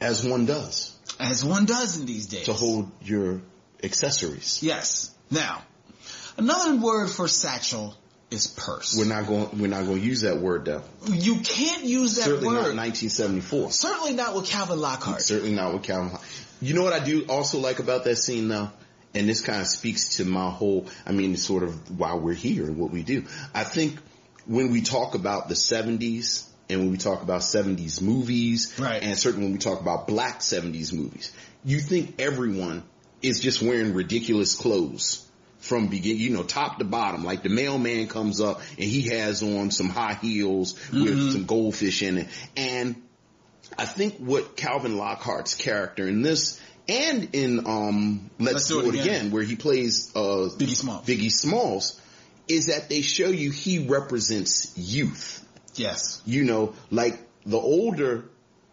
As 0.00 0.24
one 0.24 0.46
does, 0.46 0.96
as 1.18 1.44
one 1.44 1.66
does 1.66 1.98
in 1.98 2.06
these 2.06 2.26
days. 2.26 2.44
to 2.46 2.52
hold 2.52 2.90
your 3.02 3.42
accessories. 3.82 4.60
Yes. 4.62 5.14
Now, 5.30 5.62
another 6.36 6.76
word 6.76 7.10
for 7.10 7.28
satchel 7.28 7.94
is 8.30 8.46
purse. 8.46 8.94
We're 8.98 9.06
not 9.06 9.26
going, 9.26 9.58
we're 9.58 9.68
not 9.68 9.86
going 9.86 10.00
to 10.00 10.04
use 10.06 10.20
that 10.22 10.38
word 10.38 10.64
though. 10.66 10.82
you 11.06 11.36
can't 11.40 11.84
use 11.84 12.16
that 12.16 12.24
Certainly 12.24 12.48
not 12.54 12.64
word. 12.64 12.70
in 12.72 12.76
1974. 12.76 13.72
Certainly 13.72 14.12
not 14.14 14.34
with 14.34 14.46
Calvin 14.46 14.80
Lockhart. 14.80 15.22
Certainly 15.22 15.54
not 15.54 15.72
with 15.72 15.82
Calvin. 15.82 16.10
Klein. 16.10 16.22
You 16.60 16.74
know 16.74 16.82
what 16.82 16.92
I 16.92 17.02
do 17.04 17.24
also 17.28 17.58
like 17.58 17.78
about 17.78 18.04
that 18.04 18.16
scene 18.16 18.48
though? 18.48 18.70
And 19.14 19.26
this 19.28 19.40
kind 19.40 19.60
of 19.60 19.66
speaks 19.66 20.16
to 20.16 20.24
my 20.26 20.50
whole, 20.50 20.86
I 21.06 21.12
mean, 21.12 21.36
sort 21.36 21.62
of 21.62 21.98
why 21.98 22.14
we're 22.14 22.34
here 22.34 22.64
and 22.64 22.76
what 22.76 22.90
we 22.90 23.02
do. 23.02 23.24
I 23.54 23.64
think 23.64 23.96
when 24.46 24.70
we 24.70 24.82
talk 24.82 25.14
about 25.14 25.48
the 25.48 25.54
70s 25.54 26.46
and 26.68 26.80
when 26.80 26.90
we 26.90 26.98
talk 26.98 27.22
about 27.22 27.40
70s 27.40 28.02
movies, 28.02 28.78
Right. 28.78 29.02
and 29.02 29.16
certainly 29.16 29.46
when 29.46 29.52
we 29.54 29.58
talk 29.58 29.80
about 29.80 30.06
black 30.06 30.40
70s 30.40 30.92
movies, 30.92 31.32
you 31.64 31.80
think 31.80 32.16
everyone 32.20 32.82
is 33.22 33.40
just 33.40 33.62
wearing 33.62 33.94
ridiculous 33.94 34.54
clothes 34.54 35.26
from 35.58 35.88
begin, 35.88 36.16
you 36.16 36.30
know, 36.30 36.42
top 36.42 36.78
to 36.78 36.84
bottom. 36.84 37.24
Like 37.24 37.42
the 37.42 37.48
mailman 37.48 38.08
comes 38.08 38.40
up 38.40 38.60
and 38.78 38.84
he 38.84 39.02
has 39.10 39.42
on 39.42 39.70
some 39.70 39.88
high 39.88 40.14
heels 40.14 40.74
with 40.92 41.32
some 41.32 41.44
goldfish 41.46 42.02
in 42.02 42.18
it. 42.18 42.28
And 42.56 42.96
I 43.76 43.84
think 43.84 44.16
what 44.18 44.56
Calvin 44.56 44.96
Lockhart's 44.96 45.54
character 45.54 46.06
in 46.06 46.22
this 46.22 46.60
and 46.88 47.28
in 47.32 47.66
um 47.66 48.30
Let's, 48.38 48.68
Do, 48.68 48.88
It 48.88 49.00
again. 49.00 49.30
where 49.30 49.42
he 49.42 49.56
plays 49.56 50.10
uh 50.14 50.48
Biggie 50.56 50.76
Smalls. 50.76 51.06
Biggie 51.06 51.30
Smalls 51.32 52.00
is 52.48 52.66
that 52.66 52.88
they 52.88 53.02
show 53.02 53.28
you 53.28 53.50
he 53.50 53.86
represents 53.86 54.72
youth. 54.76 55.44
Yes. 55.74 56.22
You 56.24 56.44
know, 56.44 56.74
like 56.90 57.18
the 57.44 57.58
older 57.58 58.24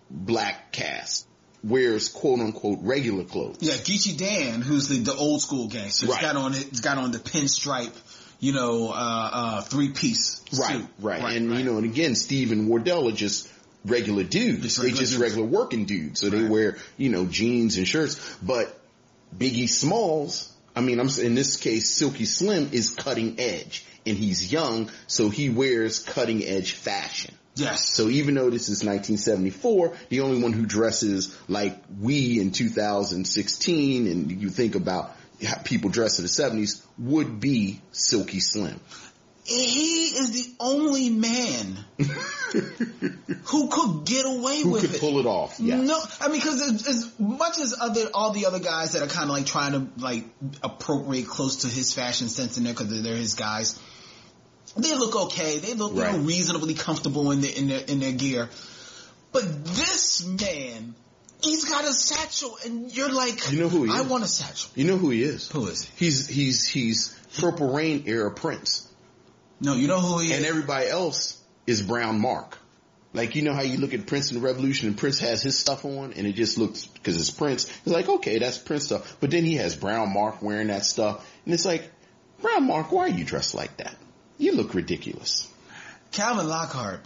black 0.09 0.71
cast 0.71 1.27
wears 1.65 2.07
quote 2.09 2.39
unquote 2.39 2.79
regular 2.81 3.23
clothes. 3.23 3.57
Yeah, 3.59 3.73
Geechee 3.73 4.17
Dan, 4.17 4.61
who's 4.61 4.87
the, 4.87 4.97
the 4.99 5.15
old 5.15 5.41
school 5.41 5.67
gangster, 5.67 6.07
Right. 6.07 6.19
he's 6.19 6.27
got 6.31 6.35
on 6.35 6.53
it, 6.53 6.81
got 6.81 6.97
on 6.97 7.11
the 7.11 7.17
pinstripe, 7.19 7.93
you 8.39 8.53
know, 8.53 8.89
uh, 8.89 8.93
uh, 8.93 9.61
three 9.61 9.89
piece 9.89 10.41
Right, 10.57 10.77
suit. 10.77 10.87
right, 10.99 11.21
right, 11.21 11.35
and 11.37 11.57
you 11.57 11.63
know, 11.63 11.77
and 11.77 11.85
again, 11.85 12.15
Steve 12.15 12.51
and 12.51 12.67
Wardell 12.67 13.07
are 13.09 13.11
just 13.13 13.49
regular 13.85 14.23
dudes. 14.23 14.61
Just 14.63 14.77
they 14.77 14.83
regular 14.85 15.01
just 15.01 15.11
dudes. 15.13 15.21
regular 15.21 15.47
working 15.47 15.85
dudes. 15.85 16.19
So 16.21 16.29
they 16.29 16.41
Right. 16.41 16.49
wear, 16.49 16.77
you 16.97 17.09
know, 17.09 17.25
jeans 17.25 17.77
and 17.77 17.87
shirts. 17.87 18.19
But 18.43 18.79
Biggie 19.37 19.69
Smalls, 19.69 20.51
I 20.75 20.81
mean, 20.81 20.99
I'm 20.99 21.09
in 21.19 21.35
this 21.35 21.57
case, 21.57 21.89
Silky 21.89 22.25
Slim 22.25 22.69
is 22.73 22.89
cutting 22.89 23.39
edge, 23.39 23.85
and 24.05 24.17
he's 24.17 24.51
young, 24.51 24.89
so 25.07 25.29
he 25.29 25.49
wears 25.49 25.99
cutting 25.99 26.43
edge 26.43 26.73
fashion. 26.73 27.33
Yes. 27.55 27.87
So 27.95 28.09
even 28.09 28.35
though 28.35 28.49
this 28.49 28.63
is 28.69 28.83
1974, 28.83 29.93
the 30.09 30.21
only 30.21 30.41
one 30.41 30.51
who 30.51 30.65
dresses 30.65 31.35
like 31.47 31.81
we 31.99 32.39
in 32.39 32.51
2016, 32.51 34.07
and 34.07 34.31
you 34.31 34.49
think 34.49 34.75
about 34.75 35.15
how 35.45 35.57
people 35.63 35.89
dress 35.89 36.19
in 36.19 36.23
the 36.23 36.29
70s, 36.29 36.85
would 36.97 37.39
be 37.39 37.81
Silky 37.91 38.41
Slim. 38.41 38.79
he 39.45 40.07
is 40.07 40.31
the 40.31 40.53
only 40.59 41.09
man 41.09 41.77
who 43.45 43.69
could 43.69 44.05
get 44.05 44.25
away 44.25 44.37
with 44.37 44.45
it. 44.57 44.63
Who 44.63 44.71
with 44.71 44.81
could 44.81 44.95
it. 44.95 44.99
pull 44.99 45.19
it 45.19 45.25
off? 45.25 45.57
Yes. 45.59 45.87
No, 45.87 45.99
I 46.19 46.27
mean, 46.27 46.41
because 46.41 46.61
as, 46.61 46.87
as 46.87 47.19
much 47.19 47.57
as 47.59 47.73
other 47.79 48.09
all 48.13 48.31
the 48.31 48.47
other 48.47 48.59
guys 48.59 48.93
that 48.93 49.01
are 49.01 49.07
kind 49.07 49.29
of 49.29 49.35
like 49.35 49.45
trying 49.45 49.71
to 49.73 50.01
like 50.03 50.25
appropriate 50.61 51.27
close 51.27 51.57
to 51.57 51.67
his 51.67 51.93
fashion 51.93 52.27
sense 52.27 52.57
in 52.57 52.65
there 52.65 52.73
because 52.73 53.01
they're 53.01 53.15
his 53.15 53.35
guys, 53.35 53.79
they 54.77 54.93
look 54.95 55.15
okay. 55.27 55.59
They 55.59 55.73
look 55.73 55.93
you 55.93 55.99
know, 55.99 56.03
Right. 56.11 56.19
reasonably 56.19 56.73
comfortable 56.73 57.31
in 57.31 57.41
their 57.41 57.51
in 57.51 57.67
their 57.67 57.79
in 57.81 57.99
their 57.99 58.11
gear. 58.11 58.49
But 59.31 59.65
this 59.65 60.25
man, 60.25 60.95
he's 61.41 61.65
got 61.65 61.83
a 61.85 61.93
satchel, 61.93 62.57
and 62.65 62.95
you're 62.95 63.11
like, 63.11 63.51
You 63.51 63.59
know 63.59 63.69
who 63.69 63.83
he 63.83 63.91
I 63.91 64.01
is? 64.01 64.07
want 64.07 64.23
a 64.23 64.27
satchel. 64.27 64.71
You 64.75 64.85
know 64.85 64.97
who 64.97 65.09
he 65.09 65.23
is? 65.23 65.49
Who 65.51 65.67
is 65.67 65.83
he? 65.85 66.05
He's 66.05 66.27
he's 66.27 66.65
he's 66.67 67.17
Purple 67.39 67.73
Rain 67.73 68.03
era 68.07 68.31
Prince, 68.31 68.87
No, 69.59 69.75
you 69.75 69.87
know 69.87 69.99
who 69.99 70.19
he 70.19 70.31
is. 70.31 70.37
and 70.37 70.45
everybody 70.45 70.87
else 70.87 71.41
is 71.67 71.81
Brown 71.81 72.19
Mark. 72.21 72.57
Like 73.13 73.35
you 73.35 73.41
know 73.43 73.53
how 73.53 73.61
you 73.61 73.77
look 73.77 73.93
at 73.93 74.07
Prince 74.07 74.31
and 74.31 74.41
Revolution 74.43 74.87
and 74.89 74.97
Prince 74.97 75.19
has 75.19 75.41
his 75.41 75.57
stuff 75.57 75.85
on 75.85 76.11
and 76.13 76.27
it 76.27 76.33
just 76.33 76.57
looks 76.57 76.85
because 76.85 77.17
it's 77.19 77.31
Prince. 77.31 77.65
It's 77.65 77.87
like 77.87 78.07
okay, 78.09 78.39
that's 78.39 78.57
Prince 78.57 78.85
stuff. 78.85 79.17
But 79.21 79.31
then 79.31 79.43
he 79.45 79.55
has 79.55 79.75
Brown 79.75 80.13
Mark 80.13 80.41
wearing 80.41 80.67
that 80.67 80.85
stuff, 80.85 81.29
and 81.45 81.53
it's 81.53 81.65
like 81.65 81.89
Brown 82.41 82.67
Mark, 82.67 82.91
why 82.91 83.03
are 83.05 83.09
you 83.09 83.23
dressed 83.25 83.53
like 83.55 83.75
that? 83.77 83.95
You 84.37 84.53
look 84.53 84.73
ridiculous. 84.73 85.51
Calvin 86.11 86.47
Lockhart 86.47 87.01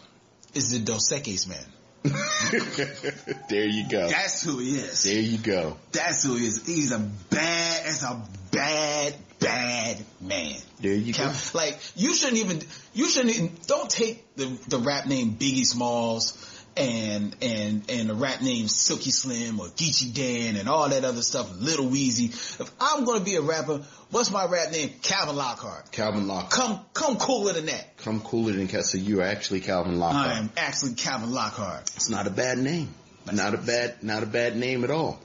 is 0.54 0.72
the 0.72 0.80
Dos 0.80 1.12
Equis 1.12 1.48
man. 1.48 1.66
there 3.50 3.66
you 3.66 3.90
go. 3.90 4.08
That's 4.08 4.42
who 4.42 4.60
he 4.60 4.72
is. 4.72 5.04
There 5.04 5.20
you 5.20 5.38
go. 5.38 5.78
That's 5.92 6.24
who 6.24 6.36
he 6.36 6.46
is. 6.48 6.66
He's 6.66 6.92
a 6.92 7.00
bad, 7.00 7.86
that's 7.86 8.04
a 8.04 8.24
bad, 8.52 9.16
bad 9.40 9.98
man. 10.22 10.56
There 10.80 10.94
you 10.94 11.14
Cal- 11.14 11.32
go. 11.32 11.38
Like, 11.54 11.78
you 11.96 12.14
shouldn't 12.14 12.38
even, 12.38 12.62
you 12.94 13.10
shouldn't 13.10 13.36
even, 13.36 13.58
don't 13.68 13.90
take 13.90 14.36
the, 14.36 14.46
the 14.70 14.80
rap 14.80 15.08
name 15.08 15.34
Biggie 15.34 15.66
Smalls 15.66 16.59
and, 16.78 17.36
and, 17.42 17.90
and 17.90 18.10
the 18.10 18.14
rap 18.14 18.42
name 18.42 18.68
Silky 18.68 19.12
Slim 19.12 19.60
or 19.60 19.68
Geechee 19.68 20.14
Dan 20.14 20.56
and 20.56 20.70
all 20.70 20.90
that 20.90 21.04
other 21.04 21.22
stuff, 21.22 21.52
Little 21.60 21.88
Weezy. 21.88 22.30
If 22.60 22.72
I'm 22.80 23.06
gonna 23.06 23.24
be 23.24 23.36
a 23.36 23.42
rapper, 23.42 23.84
what's 24.12 24.32
my 24.32 24.46
rap 24.46 24.72
name? 24.72 24.92
Calvin 25.02 25.36
Lockhart. 25.36 25.92
Calvin 25.92 26.28
Lockhart. 26.28 26.52
Come, 26.52 26.80
come 26.94 27.18
cooler 27.18 27.54
than 27.54 27.68
that. 27.68 27.98
Come 27.98 28.22
cooler 28.22 28.54
than 28.54 28.68
Cat. 28.68 28.86
So 28.86 28.98
you 28.98 29.22
are 29.22 29.26
actually 29.26 29.62
Calvin 29.62 30.00
Lockhart. 30.00 30.28
I 30.28 30.40
am 30.40 30.50
actually 30.58 30.94
Calvin 30.94 31.32
Lockhart. 31.32 31.92
It's 31.96 32.10
not 32.10 32.28
a 32.28 32.32
bad 32.32 32.58
name. 32.58 32.94
Not 33.32 33.54
a 33.54 33.58
bad, 33.58 34.02
not 34.02 34.24
a 34.24 34.26
bad 34.26 34.56
name 34.56 34.84
at 34.84 34.92
all. 34.92 35.20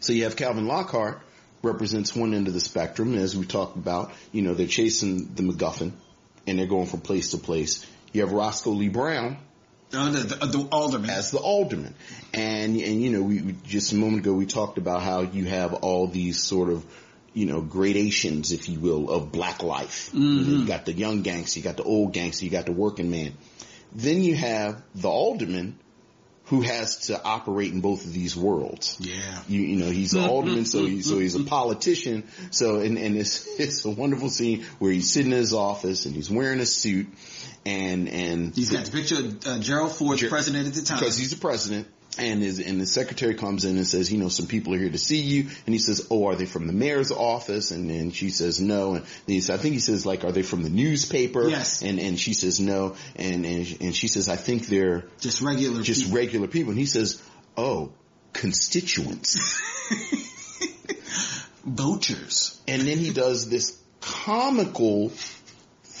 So 0.00 0.12
you 0.12 0.24
have 0.24 0.36
Calvin 0.36 0.66
Lockhart 0.66 1.22
represents 1.62 2.14
one 2.14 2.34
end 2.34 2.48
of 2.48 2.54
the 2.54 2.60
spectrum, 2.60 3.14
as 3.14 3.36
we 3.36 3.46
talked 3.46 3.76
about. 3.76 4.12
You 4.32 4.42
know, 4.42 4.54
they're 4.54 4.66
chasing 4.66 5.34
the 5.34 5.42
MacGuffin, 5.42 5.92
and 6.46 6.58
they're 6.58 6.66
going 6.66 6.86
from 6.86 7.00
place 7.00 7.30
to 7.30 7.38
place. 7.38 7.86
You 8.12 8.20
have 8.22 8.32
Roscoe 8.32 8.70
Lee 8.70 8.88
Browne 8.88 9.38
Uh, 9.96 10.10
the, 10.10 10.18
the, 10.18 10.46
the 10.46 10.68
alderman. 10.70 11.10
as 11.10 11.30
the 11.30 11.38
alderman, 11.38 11.94
and 12.32 12.76
and 12.76 13.02
you 13.02 13.10
know, 13.10 13.22
we, 13.22 13.40
we 13.40 13.56
just 13.64 13.92
a 13.92 13.96
moment 13.96 14.22
ago 14.22 14.32
we 14.34 14.46
talked 14.46 14.78
about 14.78 15.02
how 15.02 15.20
you 15.20 15.44
have 15.46 15.74
all 15.74 16.06
these 16.06 16.42
sort 16.42 16.68
of 16.70 16.84
you 17.36 17.44
know, 17.44 17.60
gradations, 17.60 18.50
if 18.50 18.66
you 18.66 18.80
will, 18.80 19.10
of 19.10 19.30
black 19.30 19.62
life. 19.62 20.08
You, 20.14 20.20
know, 20.20 20.58
you 20.60 20.66
got 20.66 20.86
the 20.86 20.94
young 20.94 21.20
gangster, 21.20 21.58
you 21.60 21.64
got 21.64 21.76
the 21.76 21.82
old 21.82 22.14
gangster, 22.14 22.46
you 22.46 22.50
got 22.50 22.64
the 22.64 22.72
working 22.72 23.10
man. 23.10 23.34
Then 23.92 24.22
you 24.22 24.34
have 24.36 24.82
the 24.94 25.10
alderman 25.10 25.78
who 26.46 26.62
has 26.62 27.08
to 27.08 27.22
operate 27.22 27.72
in 27.72 27.82
both 27.82 28.06
of 28.06 28.12
these 28.14 28.34
worlds. 28.34 28.96
Yeah. 29.00 29.42
You, 29.48 29.60
you 29.60 29.76
know, 29.76 29.90
he's 29.90 30.14
an 30.14 30.24
alderman, 30.30 30.64
so 30.64 30.86
he, 30.86 31.02
so 31.02 31.18
he's 31.18 31.34
a 31.34 31.44
politician. 31.44 32.24
So, 32.50 32.80
and, 32.80 32.96
and 32.96 33.18
it's, 33.18 33.46
it's 33.60 33.84
a 33.84 33.90
wonderful 33.90 34.30
scene 34.30 34.64
where 34.78 34.90
he's 34.90 35.10
sitting 35.10 35.32
in 35.32 35.38
his 35.38 35.52
office 35.52 36.06
and 36.06 36.14
he's 36.14 36.30
wearing 36.30 36.60
a 36.60 36.66
suit 36.66 37.08
and, 37.66 38.08
and 38.08 38.54
He's 38.54 38.70
got 38.70 38.84
the 38.84 38.92
picture 38.92 39.16
of 39.16 39.46
uh, 39.46 39.58
Gerald 39.58 39.92
Ford, 39.92 40.18
Ger- 40.18 40.28
president 40.28 40.68
at 40.68 40.74
the 40.74 40.82
time. 40.82 40.98
because 40.98 41.16
he's 41.18 41.30
the 41.30 41.36
president. 41.40 41.88
And 42.18 42.40
his 42.40 42.60
and 42.60 42.80
the 42.80 42.86
secretary 42.86 43.34
comes 43.34 43.66
in 43.66 43.76
and 43.76 43.86
says, 43.86 44.10
you 44.10 44.16
know, 44.18 44.30
some 44.30 44.46
people 44.46 44.72
are 44.72 44.78
here 44.78 44.88
to 44.88 44.96
see 44.96 45.20
you. 45.20 45.50
And 45.66 45.74
he 45.74 45.78
says, 45.78 46.06
oh, 46.10 46.28
are 46.28 46.34
they 46.34 46.46
from 46.46 46.66
the 46.66 46.72
mayor's 46.72 47.12
office? 47.12 47.72
And 47.72 47.90
then 47.90 48.10
she 48.10 48.30
says 48.30 48.58
no. 48.58 48.94
And 48.94 49.04
he 49.26 49.42
says, 49.42 49.58
I 49.58 49.62
think 49.62 49.74
he 49.74 49.80
says 49.80 50.06
like, 50.06 50.24
are 50.24 50.32
they 50.32 50.40
from 50.40 50.62
the 50.62 50.70
newspaper? 50.70 51.46
Yes. 51.46 51.82
And 51.82 52.00
and 52.00 52.18
she 52.18 52.32
says 52.32 52.58
no. 52.58 52.96
And 53.16 53.44
and 53.44 53.76
and 53.82 53.94
she 53.94 54.08
says, 54.08 54.30
I 54.30 54.36
think 54.36 54.66
they're 54.66 55.04
just 55.20 55.42
regular 55.42 55.82
just 55.82 56.04
people. 56.04 56.16
regular 56.16 56.48
people. 56.48 56.70
And 56.70 56.78
he 56.78 56.86
says, 56.86 57.22
oh, 57.54 57.92
constituents. 58.32 59.60
voters. 61.66 62.60
And 62.66 62.82
then 62.82 62.98
he 62.98 63.12
does 63.12 63.50
this 63.50 63.78
comical 64.00 65.12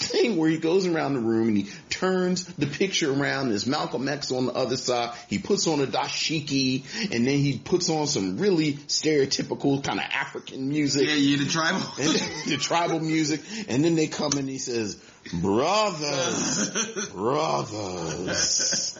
thing 0.06 0.36
where 0.36 0.48
he 0.48 0.58
goes 0.58 0.86
around 0.86 1.14
the 1.14 1.20
room 1.20 1.48
and 1.48 1.56
he 1.56 1.68
turns 1.90 2.44
the 2.44 2.66
picture 2.66 3.12
around. 3.12 3.50
There's 3.50 3.66
Malcolm 3.66 4.08
X 4.08 4.30
on 4.32 4.46
the 4.46 4.52
other 4.52 4.76
side. 4.76 5.16
He 5.28 5.38
puts 5.38 5.66
on 5.66 5.80
a 5.80 5.86
dashiki 5.86 6.84
and 7.12 7.26
then 7.26 7.38
he 7.38 7.58
puts 7.58 7.88
on 7.90 8.06
some 8.06 8.38
really 8.38 8.74
stereotypical 8.74 9.82
kind 9.82 9.98
of 9.98 10.06
African 10.10 10.68
music. 10.68 11.08
Yeah, 11.08 11.14
yeah, 11.14 11.38
the 11.38 11.50
tribal. 11.50 11.80
And 11.98 12.50
the 12.50 12.56
tribal 12.58 13.00
music. 13.00 13.40
And 13.68 13.84
then 13.84 13.94
they 13.94 14.06
come 14.06 14.32
and 14.36 14.48
he 14.48 14.58
says, 14.58 14.96
brothers, 15.40 17.08
brothers. 17.08 18.98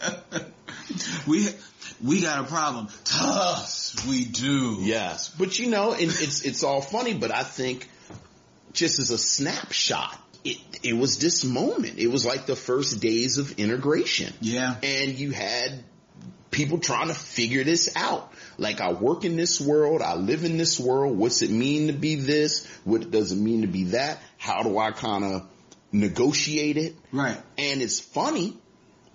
we 1.27 1.49
we 2.05 2.21
got 2.21 2.45
a 2.45 2.49
problem. 2.49 2.89
Tough, 3.05 4.07
we 4.07 4.25
do. 4.25 4.79
Yes. 4.81 5.31
But 5.31 5.59
you 5.59 5.71
know, 5.71 5.93
and 5.93 6.03
it's, 6.03 6.45
it's 6.45 6.63
all 6.63 6.81
funny, 6.81 7.15
but 7.15 7.31
I 7.31 7.43
think 7.43 7.89
just 8.73 8.99
as 8.99 9.11
a 9.11 9.19
snapshot, 9.19 10.19
it, 10.47 10.59
it 10.83 10.93
was 10.93 11.19
this 11.19 11.45
moment. 11.45 11.99
It 11.99 12.07
was 12.07 12.25
like 12.25 12.47
the 12.47 12.57
first 12.57 13.01
days 13.01 13.39
of 13.39 13.59
integration. 13.59 14.33
Yeah. 14.41 14.77
And 14.83 15.19
you 15.19 15.33
had 15.33 15.83
people 16.51 16.79
trying 16.79 17.09
to 17.09 17.15
figure 17.15 17.65
this 17.65 17.95
out. 17.97 18.33
Like 18.59 18.81
I 18.81 18.93
work 18.93 19.25
in 19.25 19.37
this 19.37 19.61
world, 19.61 20.03
I 20.03 20.15
live 20.15 20.45
in 20.45 20.57
this 20.57 20.79
world. 20.79 21.19
What's 21.19 21.43
it 21.43 21.51
mean 21.51 21.89
to 21.89 21.93
be 21.93 22.15
this? 22.15 22.67
What 22.85 23.11
does 23.11 23.33
it 23.33 23.37
mean 23.37 23.63
to 23.63 23.67
be 23.67 23.85
that? 23.85 24.19
How 24.39 24.63
do 24.63 24.79
I 24.79 24.93
kind 24.93 25.25
of 25.25 25.49
negotiate 25.93 26.77
it? 26.77 26.97
Right. 27.13 27.39
And 27.59 27.83
it's 27.83 28.01
funny, 28.01 28.57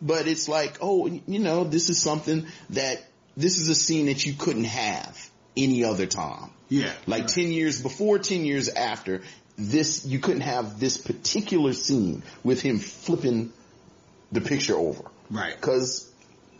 but 0.02 0.28
it's 0.28 0.48
like, 0.50 0.78
oh, 0.82 1.08
you 1.08 1.40
know, 1.40 1.64
this 1.64 1.90
is 1.90 2.02
something 2.02 2.46
that, 2.72 3.04
this 3.38 3.58
is 3.58 3.70
a 3.70 3.76
scene 3.76 4.08
that 4.08 4.26
you 4.26 4.34
couldn't 4.34 4.66
have 4.66 5.30
any 5.56 5.84
other 5.86 6.06
time. 6.06 6.52
Yeah. 6.70 6.92
Like 7.06 7.28
10 7.28 7.52
years 7.52 7.82
before, 7.82 8.20
10 8.20 8.46
years 8.46 8.70
after, 8.70 9.22
this, 9.58 10.06
you 10.06 10.20
couldn't 10.20 10.41
have 10.41 10.80
this 10.80 10.97
particular 10.97 11.74
scene 11.74 12.24
with 12.43 12.62
him 12.62 12.80
flipping 12.80 13.52
the 14.32 14.41
picture 14.41 14.76
over. 14.76 15.04
Right. 15.30 15.60
Cause 15.60 16.10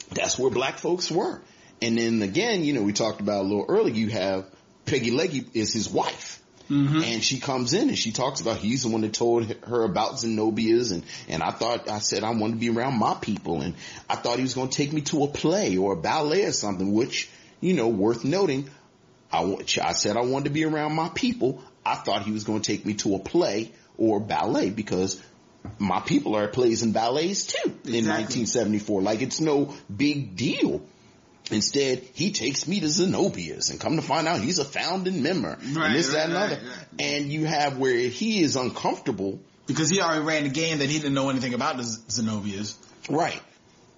that's 0.10 0.38
where 0.38 0.52
black 0.52 0.78
folks 0.78 1.10
were. 1.10 1.42
And 1.82 1.98
then 1.98 2.22
again, 2.22 2.64
you 2.64 2.74
know, 2.74 2.84
we 2.84 2.94
talked 2.94 3.22
about 3.22 3.42
a 3.42 3.48
little 3.48 3.66
earlier, 3.68 3.94
you 3.94 4.10
have 4.10 4.46
Peggy 4.86 5.12
Leggy 5.12 5.46
is 5.54 5.74
his 5.74 5.90
wife. 5.90 6.42
Mm-hmm. 6.70 7.04
And 7.04 7.24
she 7.24 7.40
comes 7.40 7.74
in 7.74 7.90
and 7.90 7.98
she 7.98 8.12
talks 8.12 8.40
about 8.40 8.58
he's 8.58 8.84
the 8.84 8.90
one 8.90 9.02
that 9.02 9.14
told 9.14 9.46
her 9.66 9.84
about 9.84 10.20
Zenobia's 10.20 10.92
and, 10.92 11.04
and 11.28 11.44
I 11.44 11.52
thought, 11.52 11.90
I 11.90 12.00
said 12.00 12.24
I 12.24 12.30
wanted 12.30 12.54
to 12.54 12.60
be 12.60 12.70
around 12.70 12.98
my 12.98 13.14
people 13.16 13.62
and 13.62 13.74
I 14.10 14.16
thought 14.16 14.38
he 14.38 14.44
was 14.44 14.54
going 14.54 14.70
to 14.70 14.78
take 14.78 14.94
me 14.94 15.02
to 15.02 15.24
a 15.24 15.28
play 15.28 15.76
or 15.76 15.94
a 15.94 15.98
ballet 15.98 16.46
or 16.46 16.54
something, 16.54 16.94
which, 16.94 17.30
you 17.60 17.74
know, 17.74 17.90
worth 17.90 18.24
noting. 18.24 18.70
I, 19.34 19.58
I 19.82 19.94
said 19.94 20.16
I 20.16 20.22
wanted 20.22 20.46
to 20.46 20.50
be 20.52 20.64
around 20.64 20.96
my 20.96 21.10
people. 21.10 21.62
I 21.86 21.96
thought 21.96 22.24
he 22.24 22.32
was 22.32 22.44
going 22.44 22.62
to 22.62 22.72
take 22.72 22.86
me 22.86 22.94
to 22.96 23.16
a 23.16 23.20
play 23.20 23.72
or 23.98 24.20
ballet 24.20 24.70
because 24.70 25.22
my 25.80 26.00
people 26.00 26.36
are 26.36 26.46
at 26.46 26.54
plays 26.54 26.82
and 26.84 26.94
ballets 26.94 27.46
too 27.46 27.70
in 27.86 28.08
1974. 28.08 29.02
Like 29.02 29.22
it's 29.22 29.40
no 29.40 29.74
big 29.96 30.36
deal. 30.36 30.82
Instead, 31.50 32.00
he 32.14 32.32
takes 32.32 32.68
me 32.68 32.80
to 32.80 32.88
Zenobia's 32.88 33.72
and 33.72 33.80
come 33.80 33.98
to 33.98 34.02
find 34.02 34.28
out 34.28 34.40
he's 34.40 34.60
a 34.60 34.66
founding 34.66 35.22
member 35.22 35.50
Right, 35.50 35.88
and 35.88 35.96
this, 35.96 36.14
that, 36.14 36.18
right, 36.18 36.24
and 36.26 36.34
right, 36.34 36.44
other. 36.44 36.62
And 37.00 37.26
you 37.32 37.46
have 37.46 37.78
where 37.78 37.98
he 37.98 38.42
is 38.42 38.56
uncomfortable. 38.56 39.40
Because 39.68 39.90
he 39.90 40.02
already 40.02 40.22
ran 40.22 40.44
the 40.44 40.50
game 40.50 40.80
that 40.80 40.90
he 40.90 41.00
didn't 41.00 41.14
know 41.14 41.30
anything 41.30 41.54
about 41.54 41.78
the 41.78 41.84
Z- 41.84 42.02
Zenobias. 42.10 42.76
Right. 43.10 43.42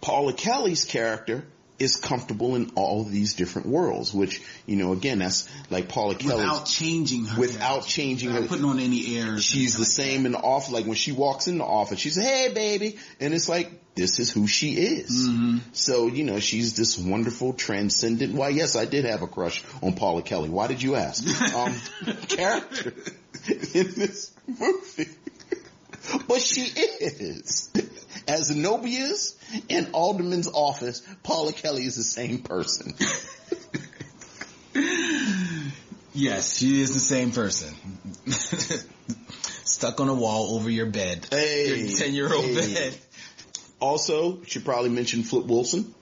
Paula 0.02 0.34
Kelly's 0.34 0.86
character 0.86 1.46
is 1.80 1.96
comfortable 1.96 2.56
in 2.56 2.72
all 2.76 3.04
these 3.04 3.34
different 3.34 3.68
worlds, 3.68 4.14
which, 4.14 4.42
you 4.66 4.76
know, 4.76 4.94
again, 4.94 5.20
that's 5.20 5.50
like 5.70 5.90
Paula 5.90 6.16
Kelly. 6.16 6.36
Without 6.36 6.66
changing 6.66 7.26
her. 7.26 7.40
Without 7.40 7.86
changing 7.86 8.30
Without 8.30 8.44
her. 8.44 8.48
putting 8.48 8.66
on 8.66 8.80
any 8.80 9.18
airs. 9.18 9.44
She's 9.44 9.76
the 9.76 9.86
same 9.86 10.26
in 10.26 10.34
the 10.34 10.38
office. 10.40 10.72
Like 10.72 10.86
when 10.86 10.96
she 10.96 11.12
walks 11.12 11.48
in 11.48 11.58
the 11.58 11.64
office, 11.66 12.00
she's 12.00 12.16
hey 12.16 12.52
baby, 12.54 12.98
and 13.20 13.34
it's 13.34 13.50
like 13.50 13.72
this 13.96 14.20
is 14.20 14.32
who 14.32 14.48
she 14.48 14.74
is. 14.74 15.30
So 15.74 16.08
you 16.08 16.24
know 16.24 16.40
she's 16.40 16.76
this 16.76 16.98
wonderful, 16.98 17.54
transcendent. 17.54 18.34
Why, 18.34 18.50
yes, 18.50 18.76
I 18.76 18.86
did 18.86 19.06
have 19.06 19.22
a 19.22 19.28
crush 19.28 19.64
on 19.82 19.94
Paula 19.94 20.22
Kelly. 20.22 20.50
Why 20.50 20.68
did 20.68 20.82
you 20.82 20.96
ask? 20.96 21.24
Um, 21.56 21.74
character 22.28 22.94
in 23.74 23.92
this 23.96 24.32
movie, 24.48 25.10
but 26.28 26.42
she 26.42 26.62
is. 26.62 27.70
As 28.28 28.52
Zenobia's 28.52 29.38
and 29.70 29.90
Alderman's 29.94 30.48
office, 30.48 31.02
Paula 31.24 31.54
Kelly 31.54 31.84
is 31.84 31.96
the 31.96 32.04
same 32.04 32.40
person. 32.40 32.94
Yes, 36.14 36.58
she 36.58 36.80
is 36.80 36.94
the 36.94 37.00
same 37.00 37.32
person. 37.32 37.74
Stuck 39.66 40.00
on 40.00 40.10
a 40.10 40.14
wall 40.14 40.56
over 40.56 40.70
your 40.70 40.86
bed. 40.86 41.28
Hey, 41.30 41.86
your 41.86 41.98
10 41.98 42.14
year 42.14 42.34
old 42.34 42.46
hey. 42.46 42.74
bed. 42.74 42.98
Also, 43.80 44.44
should 44.44 44.64
probably 44.64 44.92
mention 44.92 45.24
Flip 45.24 45.46
Wilson. 45.46 45.94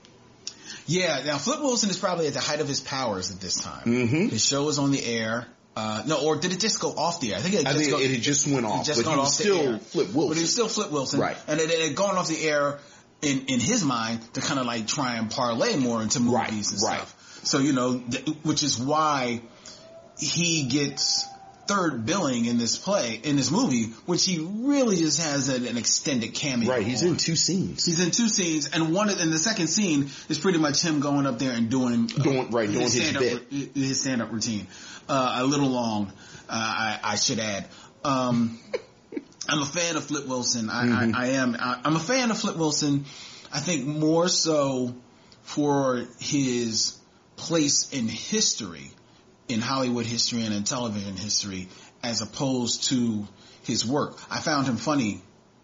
Yeah, 0.86 1.24
now 1.26 1.38
Flip 1.38 1.62
Wilson 1.62 1.90
is 1.90 1.98
probably 1.98 2.28
at 2.28 2.34
the 2.34 2.42
height 2.42 2.60
of 2.60 2.68
his 2.68 2.82
powers 2.82 3.32
at 3.32 3.40
this 3.40 3.62
time. 3.62 3.86
Mm-hmm. 3.86 4.28
His 4.28 4.44
show 4.46 4.68
is 4.68 4.78
on 4.78 4.92
the 4.92 5.04
air. 5.04 5.48
Uh, 5.76 6.04
no, 6.06 6.26
or 6.26 6.36
did 6.36 6.52
it 6.52 6.60
just 6.60 6.80
go 6.82 6.90
off 6.90 7.22
the 7.22 7.32
air? 7.34 7.40
I 7.40 7.42
think 7.42 7.56
it, 7.56 7.66
I 7.66 7.72
just 7.72 7.78
think 7.86 7.92
go- 7.92 8.00
it 8.00 8.18
just 8.22 8.48
went 8.48 8.66
off, 8.66 8.86
just 8.86 9.04
but 9.04 9.10
he 9.12 9.18
was 9.18 9.34
still. 9.34 9.78
Flip 9.80 10.08
Wilson. 10.14 10.28
But 10.30 10.36
he 10.38 10.42
was 10.44 10.52
still 10.54 10.68
Flip 10.68 10.92
Wilson. 10.92 11.20
Right. 11.22 11.38
And 11.48 11.60
it, 11.62 11.70
it 11.70 11.88
had 11.88 11.96
gone 11.96 12.18
off 12.18 12.28
the 12.28 12.44
air 12.44 12.80
in, 13.22 13.46
in 13.48 13.60
his 13.62 13.84
mind 13.84 14.22
to 14.34 14.42
kind 14.42 14.60
of 14.60 14.66
like 14.66 14.86
try 14.88 15.16
and 15.16 15.32
parlay 15.32 15.78
more 15.78 16.02
into 16.02 16.20
movies 16.20 16.34
Right, 16.36 16.50
and 16.52 16.82
right. 16.82 17.08
stuff. 17.08 17.40
So, 17.44 17.60
you 17.60 17.72
know, 17.74 18.00
th- 18.00 18.28
which 18.44 18.64
is 18.64 18.80
why 18.80 19.42
he 20.20 20.64
gets 20.64 21.26
third 21.72 22.06
billing 22.06 22.46
in 22.46 22.58
this 22.58 22.78
play, 22.78 23.20
in 23.24 23.36
this 23.36 23.50
movie, 23.52 23.86
which 24.06 24.26
he 24.26 24.40
really 24.40 24.96
just 24.98 25.22
has 25.22 25.50
an, 25.50 25.66
an 25.68 25.78
extended 25.78 26.34
cameo. 26.34 26.70
Right, 26.70 26.86
he's 26.86 27.02
on. 27.04 27.10
in 27.10 27.18
two 27.18 27.36
scenes. 27.36 27.86
He's 27.86 28.00
in 28.00 28.12
two 28.12 28.28
scenes, 28.28 28.70
and 28.72 28.94
one, 28.94 29.10
and 29.10 29.32
the 29.32 29.38
second 29.40 29.68
scene 29.68 30.10
is 30.30 30.38
pretty 30.40 30.58
much 30.60 30.82
him 30.84 31.00
going 31.00 31.26
up 31.26 31.40
there 31.40 31.54
and 31.54 31.70
doing, 31.70 32.10
uh, 32.20 32.24
Doing- 32.24 32.52
right, 32.52 32.68
doing 32.70 32.82
his 32.82 32.94
stand-up 32.94 33.22
bit. 33.50 33.72
his 33.76 34.02
stand-up 34.02 34.32
routine. 34.32 34.68
Uh, 35.10 35.38
a 35.40 35.44
little 35.46 35.70
long, 35.70 36.08
uh, 36.50 36.54
I, 36.54 37.00
I 37.04 37.16
should 37.16 37.40
add. 37.40 37.68
Um, 38.04 38.60
I'm 39.50 39.62
a 39.62 39.66
fan 39.66 39.96
of 39.98 40.04
Flip 40.04 40.28
Wilson. 40.28 40.70
I, 40.70 40.86
Mm-hmm. 40.86 41.16
I, 41.16 41.20
I 41.24 41.28
am. 41.30 41.56
I, 41.60 41.82
I'm 41.84 41.96
a 41.96 42.00
fan 42.00 42.32
of 42.32 42.38
Flip 42.40 42.56
Wilson. 42.56 43.06
I 43.52 43.60
think 43.60 43.86
more 43.86 44.28
so 44.30 44.96
for 45.42 46.06
his 46.20 46.98
place 47.36 47.92
in 47.92 48.08
history, 48.08 48.92
in 49.54 49.62
Hollywood 49.62 50.06
history 50.06 50.44
and 50.44 50.54
in 50.54 50.64
television 50.64 51.16
history, 51.16 51.68
as 52.04 52.22
opposed 52.22 52.86
to 52.90 53.28
his 53.64 53.86
work. 53.86 54.18
I 54.30 54.40
found 54.40 54.68
him 54.68 54.78
funny, 54.78 55.22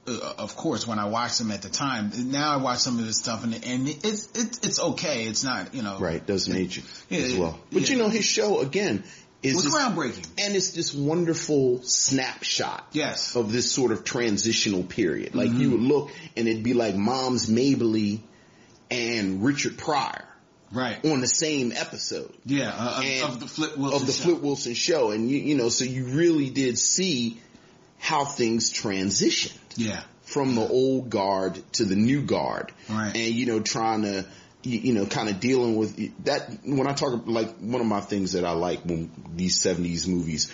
uh, 0.07 0.33
of 0.37 0.55
course, 0.55 0.85
when 0.87 0.99
I 0.99 1.05
watched 1.05 1.39
him 1.41 1.51
at 1.51 1.61
the 1.61 1.69
time. 1.69 2.11
Now 2.31 2.53
I 2.53 2.57
watch 2.57 2.79
some 2.79 2.99
of 2.99 3.05
his 3.05 3.17
stuff, 3.17 3.43
and 3.43 3.53
and 3.53 3.87
it's 3.89 4.29
it's 4.35 4.59
it's 4.65 4.79
okay. 4.79 5.25
It's 5.25 5.43
not 5.43 5.73
you 5.73 5.81
know 5.83 5.97
Right, 5.99 6.25
doesn't 6.25 6.55
age 6.55 6.77
you 6.77 6.83
Yeah, 7.09 7.25
as 7.25 7.35
well. 7.35 7.59
But 7.71 7.83
yeah. 7.89 7.95
you 7.95 8.01
know, 8.03 8.09
his 8.09 8.25
show 8.25 8.59
again 8.61 9.03
is 9.43 9.55
was 9.55 9.65
this- 9.65 9.73
groundbreaking. 9.75 10.27
and 10.39 10.55
it's 10.55 10.71
this 10.71 10.93
wonderful 10.93 11.81
snapshot. 11.83 12.87
Yes. 12.91 13.35
of 13.35 13.51
this 13.51 13.71
sort 13.71 13.91
of 13.91 14.03
transitional 14.03 14.83
period. 14.83 15.35
Like 15.35 15.49
Mm-hmm. 15.49 15.61
you 15.61 15.71
would 15.71 15.81
look 15.81 16.11
and 16.35 16.47
it'd 16.47 16.63
be 16.63 16.73
like 16.73 16.95
Moms 16.95 17.49
Mabley 17.49 18.23
and 18.89 19.43
Richard 19.43 19.77
Pryor 19.77 20.23
Right. 20.71 21.03
on 21.05 21.21
the 21.21 21.27
same 21.27 21.71
episode 21.71 22.33
Yeah. 22.45 22.73
Uh, 22.75 23.27
of, 23.27 23.39
the 23.39 23.47
Flip 23.47 23.77
Wilson. 23.77 24.01
of 24.01 24.05
the 24.07 24.13
show. 24.13 24.23
Flip 24.23 24.41
Wilson 24.41 24.73
show. 24.73 25.11
And 25.11 25.29
you, 25.31 25.37
you 25.39 25.55
know, 25.55 25.69
so 25.69 25.85
you 25.85 26.05
really 26.05 26.49
did 26.49 26.77
see 26.77 27.39
how 27.99 28.25
things 28.25 28.71
transitioned 28.71 29.57
Yeah. 29.77 30.01
from 30.23 30.55
the 30.55 30.67
old 30.67 31.09
guard 31.09 31.59
to 31.73 31.85
the 31.85 31.95
new 31.95 32.21
guard. 32.21 32.71
Right. 32.89 33.15
And, 33.15 33.33
you 33.33 33.45
know, 33.45 33.59
trying 33.61 34.01
to, 34.03 34.25
you, 34.63 34.79
you 34.79 34.93
know, 34.93 35.05
kind 35.05 35.29
of 35.29 35.39
dealing 35.39 35.77
with 35.77 35.95
that. 36.25 36.49
When 36.65 36.85
I 36.87 36.93
talk, 36.93 37.23
like, 37.27 37.55
one 37.59 37.79
of 37.81 37.87
my 37.87 38.01
things 38.01 38.33
that 38.33 38.43
I 38.43 38.51
like 38.51 38.81
when 38.83 39.09
these 39.35 39.61
70s 39.63 40.07
movies, 40.07 40.51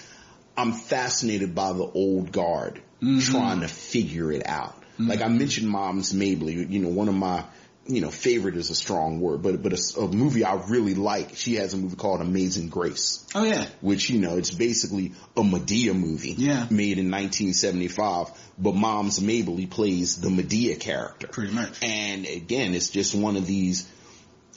I'm 0.56 0.74
fascinated 0.74 1.56
by 1.56 1.74
the 1.74 1.84
old 1.86 2.32
guard 2.32 2.82
trying 3.22 3.62
to 3.62 3.68
figure 3.68 4.32
it 4.32 4.44
out. 4.48 4.76
Like 5.00 5.22
I 5.22 5.28
mentioned 5.28 5.68
Moms 5.68 6.14
Mabley, 6.14 6.54
you 6.54 6.80
know, 6.80 6.90
one 6.90 7.10
of 7.10 7.16
my, 7.16 7.44
you 7.86 8.00
know, 8.00 8.10
favorite 8.10 8.56
is 8.56 8.70
a 8.70 8.76
strong 8.76 9.20
word, 9.20 9.42
but, 9.42 9.62
but 9.62 9.74
a, 9.74 10.00
a 10.00 10.08
movie 10.08 10.46
I 10.46 10.56
really 10.70 10.96
like, 10.96 11.36
she 11.36 11.56
has 11.56 11.74
a 11.74 11.78
movie 11.78 11.98
called 11.98 12.22
Amazing 12.22 12.70
Grace 12.70 13.26
Oh 13.36 13.44
yeah. 13.44 13.66
which 13.82 14.10
you 14.10 14.20
know 14.20 14.38
it's 14.38 14.52
basically 14.52 15.12
a 15.36 15.42
Madea 15.42 15.94
movie 15.94 16.36
Yeah. 16.38 16.66
made 16.70 16.98
in 16.98 17.12
1975 17.12 18.30
but 18.58 18.76
Moms 18.76 19.20
Mabley 19.22 19.66
plays 19.66 20.22
the 20.22 20.30
Madea 20.30 20.80
character 20.80 21.28
Pretty 21.28 21.54
much. 21.54 21.78
and 21.84 22.26
again 22.26 22.74
it's 22.74 22.90
just 22.90 23.16
one 23.16 23.36
of 23.36 23.46
these 23.46 23.90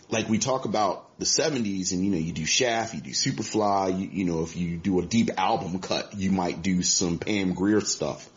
like 0.08 0.28
we 0.28 0.38
talk 0.38 0.64
about 0.66 1.18
the 1.18 1.24
70s 1.24 1.92
and 1.92 2.04
you 2.04 2.10
know 2.12 2.18
you 2.18 2.32
do 2.32 2.44
Shaft 2.46 2.94
you 2.94 3.00
do 3.00 3.10
Superfly 3.10 3.98
you, 4.00 4.08
you 4.12 4.24
know 4.24 4.42
if 4.42 4.56
you 4.56 4.76
do 4.76 5.00
a 5.00 5.04
deep 5.04 5.30
album 5.36 5.78
cut 5.80 6.14
you 6.16 6.30
might 6.30 6.62
do 6.62 6.82
some 6.82 7.18
Pam 7.18 7.54
Grier 7.54 7.80
stuff 7.80 8.28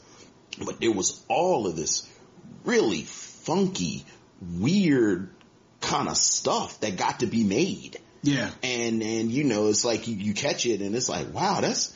but 0.66 0.80
there 0.82 0.92
was 0.92 1.24
all 1.28 1.68
of 1.68 1.76
this 1.76 2.10
really 2.64 3.02
funky 3.04 4.04
weird 4.42 5.30
kind 5.82 6.08
of 6.10 6.18
stuff 6.18 6.80
that 6.82 6.98
got 6.98 7.20
to 7.22 7.26
be 7.26 7.44
made. 7.44 7.98
Yeah. 8.22 8.50
and 8.62 9.02
and 9.02 9.32
you 9.32 9.46
know 9.46 9.68
it's 9.68 9.86
like 9.86 10.08
you, 10.10 10.16
you 10.16 10.34
catch 10.34 10.66
it 10.66 10.82
and 10.82 10.94
it's 10.94 11.08
like 11.08 11.34
wow 11.34 11.62
that's 11.62 11.94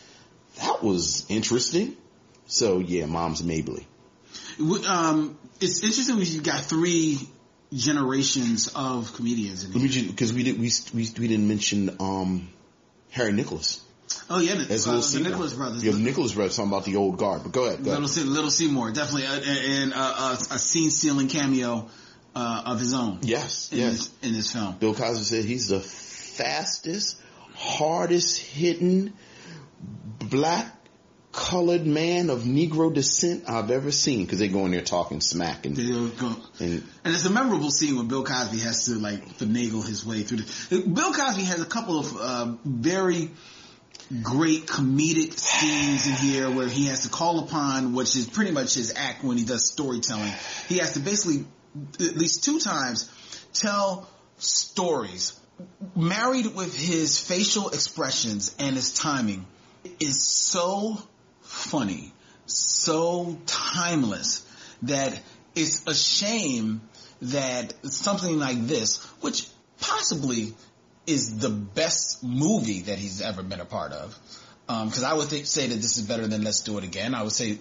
that 0.61 0.81
was 0.81 1.25
interesting. 1.29 1.97
So 2.45 2.79
yeah 2.79 3.05
Moms 3.07 3.43
Mabley. 3.43 3.85
Um, 4.87 5.37
it's 5.59 5.83
interesting 5.83 6.15
because 6.15 6.33
you 6.33 6.41
got 6.41 6.61
three 6.61 7.17
generations 7.73 8.71
of 8.75 9.13
comedians 9.15 9.65
because 9.65 10.31
we 10.31 10.43
did 10.43 10.59
we, 10.59 10.71
we 10.93 11.07
we 11.19 11.27
didn't 11.27 11.47
mention 11.47 11.95
um 11.99 12.49
harry 13.09 13.31
nicholas. 13.33 13.83
Oh 14.29 14.39
yeah, 14.39 14.55
the, 14.55 14.71
as 14.71 14.87
uh, 14.87 15.01
the 15.17 15.23
Nicholas 15.27 15.53
brothers. 15.53 15.83
yeah 15.83 15.93
Nicholas 15.97 16.33
brothers 16.33 16.55
talking 16.55 16.71
about 16.71 16.85
the 16.85 16.97
old 16.97 17.17
guard 17.17 17.41
but 17.43 17.51
go 17.51 17.65
ahead 17.65 17.83
go 17.83 17.89
Little, 17.89 18.05
ahead. 18.05 18.25
Little 18.27 18.51
Seymour, 18.51 18.91
definitely, 18.91 19.25
uh, 19.25 19.41
and 19.41 19.93
uh, 19.93 19.97
uh, 19.97 20.33
a 20.51 20.59
scene 20.59 20.91
stealing 20.91 21.27
cameo 21.27 21.89
uh, 22.35 22.63
of 22.65 22.79
his 22.79 22.93
own. 22.93 23.19
yes 23.21 23.71
in, 23.71 23.79
yes 23.79 23.91
this, 23.91 24.29
in 24.29 24.33
this 24.33 24.51
film. 24.51 24.75
bill 24.79 24.93
cosby 24.93 25.23
said 25.23 25.45
he's 25.45 25.67
the 25.67 25.79
fastest 25.79 27.19
hardest 27.55 28.39
hitting 28.39 29.13
black 30.19 30.67
colored 31.31 31.85
man 31.85 32.29
of 32.29 32.41
negro 32.41 32.93
descent 32.93 33.43
i've 33.47 33.71
ever 33.71 33.91
seen 33.91 34.23
because 34.23 34.39
they 34.39 34.47
go 34.47 34.65
in 34.65 34.71
there 34.71 34.81
talking 34.81 35.19
smack 35.19 35.65
and, 35.65 35.77
and 35.77 36.83
And 37.03 37.13
it's 37.13 37.25
a 37.25 37.29
memorable 37.29 37.71
scene 37.71 37.97
when 37.97 38.07
Bill 38.07 38.23
Cosby 38.23 38.59
has 38.59 38.85
to 38.85 38.93
like 38.93 39.37
finagle 39.37 39.85
his 39.85 40.05
way 40.05 40.21
through. 40.21 40.37
The, 40.69 40.87
Bill 40.87 41.11
Cosby 41.11 41.43
has 41.43 41.59
a 41.59 41.65
couple 41.65 41.99
of 41.99 42.17
uh, 42.17 42.53
very 42.63 43.31
great 44.21 44.67
comedic 44.67 45.37
scenes 45.37 46.07
in 46.07 46.13
here 46.13 46.49
where 46.49 46.67
he 46.67 46.87
has 46.87 47.03
to 47.03 47.09
call 47.09 47.39
upon, 47.39 47.93
which 47.93 48.15
is 48.15 48.29
pretty 48.29 48.51
much 48.51 48.75
his 48.75 48.93
act 48.95 49.23
when 49.23 49.37
he 49.37 49.45
does 49.45 49.65
storytelling. 49.65 50.31
He 50.67 50.77
has 50.77 50.93
to 50.93 50.99
basically, 50.99 51.45
at 51.99 52.17
least 52.17 52.43
two 52.43 52.59
times, 52.59 53.09
tell 53.53 54.09
stories. 54.37 55.39
Married 55.95 56.55
with 56.55 56.75
his 56.75 57.19
facial 57.19 57.69
expressions 57.69 58.55
and 58.59 58.75
his 58.75 58.93
timing 58.93 59.45
is 59.99 60.23
so 60.23 60.97
funny, 61.41 62.13
so 62.45 63.37
timeless 63.45 64.45
that 64.83 65.19
it's 65.55 65.85
a 65.87 65.93
shame 65.93 66.81
that 67.21 67.73
something 67.85 68.39
like 68.39 68.67
this, 68.67 69.03
which 69.21 69.47
possibly 69.79 70.53
is 71.05 71.37
the 71.37 71.49
best 71.49 72.23
movie 72.23 72.81
that 72.81 72.97
he's 72.97 73.21
ever 73.21 73.43
been 73.43 73.59
a 73.59 73.65
part 73.65 73.91
of. 73.91 74.17
Because 74.65 75.03
I 75.03 75.13
would 75.13 75.27
think, 75.27 75.45
say 75.45 75.67
that 75.67 75.75
this 75.75 75.97
is 75.97 76.07
better 76.07 76.25
than 76.25 76.41
Let's 76.43 76.61
Do 76.61 76.77
It 76.77 76.85
Again. 76.85 77.13
I 77.13 77.21
would 77.23 77.33
say, 77.33 77.57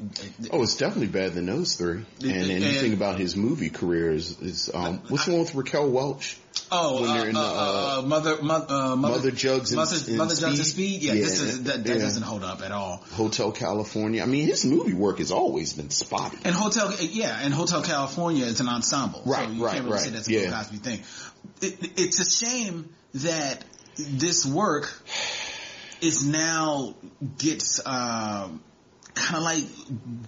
Oh, 0.53 0.63
it's 0.63 0.77
definitely 0.77 1.09
better 1.09 1.31
than 1.31 1.47
those 1.47 1.75
three. 1.75 2.05
And 2.23 2.47
you 2.47 2.73
think 2.73 2.95
about 2.95 3.19
his 3.19 3.37
movie 3.37 3.71
career 3.71 4.13
is, 4.13 4.41
is 4.41 4.71
um, 4.73 4.99
what's 5.09 5.27
the 5.27 5.33
one 5.33 5.41
with 5.41 5.55
Raquel 5.55 5.91
Welch? 5.91 6.39
oh, 6.71 7.01
When 7.03 7.11
uh, 7.11 7.15
they're 7.17 7.29
in 7.29 7.35
the, 7.35 7.41
uh, 7.41 7.99
uh, 7.99 8.03
mother, 8.07 8.41
mo- 8.43 8.67
uh, 8.69 8.97
mother, 8.97 9.17
Mother 9.17 9.31
Jugs 9.33 9.73
and- 9.73 9.79
mother, 9.79 9.97
and 10.07 10.17
mother 10.17 10.35
Jugs 10.37 10.59
and 10.59 10.67
Speed? 10.67 11.01
Speed. 11.01 11.03
Yeah, 11.03 11.13
Yeah, 11.15 11.21
this 11.25 11.41
is, 11.41 11.63
that, 11.65 11.85
that 11.85 11.93
yeah. 11.97 11.99
doesn't 12.03 12.23
hold 12.23 12.45
up 12.45 12.63
at 12.63 12.71
all. 12.71 12.99
Hotel 13.15 13.51
California. 13.51 14.23
I 14.23 14.27
mean, 14.27 14.47
his 14.47 14.65
movie 14.65 14.95
work 14.95 15.19
has 15.19 15.33
always 15.33 15.73
been 15.73 15.91
spotty. 15.91 16.39
And 16.45 16.55
Hotel, 16.55 16.95
yeah, 17.01 17.37
and 17.43 17.53
Hotel 17.53 17.83
California 17.83 18.45
is 18.45 18.61
an 18.61 18.69
ensemble. 18.69 19.23
Right, 19.27 19.49
so 19.49 19.53
you 19.55 19.65
right, 19.65 19.73
can't 19.73 19.85
really 19.87 19.97
right, 19.97 20.05
say 20.05 20.11
that's 20.11 20.29
a 20.29 20.33
yeah. 20.33 20.41
Bill 20.43 20.53
Cosby 20.53 20.77
thing. 20.77 21.01
It, 21.63 22.01
it's 22.01 22.21
a 22.21 22.47
shame 22.47 22.89
that 23.15 23.65
this 23.97 24.47
work 24.47 24.91
is 26.03 26.25
now 26.27 26.95
gets 27.39 27.81
um, 27.87 28.61
kind 29.15 29.37
of 29.37 29.43
like 29.43 29.65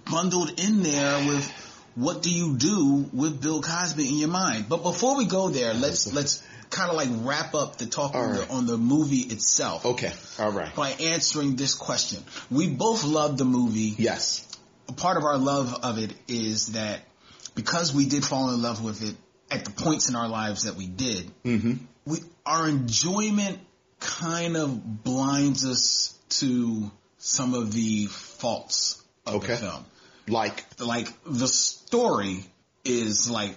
bundled 0.09 0.59
in 0.59 0.83
there 0.83 1.27
with 1.27 1.51
what 1.95 2.21
do 2.21 2.29
you 2.33 2.57
do 2.57 3.09
with 3.13 3.41
Bill 3.41 3.61
Cosby 3.61 4.07
in 4.07 4.17
your 4.17 4.29
mind. 4.29 4.65
But 4.69 4.83
before 4.83 5.17
we 5.17 5.25
go 5.25 5.49
there, 5.49 5.73
let's 5.73 6.11
let's 6.13 6.43
kind 6.69 6.89
of 6.89 6.97
like 6.97 7.09
wrap 7.21 7.53
up 7.55 7.77
the 7.77 7.85
talk 7.85 8.15
on, 8.15 8.29
right. 8.31 8.47
the, 8.47 8.53
on 8.53 8.65
the 8.65 8.77
movie 8.77 9.19
itself 9.21 9.85
Okay, 9.85 10.11
all 10.39 10.51
right. 10.51 10.73
by 10.75 10.89
answering 10.91 11.55
this 11.55 11.73
question. 11.75 12.21
We 12.51 12.67
both 12.67 13.03
love 13.05 13.37
the 13.37 13.45
movie 13.45 13.93
Yes. 13.97 14.45
a 14.89 14.93
part 14.93 15.15
of 15.17 15.23
our 15.23 15.37
love 15.37 15.73
of 15.83 15.99
it 15.99 16.13
is 16.27 16.67
that 16.73 17.01
because 17.53 17.93
we 17.93 18.05
did 18.07 18.25
fall 18.25 18.53
in 18.53 18.61
love 18.61 18.83
with 18.83 19.03
it 19.03 19.15
at 19.51 19.63
the 19.63 19.71
points 19.71 20.09
in 20.09 20.15
our 20.15 20.27
lives 20.27 20.63
that 20.63 20.75
we 20.75 20.87
did, 20.87 21.31
Mm-hmm. 21.43 21.73
we 22.05 22.17
our 22.45 22.67
enjoyment 22.67 23.59
kind 24.05 24.55
of 24.55 25.03
blinds 25.03 25.65
us 25.65 26.17
to 26.29 26.89
some 27.17 27.53
of 27.53 27.73
the 27.73 28.05
faults 28.07 29.03
of 29.25 29.35
Okay. 29.35 29.53
the 29.53 29.57
film. 29.57 29.85
Like, 30.27 30.63
Like 30.79 31.07
the 31.25 31.47
story 31.47 32.45
is 32.83 33.29
like 33.29 33.55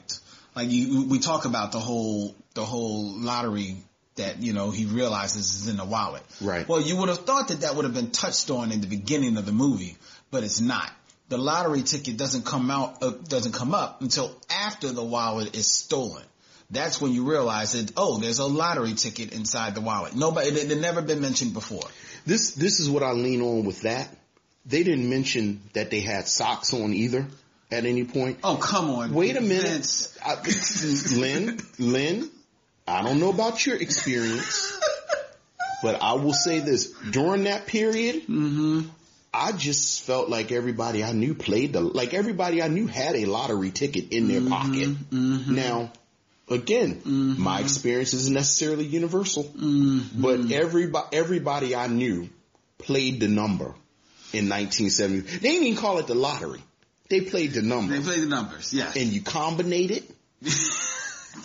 like 0.57 0.71
you, 0.71 1.05
we 1.07 1.19
talk 1.19 1.45
about 1.45 1.73
the 1.73 1.79
whole 1.79 2.35
the 2.55 2.65
whole 2.65 3.13
lottery 3.21 3.77
that 4.17 4.43
you 4.43 4.53
know 4.53 4.71
he 4.71 4.85
realizes 4.87 5.55
is 5.55 5.69
in 5.69 5.77
the 5.77 5.85
wallet. 5.85 6.23
Right. 6.41 6.67
Well, 6.69 6.81
you 6.81 6.97
would 6.97 7.09
have 7.09 7.25
thought 7.25 7.49
that 7.49 7.61
that 7.61 7.77
would 7.77 7.85
have 7.85 7.95
been 7.95 8.11
touched 8.11 8.51
on 8.51 8.73
in 8.73 8.81
the 8.81 8.87
beginning 8.87 9.37
of 9.37 9.47
the 9.47 9.53
movie, 9.53 9.97
but 10.31 10.43
it's 10.45 10.61
not. 10.61 10.91
The 11.29 11.39
lottery 11.39 11.83
ticket 11.83 12.17
doesn't 12.17 12.45
come 12.47 12.71
out 12.71 13.03
uh, 13.03 13.11
doesn't 13.11 13.53
come 13.53 13.75
up 13.75 14.01
until 14.03 14.35
after 14.51 14.91
the 14.93 15.05
wallet 15.05 15.55
is 15.57 15.67
stolen. 15.67 16.25
That's 16.71 17.01
when 17.01 17.13
you 17.13 17.25
realize 17.25 17.73
that 17.73 17.93
oh, 17.97 18.19
there's 18.19 18.39
a 18.39 18.47
lottery 18.47 18.95
ticket 18.95 19.33
inside 19.33 19.75
the 19.75 19.81
wallet. 19.81 20.15
Nobody, 20.15 20.49
it 20.49 20.69
had 20.69 20.79
never 20.79 21.01
been 21.01 21.21
mentioned 21.21 21.55
before. 21.55 21.89
this, 22.27 22.53
this 22.53 22.81
is 22.81 22.91
what 22.91 23.03
I 23.03 23.13
lean 23.13 23.41
on 23.41 23.65
with 23.65 23.83
that. 23.83 24.15
They 24.67 24.83
didn't 24.83 25.09
mention 25.09 25.63
that 25.73 25.91
they 25.91 26.01
had 26.01 26.29
socks 26.29 26.75
on 26.75 26.93
either 26.93 27.27
at 27.71 27.87
any 27.87 28.05
point. 28.05 28.39
Oh, 28.45 28.57
come 28.57 28.91
on. 28.91 29.15
Wait 29.15 29.37
a 29.37 29.41
minute. 29.41 30.09
I, 30.25 30.35
Len, 31.17 31.59
Len, 31.79 32.31
I 32.87 33.03
don't 33.03 33.21
know 33.21 33.31
about 33.31 33.65
your 33.65 33.77
experience, 33.77 34.79
but 35.83 36.03
I 36.03 36.15
will 36.15 36.35
say 36.35 36.61
this. 36.61 36.93
During 37.11 37.45
that 37.45 37.67
period, 37.67 38.27
mm-hmm. 38.27 38.89
I 39.33 39.53
just 39.53 40.03
felt 40.03 40.29
like 40.29 40.53
everybody 40.53 41.05
I 41.05 41.13
knew 41.13 41.35
played 41.35 41.73
the, 41.75 41.81
like 41.81 42.13
everybody 42.13 42.63
I 42.63 42.69
knew 42.69 42.87
had 42.87 43.15
a 43.15 43.27
lottery 43.27 43.71
ticket 43.71 44.13
in 44.13 44.29
their 44.29 44.41
mm-hmm. 44.41 44.49
pocket. 44.49 44.89
Mm-hmm. 45.11 45.55
Now, 45.55 45.93
again, 46.51 46.97
mm-hmm. 46.97 47.41
my 47.41 47.61
experience 47.61 48.15
isn't 48.15 48.35
necessarily 48.35 48.85
universal, 48.85 49.45
mm-hmm. 49.45 50.21
but 50.21 50.51
everybody, 50.53 51.17
everybody 51.17 51.77
I 51.77 51.87
knew 51.87 52.29
played 52.79 53.21
the 53.21 53.29
number 53.29 53.75
in 54.33 54.49
1970. 54.49 55.21
They 55.21 55.39
didn't 55.39 55.67
even 55.67 55.81
call 55.81 55.99
it 55.99 56.07
the 56.07 56.15
lottery. 56.15 56.63
They 57.09 57.23
played 57.23 57.53
the 57.53 57.63
number. 57.63 57.97
They 57.97 58.03
play 58.03 58.21
the 58.21 58.27
numbers, 58.27 58.75
yes. 58.75 58.97
and 58.97 59.07
you 59.07 59.23
combinate 59.23 59.91
it 59.91 60.11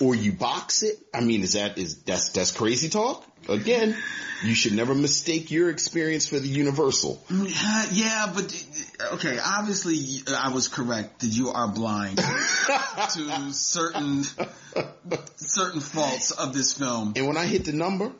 or 0.01 0.15
you 0.15 0.31
box 0.31 0.83
it. 0.83 0.97
I 1.13 1.21
mean, 1.21 1.41
is 1.41 1.53
that 1.53 1.77
is 1.77 2.03
that's 2.03 2.29
that's 2.29 2.51
crazy 2.51 2.89
talk? 2.89 3.25
Again, 3.49 3.95
you 4.43 4.55
should 4.55 4.73
never 4.73 4.95
mistake 4.95 5.51
your 5.51 5.69
experience 5.69 6.27
for 6.27 6.39
the 6.39 6.47
universal. 6.47 7.21
Uh, 7.29 7.87
yeah, 7.91 8.31
but 8.33 8.65
okay. 9.13 9.37
Obviously, 9.43 10.23
I 10.33 10.53
was 10.53 10.67
correct 10.67 11.21
that 11.21 11.27
you 11.27 11.49
are 11.49 11.67
blind 11.67 12.17
to 13.13 13.53
certain 13.53 14.23
certain 15.35 15.81
faults 15.81 16.31
of 16.31 16.53
this 16.53 16.73
film. 16.73 17.13
And 17.15 17.27
when 17.27 17.37
I 17.37 17.45
hit 17.45 17.65
the 17.65 17.73
number, 17.73 18.11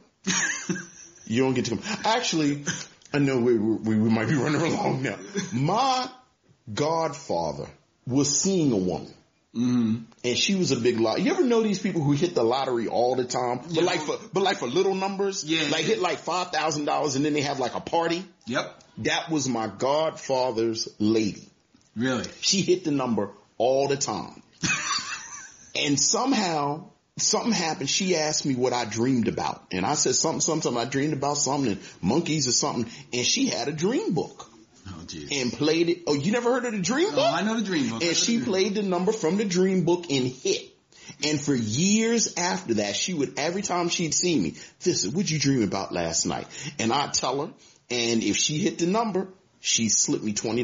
you 1.25 1.43
don't 1.43 1.53
get 1.53 1.65
to 1.65 1.77
come. 1.77 1.83
Actually, 2.05 2.63
I 3.13 3.19
know 3.19 3.39
we, 3.39 3.57
we, 3.57 3.95
we 3.95 4.09
might 4.09 4.27
be 4.27 4.35
running 4.35 4.61
along 4.61 5.03
now. 5.03 5.17
My 5.53 6.09
godfather 6.73 7.67
was 8.07 8.39
seeing 8.39 8.71
a 8.71 8.77
woman. 8.77 9.13
Mm-hmm. 9.55 10.03
And 10.23 10.37
she 10.37 10.55
was 10.55 10.71
a 10.71 10.75
big 10.77 10.99
lot. 10.99 11.21
You 11.21 11.31
ever 11.31 11.43
know 11.43 11.61
these 11.61 11.79
people 11.79 12.01
who 12.01 12.13
hit 12.13 12.33
the 12.33 12.43
lottery 12.43 12.87
all 12.87 13.15
the 13.15 13.23
time, 13.25 13.59
but 13.59 13.71
Yeah. 13.71 13.83
like 13.83 13.99
for 14.01 14.17
but 14.33 14.41
like 14.41 14.57
for 14.57 14.67
little 14.67 14.95
numbers, 14.95 15.43
Yeah. 15.43 15.67
like 15.69 15.85
hit 15.85 15.99
like 15.99 16.17
five 16.19 16.51
thousand 16.51 16.85
dollars, 16.85 17.15
and 17.15 17.23
then 17.23 17.33
they 17.33 17.41
have 17.41 17.59
like 17.59 17.75
a 17.75 17.79
party. 17.79 18.25
Yep, 18.47 18.83
That 18.99 19.29
was 19.29 19.47
my 19.47 19.67
godfather's 19.67 20.87
lady. 20.99 21.47
really. 21.95 22.25
She 22.41 22.61
hit 22.61 22.83
the 22.83 22.91
number 22.91 23.29
all 23.59 23.87
the 23.87 23.97
time. 23.97 24.41
and 25.75 25.99
somehow, 25.99 26.85
something 27.17 27.51
happened. 27.51 27.89
She 27.89 28.15
asked 28.15 28.45
me 28.47 28.55
what 28.55 28.73
I 28.73 28.85
dreamed 28.85 29.27
about. 29.27 29.63
And 29.71 29.85
I 29.85 29.93
said 29.93 30.15
something, 30.15 30.41
something, 30.41 30.75
I 30.75 30.85
dreamed 30.85 31.13
about 31.13 31.37
something, 31.37 31.73
and 31.73 31.81
monkeys 32.01 32.47
or 32.47 32.51
something. 32.51 32.91
And 33.13 33.25
she 33.25 33.47
had 33.47 33.67
a 33.67 33.71
dream 33.71 34.13
book 34.13 34.49
Oh, 34.87 35.05
and 35.31 35.51
played 35.53 35.89
it. 35.89 36.03
Oh, 36.07 36.13
you 36.13 36.31
never 36.31 36.51
heard 36.51 36.65
of 36.65 36.73
the 36.73 36.81
dream 36.81 37.09
oh, 37.11 37.15
book? 37.15 37.25
Oh, 37.25 37.35
I 37.35 37.43
know 37.43 37.55
the 37.55 37.65
dream 37.65 37.89
book. 37.89 38.03
And 38.03 38.15
she 38.15 38.39
played 38.39 38.75
the 38.75 38.83
number 38.83 39.11
from 39.11 39.37
the 39.37 39.45
dream 39.45 39.85
book 39.85 40.05
and 40.09 40.27
hit. 40.27 40.69
And 41.25 41.39
for 41.39 41.55
years 41.55 42.33
after 42.37 42.75
that, 42.75 42.95
she 42.95 43.13
would, 43.13 43.37
every 43.37 43.61
time 43.61 43.89
she'd 43.89 44.13
see 44.13 44.39
me, 44.39 44.55
this 44.81 45.05
is 45.05 45.13
what 45.13 45.29
you 45.29 45.39
dream 45.39 45.63
about 45.63 45.93
last 45.93 46.25
night. 46.25 46.47
And 46.79 46.91
I'd 46.91 47.13
tell 47.13 47.45
her, 47.45 47.53
and 47.89 48.23
if 48.23 48.37
she 48.37 48.57
hit 48.57 48.79
the 48.79 48.87
number, 48.87 49.27
she 49.59 49.89
slipped 49.89 50.23
me 50.23 50.33
$20. 50.33 50.63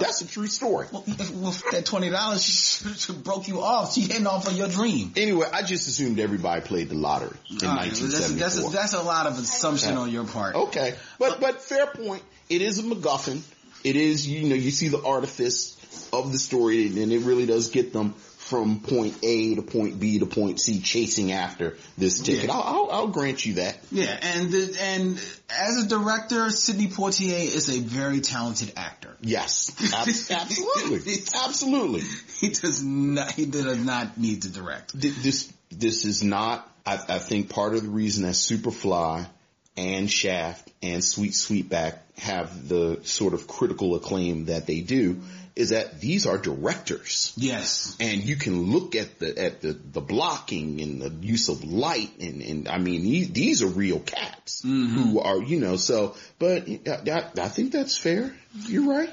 That's 0.00 0.20
a 0.22 0.26
true 0.26 0.46
story. 0.46 0.86
Well, 0.90 1.04
well, 1.34 1.54
that 1.72 1.84
twenty 1.84 2.08
dollars 2.10 2.42
she 2.42 3.12
broke 3.12 3.48
you 3.48 3.60
off. 3.60 3.92
She 3.92 4.02
hitting 4.02 4.26
off 4.26 4.48
on 4.48 4.56
your 4.56 4.68
dream. 4.68 5.12
Anyway, 5.16 5.46
I 5.52 5.62
just 5.62 5.88
assumed 5.88 6.18
everybody 6.18 6.62
played 6.62 6.88
the 6.88 6.94
lottery 6.94 7.36
in 7.50 7.56
right, 7.58 7.90
that's, 7.90 8.00
1974. 8.00 8.38
that's, 8.40 8.58
a, 8.58 8.70
that's 8.70 8.92
a 8.94 9.02
lot 9.02 9.26
of 9.26 9.38
assumption 9.38 9.98
on 9.98 10.10
your 10.10 10.24
part. 10.24 10.54
Okay, 10.54 10.94
but 11.18 11.40
but 11.40 11.62
fair 11.62 11.86
point. 11.86 12.22
It 12.50 12.62
is 12.62 12.78
a 12.80 12.82
MacGuffin. 12.82 13.40
It 13.84 13.96
is 13.96 14.28
you 14.28 14.48
know 14.48 14.56
you 14.56 14.70
see 14.70 14.88
the 14.88 15.02
artifice 15.02 15.76
of 16.12 16.32
the 16.32 16.38
story, 16.38 16.86
and 16.86 17.12
it 17.12 17.20
really 17.20 17.46
does 17.46 17.70
get 17.70 17.92
them 17.92 18.14
from 18.50 18.80
point 18.80 19.16
A 19.22 19.54
to 19.54 19.62
point 19.62 20.00
B 20.00 20.18
to 20.18 20.26
point 20.26 20.60
C, 20.60 20.80
chasing 20.80 21.30
after 21.30 21.76
this 21.96 22.18
ticket. 22.18 22.46
Yeah. 22.46 22.52
I'll, 22.52 22.62
I'll, 22.62 22.90
I'll 22.90 23.06
grant 23.06 23.46
you 23.46 23.54
that. 23.54 23.78
Yeah, 23.92 24.18
and 24.20 24.50
the, 24.50 24.76
and 24.80 25.20
as 25.48 25.84
a 25.84 25.88
director, 25.88 26.50
Sidney 26.50 26.88
Poitier 26.88 27.38
is 27.38 27.68
a 27.68 27.80
very 27.80 28.20
talented 28.20 28.72
actor. 28.76 29.16
Yes, 29.20 29.72
Ab- 29.94 30.08
absolutely, 30.40 31.14
absolutely. 31.46 32.02
He 32.40 32.48
does 32.48 32.82
not. 32.82 33.30
He 33.30 33.46
does 33.46 33.78
not 33.78 34.18
need 34.18 34.42
to 34.42 34.48
direct. 34.48 34.98
This 35.00 35.52
this 35.70 36.04
is 36.04 36.24
not. 36.24 36.66
I, 36.84 36.94
I 36.94 37.18
think 37.18 37.50
part 37.50 37.74
of 37.76 37.84
the 37.84 37.90
reason 37.90 38.24
that 38.24 38.34
Superfly 38.34 39.28
and 39.76 40.10
Shaft 40.10 40.68
and 40.82 41.04
Sweet 41.04 41.32
Sweetback 41.32 41.98
have 42.20 42.68
the 42.68 43.00
sort 43.02 43.34
of 43.34 43.46
critical 43.46 43.94
acclaim 43.94 44.46
that 44.46 44.66
they 44.66 44.80
do 44.80 45.20
is 45.56 45.70
that 45.70 46.00
these 46.00 46.26
are 46.26 46.38
directors. 46.38 47.32
Yes. 47.36 47.96
and 48.00 48.22
you 48.22 48.36
can 48.36 48.70
look 48.70 48.94
at 48.94 49.18
the 49.18 49.36
at 49.38 49.60
the 49.60 49.72
the 49.72 50.00
blocking 50.00 50.80
and 50.80 51.02
the 51.02 51.10
use 51.26 51.48
of 51.48 51.64
light 51.64 52.10
and 52.20 52.42
and 52.42 52.68
I 52.68 52.78
mean 52.78 53.02
these, 53.02 53.30
these 53.30 53.62
are 53.62 53.66
real 53.66 54.00
cats 54.00 54.62
mm-hmm. 54.62 54.96
who 54.96 55.20
are 55.20 55.42
you 55.42 55.60
know 55.60 55.76
so 55.76 56.14
but 56.38 56.68
I, 56.68 57.10
I- 57.10 57.42
I 57.42 57.48
think 57.48 57.72
that's 57.72 57.96
fair. 57.96 58.34
You're 58.66 58.88
right. 58.88 59.10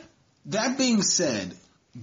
That 0.48 0.78
being 0.78 1.02
said, 1.02 1.54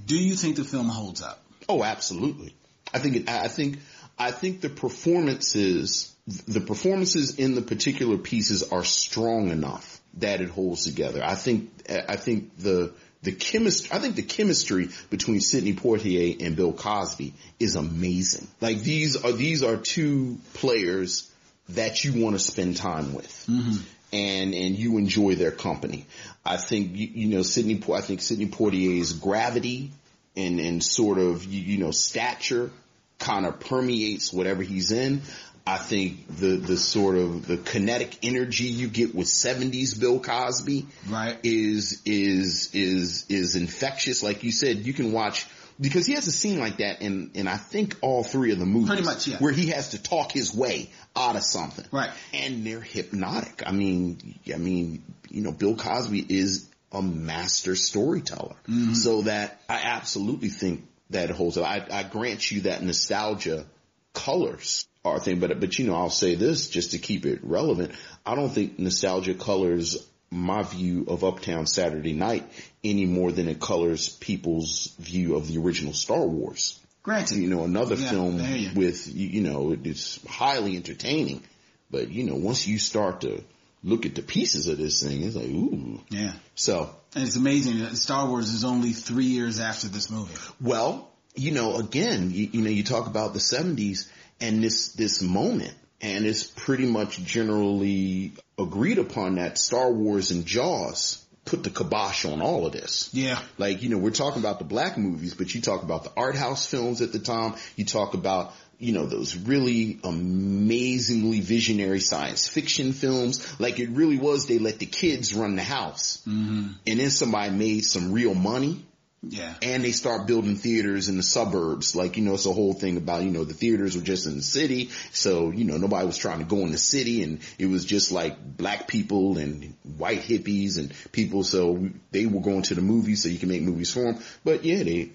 do 0.04 0.16
you 0.16 0.34
think 0.34 0.56
the 0.56 0.64
film 0.64 0.88
holds 0.88 1.22
up? 1.22 1.42
Oh, 1.68 1.82
absolutely. 1.82 2.54
I 2.92 2.98
think 2.98 3.16
it, 3.16 3.28
I 3.28 3.48
think 3.48 3.78
I 4.18 4.30
think 4.30 4.60
the 4.60 4.68
performances 4.68 6.14
the 6.26 6.60
performances 6.60 7.38
in 7.38 7.54
the 7.54 7.62
particular 7.62 8.16
pieces 8.16 8.62
are 8.72 8.84
strong 8.84 9.50
enough 9.50 10.00
that 10.18 10.40
it 10.40 10.48
holds 10.48 10.84
together. 10.84 11.22
I 11.22 11.34
think 11.34 11.70
I 12.08 12.16
think 12.16 12.56
the 12.58 12.92
the 13.22 13.32
chemistry 13.32 13.90
I 13.92 14.00
think 14.00 14.16
the 14.16 14.22
chemistry 14.22 14.88
between 15.10 15.40
Sidney 15.40 15.74
Poitier 15.74 16.44
and 16.44 16.56
Bill 16.56 16.72
Cosby 16.72 17.34
is 17.58 17.76
amazing. 17.76 18.48
Like 18.60 18.80
these 18.80 19.22
are 19.22 19.32
these 19.32 19.62
are 19.62 19.76
two 19.76 20.38
players 20.54 21.30
that 21.70 22.04
you 22.04 22.22
want 22.22 22.36
to 22.36 22.38
spend 22.38 22.76
time 22.76 23.14
with. 23.14 23.46
Mm-hmm. 23.48 23.76
And, 24.12 24.54
and 24.54 24.78
you 24.78 24.98
enjoy 24.98 25.34
their 25.34 25.50
company. 25.50 26.06
I 26.46 26.56
think, 26.56 26.94
you, 26.94 27.08
you 27.12 27.28
know, 27.34 27.42
Sidney, 27.42 27.82
I 27.92 28.00
think 28.00 28.20
Sidney 28.20 28.46
Poitier's 28.46 29.12
gravity 29.12 29.90
and, 30.36 30.60
and 30.60 30.84
sort 30.84 31.18
of, 31.18 31.44
you, 31.44 31.60
you 31.60 31.78
know, 31.78 31.90
stature 31.90 32.70
kind 33.18 33.44
of 33.44 33.58
permeates 33.58 34.32
whatever 34.32 34.62
he's 34.62 34.92
in. 34.92 35.22
I 35.66 35.78
think 35.78 36.26
the, 36.28 36.56
the 36.56 36.76
sort 36.76 37.16
of 37.16 37.46
the 37.46 37.56
kinetic 37.56 38.18
energy 38.22 38.64
you 38.64 38.86
get 38.88 39.14
with 39.14 39.28
70s 39.28 39.98
Bill 39.98 40.20
Cosby 40.20 40.86
Right. 41.08 41.38
is, 41.42 42.02
is, 42.04 42.70
is, 42.74 43.26
is 43.30 43.56
infectious. 43.56 44.22
Like 44.22 44.44
you 44.44 44.52
said, 44.52 44.78
you 44.78 44.92
can 44.92 45.12
watch, 45.12 45.46
because 45.80 46.06
he 46.06 46.12
has 46.14 46.26
a 46.26 46.32
scene 46.32 46.58
like 46.58 46.78
that 46.78 47.00
in, 47.00 47.30
in 47.32 47.48
I 47.48 47.56
think 47.56 47.96
all 48.02 48.22
three 48.22 48.52
of 48.52 48.58
the 48.58 48.66
movies. 48.66 48.88
Pretty 48.88 49.04
much, 49.04 49.26
yeah. 49.26 49.38
Where 49.38 49.52
he 49.52 49.68
has 49.68 49.90
to 49.90 50.02
talk 50.02 50.32
his 50.32 50.54
way 50.54 50.90
out 51.16 51.36
of 51.36 51.42
something. 51.42 51.86
Right. 51.90 52.10
And 52.34 52.66
they're 52.66 52.80
hypnotic. 52.80 53.62
I 53.64 53.72
mean, 53.72 54.38
I 54.52 54.58
mean, 54.58 55.02
you 55.30 55.40
know, 55.40 55.52
Bill 55.52 55.76
Cosby 55.76 56.26
is 56.28 56.68
a 56.92 57.00
master 57.00 57.74
storyteller. 57.74 58.56
Mm-hmm. 58.68 58.92
So 58.92 59.22
that 59.22 59.62
I 59.68 59.80
absolutely 59.84 60.50
think 60.50 60.86
that 61.08 61.30
holds 61.30 61.56
up. 61.56 61.66
I, 61.66 61.86
I 61.90 62.02
grant 62.02 62.50
you 62.50 62.62
that 62.62 62.82
nostalgia 62.82 63.64
colors 64.12 64.86
a 65.04 65.20
thing, 65.20 65.38
but, 65.38 65.60
but 65.60 65.78
you 65.78 65.86
know, 65.86 65.94
I'll 65.94 66.10
say 66.10 66.34
this 66.34 66.68
just 66.68 66.92
to 66.92 66.98
keep 66.98 67.26
it 67.26 67.40
relevant. 67.42 67.92
I 68.24 68.34
don't 68.34 68.48
think 68.48 68.78
nostalgia 68.78 69.34
colors 69.34 70.08
my 70.30 70.62
view 70.62 71.04
of 71.06 71.22
Uptown 71.22 71.66
Saturday 71.66 72.12
Night 72.14 72.44
any 72.82 73.04
more 73.04 73.30
than 73.30 73.46
it 73.48 73.60
colors 73.60 74.08
people's 74.08 74.94
view 74.98 75.36
of 75.36 75.46
the 75.46 75.58
original 75.58 75.92
Star 75.92 76.26
Wars 76.26 76.80
Granted, 77.04 77.36
you 77.36 77.48
know, 77.50 77.64
another 77.64 77.96
Yeah, 77.96 78.10
film 78.10 78.40
you. 78.40 78.70
with, 78.74 79.14
you 79.14 79.42
know, 79.42 79.76
it's 79.84 80.24
highly 80.26 80.74
entertaining, 80.76 81.42
but 81.90 82.10
you 82.10 82.24
know, 82.24 82.34
once 82.36 82.66
you 82.66 82.78
start 82.78 83.20
to 83.20 83.44
look 83.84 84.06
at 84.06 84.14
the 84.14 84.22
pieces 84.22 84.66
of 84.68 84.78
this 84.78 85.02
thing, 85.02 85.22
it's 85.22 85.36
like, 85.36 85.44
ooh. 85.44 86.00
yeah. 86.08 86.32
So, 86.54 86.88
And 87.14 87.26
it's 87.26 87.36
amazing 87.36 87.80
that 87.80 87.94
Star 87.96 88.26
Wars 88.26 88.54
is 88.54 88.64
only 88.64 88.92
three 88.92 89.26
years 89.26 89.60
after 89.60 89.86
this 89.88 90.10
movie. 90.10 90.34
well, 90.62 91.10
you 91.36 91.50
know, 91.50 91.76
again, 91.76 92.30
you, 92.32 92.48
you 92.52 92.60
know, 92.62 92.70
you 92.70 92.82
talk 92.84 93.06
about 93.06 93.34
the 93.34 93.40
seventies 93.40 94.10
and 94.40 94.62
this, 94.62 94.92
this 94.92 95.22
moment 95.22 95.74
and 96.04 96.26
it's 96.26 96.44
pretty 96.44 96.84
much 96.84 97.24
generally 97.24 98.32
agreed 98.58 98.98
upon 98.98 99.36
that 99.36 99.56
Star 99.56 99.90
Wars 99.90 100.30
and 100.30 100.44
Jaws 100.44 101.24
put 101.46 101.62
the 101.62 101.70
kibosh 101.70 102.26
on 102.26 102.42
all 102.42 102.66
of 102.66 102.72
this. 102.72 103.08
Yeah. 103.12 103.40
Like, 103.58 103.82
you 103.82 103.88
know, 103.88 103.98
we're 103.98 104.10
talking 104.10 104.40
about 104.40 104.58
the 104.58 104.64
black 104.66 104.98
movies, 104.98 105.34
but 105.34 105.54
you 105.54 105.62
talk 105.62 105.82
about 105.82 106.04
the 106.04 106.12
art 106.16 106.36
house 106.36 106.66
films 106.66 107.00
at 107.00 107.12
the 107.12 107.18
time. 107.18 107.54
You 107.76 107.86
talk 107.86 108.12
about, 108.14 108.52
you 108.78 108.92
know, 108.92 109.06
those 109.06 109.36
really 109.36 109.98
amazingly 110.04 111.40
visionary 111.40 112.00
science 112.00 112.46
fiction 112.46 112.92
films. 112.92 113.58
Like 113.58 113.78
it 113.78 113.90
really 113.90 114.18
was, 114.18 114.46
they 114.46 114.58
let 114.58 114.78
the 114.78 114.86
kids 114.86 115.34
run 115.34 115.56
the 115.56 115.62
house. 115.62 116.22
Mm-hmm. 116.28 116.72
And 116.86 117.00
then 117.00 117.10
somebody 117.10 117.50
made 117.50 117.84
some 117.84 118.12
real 118.12 118.34
money 118.34 118.84
Yeah. 119.28 119.54
and 119.62 119.84
they 119.84 119.92
start 119.92 120.26
building 120.26 120.56
theaters 120.56 121.08
in 121.08 121.16
the 121.16 121.22
suburbs. 121.22 121.94
Like, 121.94 122.16
you 122.16 122.22
know, 122.22 122.34
it's 122.34 122.46
a 122.46 122.52
whole 122.52 122.72
thing 122.72 122.96
about, 122.96 123.22
you 123.22 123.30
know, 123.30 123.44
the 123.44 123.54
theaters 123.54 123.96
were 123.96 124.02
just 124.02 124.26
in 124.26 124.36
the 124.36 124.42
city. 124.42 124.90
So, 125.12 125.50
you 125.50 125.64
know, 125.64 125.76
nobody 125.76 126.06
was 126.06 126.18
trying 126.18 126.38
to 126.38 126.44
go 126.44 126.58
in 126.58 126.72
the 126.72 126.78
city 126.78 127.22
and 127.22 127.40
it 127.58 127.66
was 127.66 127.84
just 127.84 128.12
like 128.12 128.36
black 128.56 128.88
people 128.88 129.38
and 129.38 129.74
white 129.96 130.20
hippies 130.20 130.78
and 130.78 130.92
people. 131.12 131.44
So 131.44 131.88
they 132.10 132.26
were 132.26 132.40
going 132.40 132.62
to 132.62 132.74
the 132.74 132.82
movies 132.82 133.22
so 133.22 133.28
you 133.28 133.38
can 133.38 133.48
make 133.48 133.62
movies 133.62 133.92
for 133.92 134.12
them. 134.12 134.22
But 134.44 134.64
yeah, 134.64 134.82
they, 134.82 135.10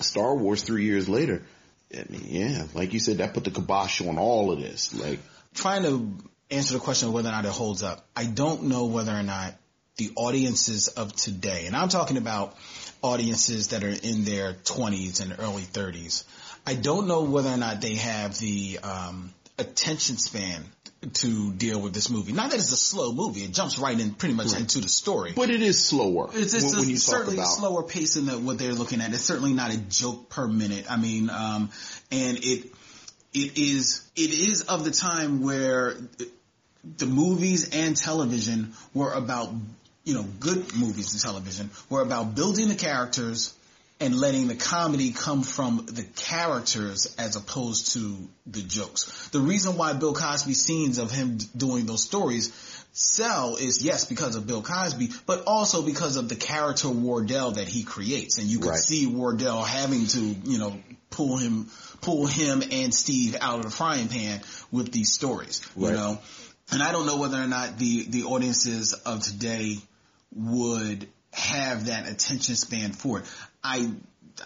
Star 0.00 0.34
Wars 0.34 0.62
three 0.62 0.84
years 0.84 1.08
later, 1.08 1.42
I 1.92 2.04
mean, 2.08 2.26
yeah, 2.26 2.66
like 2.74 2.92
you 2.92 2.98
said, 2.98 3.18
that 3.18 3.34
put 3.34 3.44
the 3.44 3.50
kibosh 3.50 4.00
on 4.00 4.18
all 4.18 4.52
of 4.52 4.60
this. 4.60 4.92
Like, 4.94 5.20
Trying 5.54 5.84
to 5.84 6.12
answer 6.50 6.74
the 6.74 6.80
question 6.80 7.08
of 7.08 7.14
whether 7.14 7.28
or 7.28 7.32
not 7.32 7.44
it 7.44 7.52
holds 7.52 7.82
up. 7.82 8.06
I 8.16 8.24
don't 8.24 8.64
know 8.64 8.86
whether 8.86 9.12
or 9.12 9.22
not 9.22 9.54
the 9.96 10.10
audiences 10.16 10.88
of 10.88 11.14
today, 11.14 11.66
and 11.66 11.76
I'm 11.76 11.88
talking 11.88 12.16
about 12.16 12.56
audiences 13.04 13.68
that 13.68 13.84
are 13.84 13.94
in 14.02 14.24
their 14.24 14.54
20s 14.54 15.20
and 15.20 15.36
early 15.38 15.62
30s. 15.62 16.24
I 16.66 16.74
don't 16.74 17.06
know 17.06 17.24
whether 17.24 17.50
or 17.50 17.58
not 17.58 17.82
they 17.82 17.96
have 17.96 18.38
the 18.38 18.78
um, 18.82 19.34
attention 19.58 20.16
span 20.16 20.64
to 21.12 21.52
deal 21.52 21.78
with 21.78 21.92
this 21.92 22.08
movie. 22.08 22.32
Not 22.32 22.50
that 22.50 22.56
it's 22.56 22.72
a 22.72 22.76
slow 22.78 23.12
movie; 23.12 23.42
it 23.42 23.52
jumps 23.52 23.78
right 23.78 23.98
in, 23.98 24.12
pretty 24.14 24.34
much 24.34 24.56
into 24.56 24.80
the 24.80 24.88
story. 24.88 25.34
But 25.36 25.50
it 25.50 25.60
is 25.60 25.84
slower. 25.84 26.30
It's, 26.32 26.54
it's 26.54 26.64
when, 26.64 26.74
a, 26.74 26.78
when 26.78 26.88
you 26.88 26.94
talk 26.94 27.02
certainly 27.02 27.36
about 27.36 27.46
a 27.46 27.50
slower 27.50 27.82
pace 27.82 28.14
than 28.14 28.24
the, 28.24 28.38
what 28.38 28.58
they're 28.58 28.72
looking 28.72 29.02
at. 29.02 29.12
It's 29.12 29.22
certainly 29.22 29.52
not 29.52 29.70
a 29.70 29.76
joke 29.76 30.30
per 30.30 30.48
minute. 30.48 30.90
I 30.90 30.96
mean, 30.96 31.28
um, 31.28 31.68
and 32.10 32.38
it 32.38 32.72
it 33.34 33.58
is 33.58 34.08
it 34.16 34.30
is 34.30 34.62
of 34.62 34.82
the 34.84 34.92
time 34.92 35.42
where 35.42 35.94
the 36.96 37.06
movies 37.06 37.68
and 37.76 37.94
television 37.94 38.72
were 38.94 39.12
about 39.12 39.52
you 40.04 40.14
know 40.14 40.22
good 40.40 40.74
movies 40.76 41.12
and 41.12 41.22
television 41.22 41.70
were 41.90 42.00
about 42.02 42.34
building 42.34 42.68
the 42.68 42.74
characters 42.74 43.54
and 44.00 44.14
letting 44.14 44.48
the 44.48 44.54
comedy 44.56 45.12
come 45.12 45.42
from 45.42 45.86
the 45.86 46.02
characters 46.16 47.14
as 47.16 47.36
opposed 47.36 47.92
to 47.92 48.28
the 48.46 48.60
jokes. 48.60 49.28
The 49.28 49.38
reason 49.38 49.76
why 49.76 49.92
Bill 49.92 50.12
Cosby 50.12 50.52
scenes 50.54 50.98
of 50.98 51.12
him 51.12 51.36
d- 51.36 51.46
doing 51.56 51.86
those 51.86 52.02
stories 52.02 52.52
sell 52.92 53.54
is 53.56 53.82
yes 53.84 54.04
because 54.04 54.34
of 54.34 54.46
Bill 54.48 54.62
Cosby, 54.62 55.10
but 55.26 55.44
also 55.46 55.82
because 55.82 56.16
of 56.16 56.28
the 56.28 56.34
character 56.34 56.88
Wardell 56.88 57.52
that 57.52 57.68
he 57.68 57.84
creates, 57.84 58.38
and 58.38 58.48
you 58.48 58.58
can 58.58 58.70
Right. 58.70 58.80
see 58.80 59.06
Wardell 59.06 59.62
having 59.62 60.06
to 60.08 60.20
you 60.20 60.58
know 60.58 60.76
pull 61.10 61.36
him 61.36 61.70
pull 62.00 62.26
him 62.26 62.62
and 62.70 62.92
Steve 62.92 63.36
out 63.40 63.58
of 63.60 63.64
the 63.64 63.70
frying 63.70 64.08
pan 64.08 64.40
with 64.72 64.90
these 64.92 65.12
stories, 65.12 65.62
you 65.76 65.92
know. 65.92 66.18
And 66.72 66.82
I 66.82 66.92
don't 66.92 67.06
know 67.06 67.16
whether 67.18 67.40
or 67.40 67.46
not 67.46 67.78
the 67.78 68.04
the 68.08 68.24
audiences 68.24 68.92
of 68.92 69.22
today 69.22 69.78
would 70.34 71.08
have 71.32 71.86
that 71.86 72.08
attention 72.08 72.54
span 72.54 72.92
for 72.92 73.20
it. 73.20 73.24
I 73.62 73.90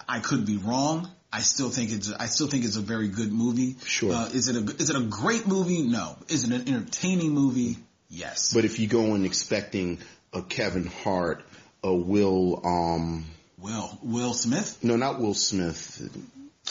I 0.09 0.21
could 0.21 0.47
be 0.47 0.57
wrong. 0.57 1.11
I 1.33 1.41
still 1.41 1.69
think 1.71 1.93
it's 1.93 2.11
I 2.13 2.27
still 2.27 2.47
think 2.47 2.65
it's 2.65 2.77
a 2.77 2.81
very 2.81 3.09
good 3.09 3.33
movie. 3.33 3.77
Sure. 3.85 4.13
Uh, 4.13 4.27
is 4.29 4.49
it 4.49 4.57
a 4.57 4.77
is 4.77 4.91
it 4.91 4.97
a 4.97 5.03
great 5.03 5.47
movie? 5.47 5.83
No. 5.83 6.17
Is 6.29 6.45
it 6.45 6.53
an 6.53 6.69
entertaining 6.75 7.33
movie? 7.33 7.77
Yes. 8.09 8.55
But 8.55 8.65
if 8.65 8.79
you 8.79 8.87
go 8.87 9.15
in 9.15 9.27
expecting 9.27 9.99
a 10.33 10.41
Kevin 10.43 10.87
Hart, 10.87 11.43
a 11.83 11.95
Will, 11.95 12.61
um, 12.65 13.27
Will 13.59 13.99
Will 14.03 14.33
Smith? 14.33 14.79
no, 14.83 14.97
not 14.97 15.21
Will 15.21 15.35
Smith. 15.35 16.09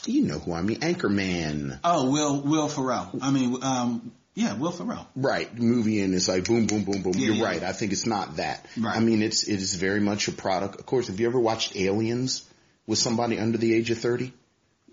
You 0.05 0.24
know 0.24 0.39
who 0.39 0.53
I 0.53 0.61
mean, 0.61 0.80
Anchorman. 0.80 1.80
Oh, 1.84 2.09
Will 2.11 2.41
Will 2.41 2.68
Ferrell. 2.68 3.11
I 3.22 3.32
mean, 3.32 3.63
um, 3.63 4.11
yeah, 4.38 4.54
Will 4.54 4.70
Ferrell. 4.70 5.08
Right, 5.16 5.58
movie 5.58 6.00
and 6.02 6.14
it's 6.14 6.28
like 6.28 6.46
boom, 6.46 6.68
boom, 6.68 6.84
boom, 6.84 7.02
boom. 7.02 7.14
Yeah, 7.16 7.26
You're 7.26 7.36
yeah. 7.38 7.44
right. 7.46 7.64
I 7.64 7.72
think 7.74 7.92
it's 7.92 8.06
not 8.06 8.36
that. 8.36 8.64
Right. 8.80 8.96
I 8.96 9.00
mean, 9.00 9.24
it's 9.24 9.48
it 9.48 9.56
is 9.56 9.74
very 9.74 10.00
much 10.00 10.28
a 10.28 10.32
product. 10.32 10.80
Of 10.80 10.86
course, 10.86 11.08
have 11.08 11.20
you 11.20 11.26
ever 11.26 11.40
watched 11.40 11.76
Aliens 11.76 12.48
with 12.86 13.00
somebody 13.00 13.40
under 13.40 13.58
the 13.58 13.74
age 13.74 13.90
of 13.90 13.98
thirty? 13.98 14.32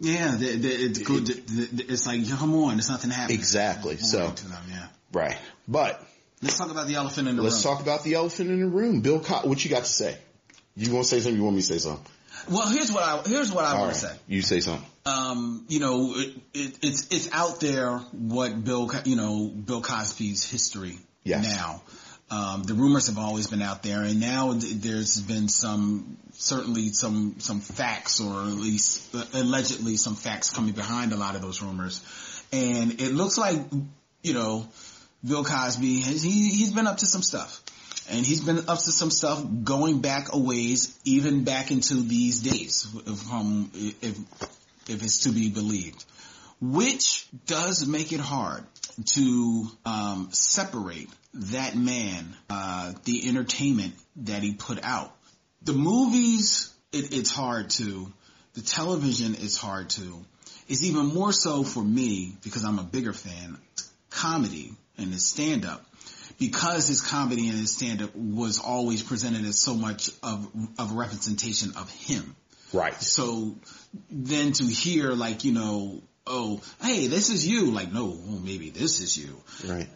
Yeah, 0.01 0.35
it's 0.41 0.99
good. 1.01 1.29
It's 1.29 2.07
like 2.07 2.27
come 2.27 2.55
on, 2.55 2.77
there's 2.77 2.89
nothing 2.89 3.11
happening. 3.11 3.39
Exactly. 3.39 3.99
So 3.99 4.29
them, 4.29 4.63
yeah. 4.71 4.87
right, 5.13 5.37
but 5.69 6.03
Let's 6.41 6.57
talk 6.59 6.71
about 6.71 6.87
the 6.87 6.95
elephant 6.95 7.29
in 7.29 7.37
the 7.37 7.43
room. 7.43 7.51
let's 7.51 7.63
talk 7.63 7.81
about 7.83 8.03
the 8.03 8.15
elephant 8.15 8.49
in 8.51 8.61
the 8.61 8.67
room. 8.67 9.03
Bill, 9.03 9.19
what 9.19 9.63
you 9.63 9.71
got 9.71 9.85
to 9.85 9.91
say? 9.91 10.17
You 10.75 10.93
want 10.93 11.05
to 11.05 11.11
say 11.11 11.21
something? 11.21 11.37
You 11.37 11.45
want 11.45 11.57
me 11.57 11.63
to 11.63 11.67
say 11.69 11.79
something? 11.79 12.05
Well, 12.51 12.69
here's 12.69 12.91
what 12.91 13.03
I 13.03 13.23
here's 13.29 13.53
what 13.53 13.65
I 13.65 13.75
want 13.75 13.93
right, 13.93 13.95
to 13.95 14.01
say. 14.09 14.17
you 14.27 14.41
say 14.41 14.61
something. 14.61 14.89
Um, 15.07 15.65
you 15.69 15.81
know, 15.81 16.15
it, 16.17 16.35
it, 16.55 16.79
it's 16.83 17.09
it's 17.11 17.33
out 17.33 17.61
there 17.61 17.99
what 18.13 18.65
Bill, 18.65 18.91
you 19.05 19.17
know, 19.17 19.49
Bill 19.49 19.83
Cosby's 19.83 20.49
history 20.49 20.99
Yes. 21.25 21.57
now. 21.57 21.83
Um, 22.31 22.63
the 22.63 22.75
rumors 22.75 23.09
have 23.09 23.19
always 23.19 23.47
been 23.49 23.61
out 23.63 23.83
there, 23.83 24.03
and 24.03 24.19
now 24.19 24.53
there's 24.55 25.21
been 25.21 25.49
some 25.49 26.17
certainly 26.33 26.89
some 26.93 27.37
some 27.39 27.61
facts, 27.61 28.21
or 28.21 28.33
at 28.41 28.57
least 28.57 29.15
uh, 29.15 29.25
allegedly 29.35 29.97
some 29.97 30.17
facts 30.17 30.51
coming 30.51 30.73
behind 30.73 31.13
a 31.13 31.17
lot 31.17 31.37
of 31.37 31.43
those 31.43 31.63
rumors, 31.63 32.01
and 32.51 33.01
it 33.01 33.13
looks 33.13 33.37
like 33.37 33.59
you 34.23 34.33
know 34.33 34.67
Bill 35.23 35.45
Cosby 35.45 36.01
has 36.01 36.23
he 36.23 36.49
he's 36.49 36.73
been 36.73 36.87
up 36.87 36.99
to 36.99 37.07
some 37.07 37.23
stuff. 37.23 37.61
And 38.11 38.27
he's 38.27 38.45
been 38.45 38.59
up 38.69 38.77
to 38.81 38.93
some 38.93 39.11
stuff 39.11 39.43
going 39.63 40.03
back 40.03 40.35
a 40.35 40.39
ways, 40.39 40.95
even 41.07 41.45
back 41.45 41.71
into 41.71 41.95
these 42.03 42.41
days, 42.43 42.87
from 43.31 43.71
if 43.75 44.19
if 44.89 45.03
it's 45.03 45.25
to 45.25 45.31
be 45.31 45.51
believed, 45.51 46.05
which 46.61 47.27
does 47.47 47.87
make 47.87 48.13
it 48.13 48.21
hard 48.21 48.65
to 49.05 49.67
um, 49.85 50.29
separate 50.33 51.09
that 51.35 51.77
man, 51.77 52.35
uh, 52.49 52.93
the 53.05 53.29
entertainment 53.29 53.95
that 54.17 54.43
he 54.43 54.55
put 54.55 54.79
out. 54.85 55.15
The 55.63 55.73
movies, 55.73 56.73
it, 56.93 57.13
it's 57.13 57.33
hard 57.33 57.71
to. 57.71 58.13
The 58.55 58.63
television 58.63 59.35
is 59.35 59.57
hard 59.57 59.91
to. 59.91 60.25
It's 60.69 60.85
even 60.85 61.07
more 61.07 61.33
so 61.33 61.65
for 61.65 61.83
me 61.83 62.37
because 62.43 62.65
I'm 62.65 62.79
a 62.79 62.85
bigger 62.85 63.13
fan. 63.13 63.59
Comedy 64.11 64.73
and 64.97 65.13
his 65.13 65.27
stand 65.27 65.65
up 65.65 65.85
because 66.39 66.89
his 66.89 67.01
comedy 67.01 67.49
and 67.49 67.59
his 67.59 67.75
stand 67.75 68.03
up 68.03 68.15
was 68.15 68.59
always 68.61 69.03
presented 69.03 69.45
as 69.45 69.59
so 69.59 69.75
much 69.75 70.11
of, 70.23 70.49
of 70.79 70.93
a 70.93 70.95
representation 70.95 71.73
of 71.77 71.91
him. 71.91 72.37
Right. 72.75 73.01
So 73.01 73.57
then 74.11 74.53
to 74.53 74.65
hear 74.65 75.13
like, 75.13 75.45
you 75.45 75.53
know, 75.53 76.03
oh, 76.27 76.61
hey, 76.83 77.07
this 77.07 77.31
is 77.31 77.47
you. 77.47 77.71
Like, 77.71 77.93
no, 77.93 78.07
well, 78.07 78.41
maybe 78.41 78.71
this 78.71 79.01
is 79.01 79.17
you. 79.17 79.37
Right. 79.67 79.89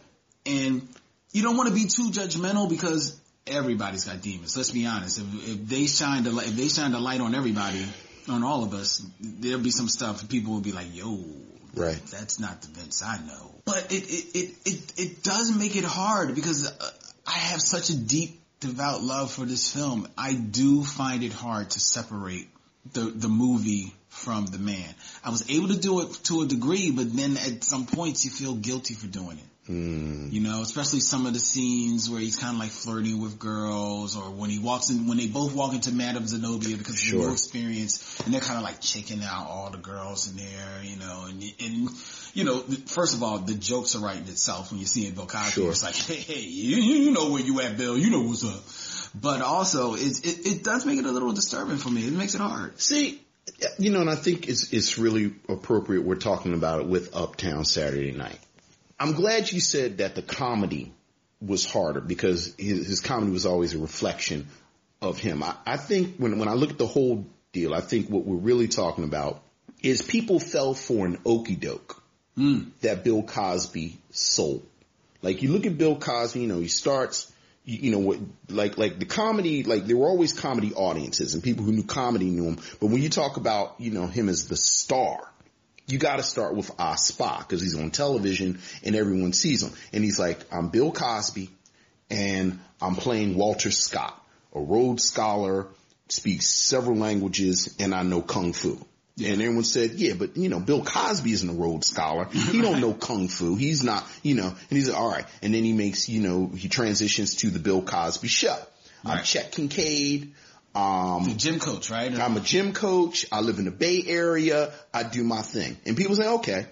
And 0.46 0.88
you 1.32 1.42
don't 1.42 1.56
want 1.56 1.68
to 1.68 1.74
be 1.74 1.86
too 1.86 2.10
judgmental 2.10 2.68
because 2.68 3.20
everybody's 3.46 4.04
got 4.04 4.22
demons. 4.22 4.56
Let's 4.56 4.70
be 4.70 4.86
honest. 4.86 5.18
If, 5.18 5.48
if 5.48 5.68
they 5.68 5.86
shine 5.86 6.22
the 6.22 6.30
light, 6.30 6.46
if 6.48 6.56
they 6.56 6.68
shine 6.68 6.92
the 6.92 7.00
light 7.00 7.20
on 7.20 7.34
everybody, 7.34 7.84
on 8.28 8.44
all 8.44 8.62
of 8.62 8.74
us, 8.74 9.04
there'll 9.20 9.60
be 9.60 9.70
some 9.70 9.88
stuff 9.88 10.28
people 10.28 10.54
will 10.54 10.60
be 10.60 10.72
like, 10.72 10.94
yo, 10.94 11.18
Right. 11.74 12.00
that's 12.06 12.40
not 12.40 12.62
the 12.62 12.68
Vince 12.68 13.02
I 13.02 13.18
know. 13.18 13.54
But 13.64 13.92
it, 13.92 14.04
it, 14.04 14.38
it, 14.38 14.54
it, 14.64 14.92
it 14.96 15.22
does 15.22 15.54
make 15.54 15.76
it 15.76 15.84
hard 15.84 16.34
because 16.34 16.66
uh, 16.66 16.90
I 17.26 17.32
have 17.32 17.60
such 17.60 17.90
a 17.90 17.96
deep, 17.96 18.40
devout 18.60 19.02
love 19.02 19.30
for 19.30 19.44
this 19.44 19.72
film. 19.72 20.08
I 20.16 20.32
do 20.34 20.82
find 20.82 21.22
it 21.22 21.32
hard 21.32 21.70
to 21.70 21.80
separate 21.80 22.48
the, 22.92 23.00
the 23.00 23.28
movie 23.28 23.92
from 24.08 24.46
the 24.46 24.58
man. 24.58 24.94
I 25.24 25.30
was 25.30 25.48
able 25.50 25.68
to 25.68 25.78
do 25.78 26.00
it 26.00 26.12
to 26.24 26.42
a 26.42 26.46
degree, 26.46 26.90
but 26.90 27.14
then 27.14 27.36
at 27.36 27.64
some 27.64 27.86
points 27.86 28.24
you 28.24 28.30
feel 28.30 28.54
guilty 28.54 28.94
for 28.94 29.06
doing 29.06 29.38
it. 29.38 29.44
Mm. 29.70 30.32
You 30.32 30.40
know, 30.40 30.62
especially 30.62 31.00
some 31.00 31.26
of 31.26 31.34
the 31.34 31.38
scenes 31.38 32.08
where 32.08 32.20
he's 32.20 32.36
kind 32.36 32.54
of 32.54 32.58
like 32.60 32.70
flirting 32.70 33.20
with 33.20 33.38
girls, 33.38 34.16
or 34.16 34.30
when 34.30 34.48
he 34.48 34.58
walks 34.58 34.88
in, 34.88 35.06
when 35.06 35.18
they 35.18 35.26
both 35.26 35.54
walk 35.54 35.74
into 35.74 35.92
Madame 35.92 36.26
Zenobia 36.26 36.78
because 36.78 36.98
Sure. 36.98 37.20
of 37.20 37.26
no 37.26 37.32
experience, 37.32 38.18
and 38.24 38.32
they're 38.32 38.40
kind 38.40 38.56
of 38.56 38.62
like 38.62 38.80
checking 38.80 39.22
out 39.22 39.46
all 39.46 39.68
the 39.70 39.76
girls 39.76 40.30
in 40.30 40.38
there, 40.38 40.82
you 40.82 40.96
know, 40.96 41.26
and 41.28 41.42
and 41.60 41.90
you 42.34 42.44
know, 42.44 42.58
first 42.86 43.14
of 43.14 43.22
all, 43.22 43.38
the 43.38 43.54
jokes 43.54 43.96
are 43.96 44.00
writing 44.00 44.28
itself 44.28 44.70
when 44.70 44.80
you 44.80 44.86
see 44.86 45.06
it, 45.06 45.14
Bill 45.14 45.26
Cosby. 45.26 45.50
Sure. 45.50 45.70
It's 45.70 45.82
like, 45.82 45.96
hey, 45.96 46.14
hey, 46.14 46.40
you, 46.40 46.76
you 46.76 47.10
know 47.12 47.30
where 47.30 47.42
you 47.42 47.60
at, 47.60 47.76
Bill? 47.76 47.96
You 47.96 48.10
know 48.10 48.22
what's 48.22 48.44
up. 48.44 49.20
But 49.20 49.42
also, 49.42 49.94
it, 49.94 50.24
it 50.24 50.46
it 50.46 50.64
does 50.64 50.84
make 50.84 50.98
it 50.98 51.06
a 51.06 51.10
little 51.10 51.32
disturbing 51.32 51.78
for 51.78 51.90
me. 51.90 52.06
It 52.06 52.12
makes 52.12 52.34
it 52.34 52.40
hard. 52.40 52.78
See, 52.80 53.20
you 53.78 53.90
know, 53.90 54.00
and 54.00 54.10
I 54.10 54.14
think 54.14 54.48
it's 54.48 54.72
it's 54.72 54.98
really 54.98 55.34
appropriate 55.48 56.04
we're 56.04 56.16
talking 56.16 56.54
about 56.54 56.80
it 56.80 56.86
with 56.86 57.14
Uptown 57.16 57.64
Saturday 57.64 58.12
Night. 58.12 58.38
I'm 59.00 59.12
glad 59.12 59.50
you 59.50 59.60
said 59.60 59.98
that 59.98 60.14
the 60.14 60.22
comedy 60.22 60.92
was 61.40 61.64
harder 61.64 62.00
because 62.00 62.54
his, 62.58 62.86
his 62.86 63.00
comedy 63.00 63.32
was 63.32 63.46
always 63.46 63.74
a 63.74 63.78
reflection 63.78 64.48
of 65.00 65.18
him. 65.18 65.42
I, 65.42 65.54
I 65.64 65.76
think 65.76 66.16
when 66.16 66.38
when 66.38 66.48
I 66.48 66.54
look 66.54 66.70
at 66.70 66.78
the 66.78 66.86
whole 66.86 67.26
deal, 67.52 67.74
I 67.74 67.80
think 67.80 68.08
what 68.08 68.24
we're 68.24 68.36
really 68.36 68.68
talking 68.68 69.04
about 69.04 69.42
is 69.82 70.02
people 70.02 70.40
fell 70.40 70.74
for 70.74 71.06
an 71.06 71.18
okey 71.24 71.56
doke 71.56 72.02
that 72.80 73.04
Bill 73.04 73.22
Cosby 73.22 73.98
sold. 74.10 74.66
Like 75.22 75.42
you 75.42 75.50
look 75.50 75.66
at 75.66 75.76
Bill 75.76 75.96
Cosby, 75.96 76.40
you 76.40 76.46
know, 76.46 76.60
he 76.60 76.68
starts, 76.68 77.30
you, 77.64 77.78
you 77.78 77.90
know, 77.90 77.98
what, 77.98 78.18
like, 78.48 78.78
like 78.78 78.98
the 78.98 79.04
comedy, 79.04 79.64
like 79.64 79.86
there 79.86 79.96
were 79.96 80.08
always 80.08 80.32
comedy 80.32 80.72
audiences 80.74 81.34
and 81.34 81.42
people 81.42 81.64
who 81.64 81.72
knew 81.72 81.82
comedy 81.82 82.26
knew 82.26 82.44
him. 82.44 82.58
But 82.80 82.86
when 82.86 83.02
you 83.02 83.08
talk 83.08 83.36
about, 83.36 83.74
you 83.78 83.90
know, 83.90 84.06
him 84.06 84.28
as 84.28 84.46
the 84.48 84.56
star, 84.56 85.18
you 85.86 85.98
got 85.98 86.16
to 86.16 86.22
start 86.22 86.54
with 86.54 86.70
Ah 86.78 86.94
Spa 86.94 87.38
because 87.38 87.60
he's 87.62 87.76
on 87.76 87.90
television 87.90 88.60
and 88.84 88.94
everyone 88.94 89.32
sees 89.32 89.62
him. 89.62 89.72
And 89.92 90.04
he's 90.04 90.18
like, 90.18 90.38
I'm 90.52 90.68
Bill 90.68 90.92
Cosby 90.92 91.50
and 92.10 92.60
I'm 92.80 92.94
playing 92.94 93.36
Walter 93.36 93.70
Scott, 93.70 94.22
a 94.54 94.60
Rhodes 94.60 95.04
Scholar, 95.04 95.66
speaks 96.08 96.46
several 96.48 96.96
languages, 96.96 97.76
and 97.78 97.94
I 97.94 98.02
know 98.02 98.22
Kung 98.22 98.52
Fu. 98.52 98.78
And 99.20 99.42
everyone 99.42 99.64
said, 99.64 99.92
yeah, 99.92 100.14
but 100.14 100.36
you 100.36 100.48
know, 100.48 100.60
Bill 100.60 100.84
Cosby 100.84 101.32
isn't 101.32 101.48
a 101.48 101.52
Rhodes 101.52 101.88
Scholar. 101.88 102.26
He 102.26 102.60
don't 102.62 102.80
know 102.84 102.92
Kung 102.94 103.28
Fu. 103.28 103.56
He's 103.56 103.82
not, 103.82 104.06
you 104.22 104.34
know, 104.34 104.46
and 104.48 104.56
he's 104.70 104.88
like, 104.88 104.98
all 104.98 105.10
right. 105.10 105.24
And 105.42 105.52
then 105.52 105.64
he 105.64 105.72
makes, 105.72 106.08
you 106.08 106.20
know, 106.20 106.46
he 106.54 106.68
transitions 106.68 107.36
to 107.36 107.50
the 107.50 107.58
Bill 107.58 107.82
Cosby 107.82 108.28
show. 108.28 108.56
I'm. 109.04 109.24
Chet 109.24 109.52
Kincaid. 109.52 110.32
Um, 110.74 111.24
The 111.24 111.34
gym 111.34 111.58
coach, 111.58 111.90
right? 111.90 112.12
I'm 112.16 112.36
a 112.36 112.40
gym 112.40 112.72
coach. 112.72 113.26
I 113.32 113.40
live 113.40 113.58
in 113.58 113.64
the 113.64 113.70
Bay 113.70 114.04
Area. 114.06 114.72
I 114.94 115.02
do 115.02 115.24
my 115.24 115.42
thing. 115.42 115.76
And 115.86 115.96
people 115.96 116.14
say, 116.14 116.28
okay, 116.28 116.66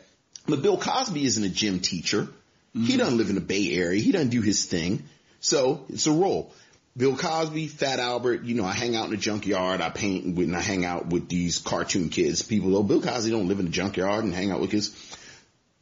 but 0.47 0.63
Bill 0.63 0.77
Cosby 0.79 1.25
isn't 1.25 1.43
a 1.43 1.49
gym 1.49 1.81
teacher. 1.81 2.29
He 2.75 2.99
doesn't 2.99 3.17
live 3.17 3.31
in 3.31 3.37
the 3.37 3.41
Bay 3.41 3.73
Area. 3.73 3.99
He 4.01 4.13
doesn't 4.13 4.29
do 4.29 4.43
his 4.43 4.67
thing. 4.67 5.03
So 5.41 5.87
it's 5.89 6.07
a 6.07 6.13
role. 6.13 6.53
Bill 6.97 7.17
Cosby, 7.17 7.67
Fat 7.69 7.99
Albert, 7.99 8.45
you 8.45 8.55
know, 8.55 8.65
I 8.65 8.73
hang 8.73 8.97
out 8.97 9.05
in 9.05 9.11
the 9.11 9.19
junkyard, 9.19 9.83
I 9.83 9.91
paint 9.91 10.25
and 10.25 10.57
I 10.57 10.61
hang 10.61 10.87
out 10.87 11.09
with 11.09 11.29
these 11.29 11.59
cartoon 11.59 12.09
kids. 12.09 12.41
People, 12.43 12.75
oh, 12.77 12.83
Bill 12.83 13.03
Cosby 13.03 13.31
don't 13.31 13.49
live 13.49 13.59
in 13.61 13.67
the 13.67 13.71
junkyard 13.71 14.25
and 14.25 14.35
hang 14.35 14.51
out 14.51 14.61
with 14.61 14.71
kids. 14.71 14.95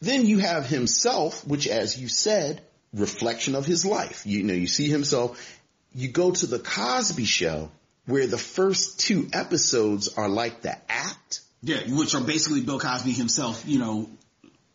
Then 0.00 0.26
you 0.26 0.38
have 0.38 0.66
himself, 0.66 1.46
which 1.46 1.68
as 1.68 1.98
you 1.98 2.08
said, 2.08 2.62
reflection 2.92 3.54
of 3.54 3.64
his 3.64 3.86
life. 3.86 4.26
You 4.26 4.42
know, 4.42 4.54
you 4.54 4.66
see 4.66 4.88
himself, 4.88 5.60
you 5.94 6.08
go 6.08 6.32
to 6.32 6.46
the 6.46 6.58
Cosby 6.58 7.24
show 7.24 7.70
where 8.06 8.26
the 8.26 8.38
first 8.38 9.00
two 9.00 9.28
episodes 9.32 10.08
are 10.16 10.28
like 10.28 10.62
the 10.62 10.76
act. 10.90 11.40
Yeah, 11.62 11.78
which 11.88 12.14
are 12.14 12.20
basically 12.20 12.60
Bill 12.60 12.80
Cosby 12.80 13.12
himself, 13.12 13.64
you 13.66 13.78
know, 13.78 14.10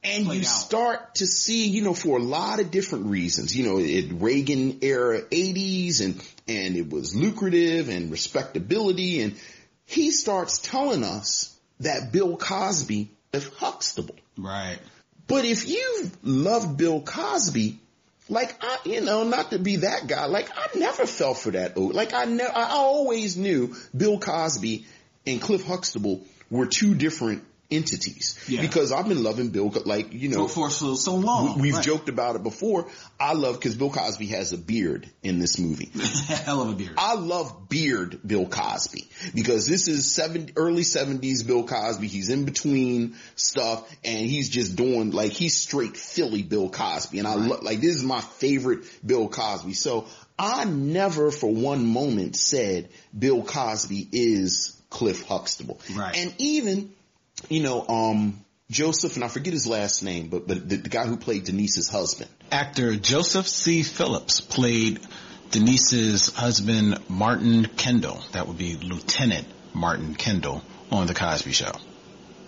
and 0.03 0.25
you 0.27 0.39
out. 0.39 0.45
start 0.45 1.15
to 1.15 1.27
see, 1.27 1.67
you 1.67 1.83
know, 1.83 1.93
for 1.93 2.17
a 2.17 2.21
lot 2.21 2.59
of 2.59 2.71
different 2.71 3.07
reasons, 3.07 3.55
you 3.55 3.65
know, 3.65 3.79
it 3.79 4.11
Reagan 4.13 4.79
era 4.81 5.21
80s 5.21 6.03
and, 6.03 6.23
and 6.47 6.75
it 6.75 6.89
was 6.89 7.15
lucrative 7.15 7.89
and 7.89 8.11
respectability. 8.11 9.21
And 9.21 9.35
he 9.85 10.11
starts 10.11 10.59
telling 10.59 11.03
us 11.03 11.57
that 11.81 12.11
Bill 12.11 12.37
Cosby 12.37 13.09
is 13.33 13.47
Huxtable. 13.57 14.15
Right. 14.37 14.79
But 15.27 15.45
if 15.45 15.67
you 15.67 16.09
love 16.23 16.77
Bill 16.77 17.01
Cosby, 17.01 17.79
like 18.29 18.55
I, 18.61 18.77
you 18.85 19.01
know, 19.01 19.23
not 19.23 19.51
to 19.51 19.59
be 19.59 19.77
that 19.77 20.07
guy, 20.07 20.25
like 20.25 20.49
I 20.55 20.77
never 20.77 21.05
fell 21.05 21.33
for 21.33 21.51
that. 21.51 21.77
Like 21.77 22.13
I 22.13 22.25
never, 22.25 22.55
I 22.55 22.69
always 22.71 23.37
knew 23.37 23.75
Bill 23.95 24.19
Cosby 24.19 24.85
and 25.25 25.41
Cliff 25.41 25.65
Huxtable 25.65 26.21
were 26.49 26.65
two 26.65 26.95
different 26.95 27.43
entities 27.71 28.35
Yeah. 28.47 28.61
because 28.61 28.91
I've 28.91 29.07
been 29.07 29.21
loving 29.23 29.49
Bill, 29.49 29.71
like, 29.85 30.11
you 30.13 30.29
know, 30.29 30.47
for, 30.47 30.69
for 30.69 30.95
so, 30.95 31.15
long. 31.15 31.55
we- 31.55 31.61
we've 31.63 31.75
Right. 31.75 31.83
joked 31.85 32.09
about 32.09 32.35
it 32.35 32.43
before. 32.43 32.87
I 33.19 33.33
love, 33.33 33.59
cause 33.59 33.75
Bill 33.75 33.91
Cosby 33.91 34.27
has 34.27 34.53
a 34.53 34.57
beard 34.57 35.07
in 35.21 35.39
this 35.39 35.59
movie. 35.59 35.91
Hell 35.93 36.61
of 36.63 36.69
a 36.69 36.73
beard. 36.73 36.93
I 36.97 37.13
love 37.15 37.69
beard 37.69 38.19
Bill 38.25 38.47
Cosby 38.47 39.07
because 39.35 39.67
this 39.67 39.87
is 39.87 40.11
seven, 40.11 40.49
early 40.55 40.83
seventies 40.83 41.43
Bill 41.43 41.63
Cosby. 41.63 42.07
He's 42.07 42.29
in 42.29 42.45
between 42.45 43.15
stuff 43.35 43.87
and 44.03 44.27
he's 44.27 44.49
just 44.49 44.75
doing 44.75 45.11
like 45.11 45.31
he's 45.31 45.55
straight 45.55 45.95
Philly 45.95 46.41
Bill 46.41 46.69
Cosby. 46.69 47.19
And 47.19 47.27
I 47.27 47.35
love, 47.35 47.61
like 47.61 47.81
this 47.81 47.95
is 47.95 48.03
my 48.03 48.21
favorite 48.21 48.83
Bill 49.05 49.27
Cosby. 49.27 49.73
So 49.73 50.07
I 50.39 50.63
never 50.65 51.29
for 51.31 51.53
one 51.53 51.85
moment 51.85 52.35
said 52.35 52.89
Bill 53.17 53.43
Cosby 53.43 54.07
is 54.11 54.75
Cliff 54.89 55.23
Huxtable. 55.27 55.79
Right. 55.95 56.15
And 56.17 56.33
even, 56.39 56.91
you 57.47 57.61
know, 57.61 57.85
um, 57.87 58.43
Joseph, 58.69 59.15
and 59.15 59.23
I 59.23 59.27
forget 59.27 59.53
his 59.53 59.65
last 59.65 60.03
name, 60.03 60.29
but, 60.29 60.47
but 60.47 60.67
the, 60.67 60.75
the 60.77 60.89
guy 60.89 61.05
who 61.05 61.17
played 61.17 61.45
Denise's 61.45 61.89
husband. 61.89 62.29
Actor 62.51 62.97
Joseph 62.97 63.47
C. 63.47 63.83
Phillips 63.83 64.41
played 64.41 64.99
Denise's 65.51 66.33
husband, 66.33 66.99
Martin 67.09 67.65
Kendall. 67.65 68.21
That 68.33 68.47
would 68.47 68.57
be 68.57 68.75
Lieutenant 68.75 69.47
Martin 69.73 70.13
Kendall 70.15 70.63
on 70.91 71.07
The 71.07 71.13
Cosby 71.13 71.51
Show. 71.51 71.71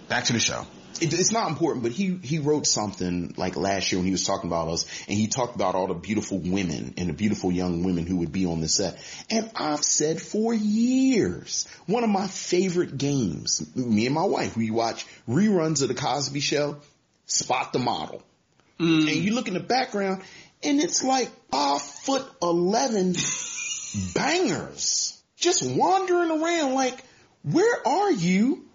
Back 0.10 0.26
to 0.26 0.34
the 0.34 0.40
show. 0.40 0.66
It, 1.00 1.14
it's 1.14 1.32
not 1.32 1.50
important, 1.50 1.84
but 1.84 1.92
he, 1.92 2.18
he 2.22 2.40
wrote 2.40 2.66
something 2.66 3.34
like 3.38 3.56
last 3.56 3.92
year 3.92 4.00
when 4.00 4.06
he 4.06 4.12
was 4.12 4.26
talking 4.26 4.50
about 4.50 4.68
us 4.70 4.86
and 5.08 5.18
he 5.18 5.28
talked 5.28 5.56
about 5.56 5.76
all 5.76 5.88
the 5.88 5.94
beautiful 5.94 6.40
women 6.40 6.96
and 6.98 7.10
the 7.10 7.14
beautiful 7.14 7.52
young 7.52 7.84
women 7.84 8.06
who 8.06 8.18
would 8.18 8.32
be 8.32 8.46
on 8.46 8.62
the 8.62 8.68
set. 8.68 8.98
And 9.30 9.50
I've 9.56 9.84
said 9.84 10.22
for 10.22 10.54
years, 10.54 11.68
one 11.86 12.04
of 12.04 12.10
my 12.10 12.28
favorite 12.28 12.98
games, 12.98 13.64
me 13.76 14.06
and 14.06 14.16
my 14.16 14.26
wife, 14.26 14.58
we 14.58 14.72
watch 14.72 15.06
reruns 15.28 15.82
of 15.82 15.88
the 15.88 15.96
Cosby 15.96 16.40
show, 16.40 16.78
spot 17.26 17.74
the 17.74 17.80
model. 17.80 18.24
Mm. 18.80 19.12
And 19.12 19.16
you 19.16 19.34
look 19.34 19.48
in 19.48 19.54
the 19.54 19.60
background 19.60 20.22
and 20.64 20.80
it's 20.80 21.04
like 21.04 21.30
five 21.52 21.82
foot 21.82 22.26
11 22.42 23.16
bangers 24.14 25.22
just 25.38 25.66
wandering 25.66 26.32
around 26.32 26.74
like, 26.74 27.04
where 27.44 27.88
are 27.88 28.12
you? 28.12 28.66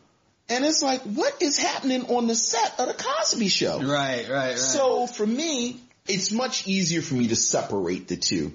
And 0.48 0.64
it's 0.64 0.82
like, 0.82 1.02
what 1.02 1.42
is 1.42 1.58
happening 1.58 2.06
on 2.06 2.28
the 2.28 2.34
set 2.34 2.78
of 2.78 2.88
the 2.88 2.94
Cosby 2.94 3.48
show? 3.48 3.80
Right, 3.80 4.28
right, 4.28 4.30
right. 4.30 4.58
So 4.58 5.06
for 5.06 5.26
me, 5.26 5.80
it's 6.06 6.30
much 6.30 6.68
easier 6.68 7.02
for 7.02 7.14
me 7.14 7.28
to 7.28 7.36
separate 7.36 8.08
the 8.08 8.16
two 8.16 8.52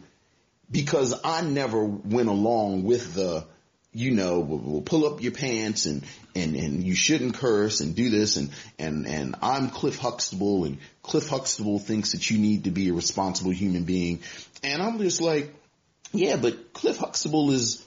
because 0.69 1.19
I 1.23 1.41
never 1.41 1.83
went 1.83 2.29
along 2.29 2.83
with 2.83 3.13
the, 3.13 3.45
you 3.91 4.11
know, 4.11 4.39
we'll, 4.39 4.59
we'll 4.59 4.81
pull 4.81 5.05
up 5.05 5.21
your 5.21 5.33
pants 5.33 5.85
and, 5.85 6.03
and, 6.33 6.55
and 6.55 6.81
you 6.81 6.95
shouldn't 6.95 7.35
curse 7.35 7.81
and 7.81 7.93
do 7.93 8.09
this 8.09 8.37
and, 8.37 8.51
and, 8.79 9.05
and 9.05 9.35
I'm 9.41 9.69
Cliff 9.69 9.97
Huxtable 9.97 10.63
and 10.63 10.77
Cliff 11.03 11.27
Huxtable 11.27 11.77
thinks 11.77 12.13
that 12.13 12.29
you 12.29 12.37
need 12.37 12.63
to 12.63 12.71
be 12.71 12.87
a 12.87 12.93
responsible 12.93 13.51
human 13.51 13.83
being. 13.83 14.21
And 14.63 14.81
I'm 14.81 14.97
just 14.99 15.19
like, 15.19 15.53
yeah, 16.13 16.37
but 16.37 16.71
Cliff 16.71 16.97
Huxtable 16.97 17.51
is, 17.51 17.85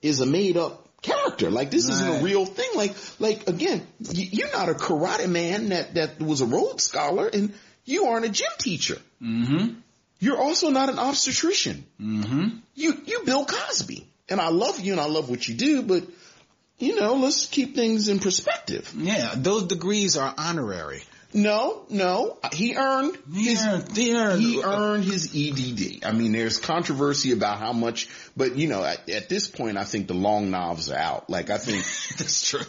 is 0.00 0.20
a 0.20 0.26
made 0.26 0.56
up 0.56 0.81
character. 1.02 1.50
Like 1.50 1.70
this 1.70 1.88
isn't 1.88 2.20
a 2.20 2.22
real 2.22 2.46
thing. 2.46 2.70
Like, 2.74 2.94
like 3.18 3.48
again, 3.48 3.86
y- 4.00 4.28
you're 4.30 4.52
not 4.52 4.68
a 4.68 4.74
karate 4.74 5.28
man 5.28 5.68
that, 5.70 5.94
that 5.94 6.20
was 6.20 6.40
a 6.40 6.46
Rhodes 6.46 6.84
scholar 6.84 7.28
and 7.28 7.52
you 7.84 8.06
aren't 8.06 8.24
a 8.24 8.30
gym 8.30 8.50
teacher. 8.58 8.98
Mm-hmm. 9.20 9.74
You're 10.20 10.38
also 10.38 10.70
not 10.70 10.88
an 10.88 10.98
obstetrician. 10.98 11.84
Mm-hmm. 12.00 12.58
You, 12.76 13.02
you 13.04 13.22
Bill 13.24 13.44
Cosby. 13.44 14.06
And 14.28 14.40
I 14.40 14.48
love 14.48 14.80
you 14.80 14.92
and 14.92 15.00
I 15.00 15.06
love 15.06 15.28
what 15.28 15.46
you 15.46 15.54
do, 15.54 15.82
but 15.82 16.04
you 16.78 16.98
know, 16.98 17.14
let's 17.16 17.46
keep 17.46 17.74
things 17.74 18.08
in 18.08 18.18
perspective. 18.18 18.92
Yeah, 18.96 19.34
those 19.36 19.64
degrees 19.64 20.16
are 20.16 20.32
honorary. 20.38 21.02
No, 21.34 21.84
no, 21.88 22.36
he 22.52 22.76
earned 22.76 23.16
his, 23.32 23.62
Yeah, 23.94 24.36
he 24.36 24.62
earned 24.62 25.04
his 25.04 25.34
EDD. 25.34 26.04
I 26.04 26.12
mean, 26.12 26.32
there's 26.32 26.58
controversy 26.58 27.32
about 27.32 27.58
how 27.58 27.72
much, 27.72 28.08
but 28.36 28.56
you 28.56 28.68
know, 28.68 28.84
at, 28.84 29.08
at 29.08 29.28
this 29.28 29.48
point, 29.48 29.78
I 29.78 29.84
think 29.84 30.08
the 30.08 30.14
long 30.14 30.50
knobs 30.50 30.90
are 30.90 30.98
out. 30.98 31.30
Like 31.30 31.48
I 31.48 31.56
think, 31.56 31.78
That's 32.18 32.50
true. 32.50 32.60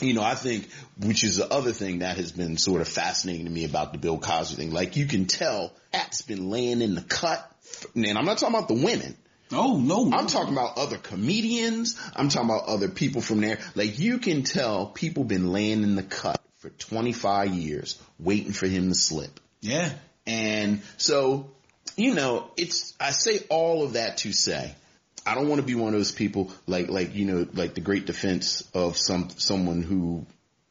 you 0.00 0.14
know, 0.14 0.22
I 0.22 0.36
think, 0.36 0.68
which 1.00 1.24
is 1.24 1.36
the 1.36 1.52
other 1.52 1.72
thing 1.72 2.00
that 2.00 2.16
has 2.16 2.30
been 2.30 2.56
sort 2.58 2.80
of 2.80 2.88
fascinating 2.88 3.46
to 3.46 3.50
me 3.50 3.64
about 3.64 3.92
the 3.92 3.98
Bill 3.98 4.18
Cosby 4.18 4.56
thing. 4.56 4.70
Like 4.72 4.96
you 4.96 5.06
can 5.06 5.26
tell, 5.26 5.72
At's 5.92 6.22
been 6.22 6.48
laying 6.48 6.80
in 6.80 6.94
the 6.94 7.02
cut, 7.02 7.50
and 7.96 8.16
I'm 8.16 8.24
not 8.24 8.38
talking 8.38 8.54
about 8.54 8.68
the 8.68 8.82
women. 8.82 9.16
Oh 9.50 9.76
no, 9.76 10.10
I'm 10.12 10.28
talking 10.28 10.52
about 10.52 10.78
other 10.78 10.96
comedians. 10.96 12.00
I'm 12.14 12.28
talking 12.28 12.48
about 12.48 12.68
other 12.68 12.88
people 12.88 13.20
from 13.20 13.40
there. 13.40 13.58
Like 13.74 13.98
you 13.98 14.18
can 14.18 14.44
tell 14.44 14.86
people 14.86 15.24
been 15.24 15.52
laying 15.52 15.82
in 15.82 15.96
the 15.96 16.02
cut 16.02 16.40
for 16.62 16.70
25 16.70 17.54
years 17.54 18.00
waiting 18.20 18.52
for 18.52 18.68
him 18.68 18.88
to 18.88 18.94
slip. 18.94 19.40
Yeah, 19.60 19.92
And 20.28 20.82
so, 20.96 21.50
you 21.96 22.14
know, 22.14 22.50
it's, 22.56 22.94
I 23.00 23.10
say 23.10 23.40
all 23.50 23.82
of 23.82 23.94
that 23.94 24.18
to 24.18 24.32
say, 24.32 24.72
I 25.26 25.34
don't 25.34 25.48
want 25.48 25.60
to 25.60 25.66
be 25.66 25.74
one 25.74 25.92
of 25.92 25.98
those 25.98 26.12
people 26.12 26.52
like, 26.68 26.88
like, 26.88 27.16
you 27.16 27.24
know, 27.24 27.48
like 27.52 27.74
the 27.74 27.80
great 27.80 28.06
defense 28.06 28.62
of 28.74 28.96
some, 28.96 29.30
someone 29.30 29.82
who 29.82 30.24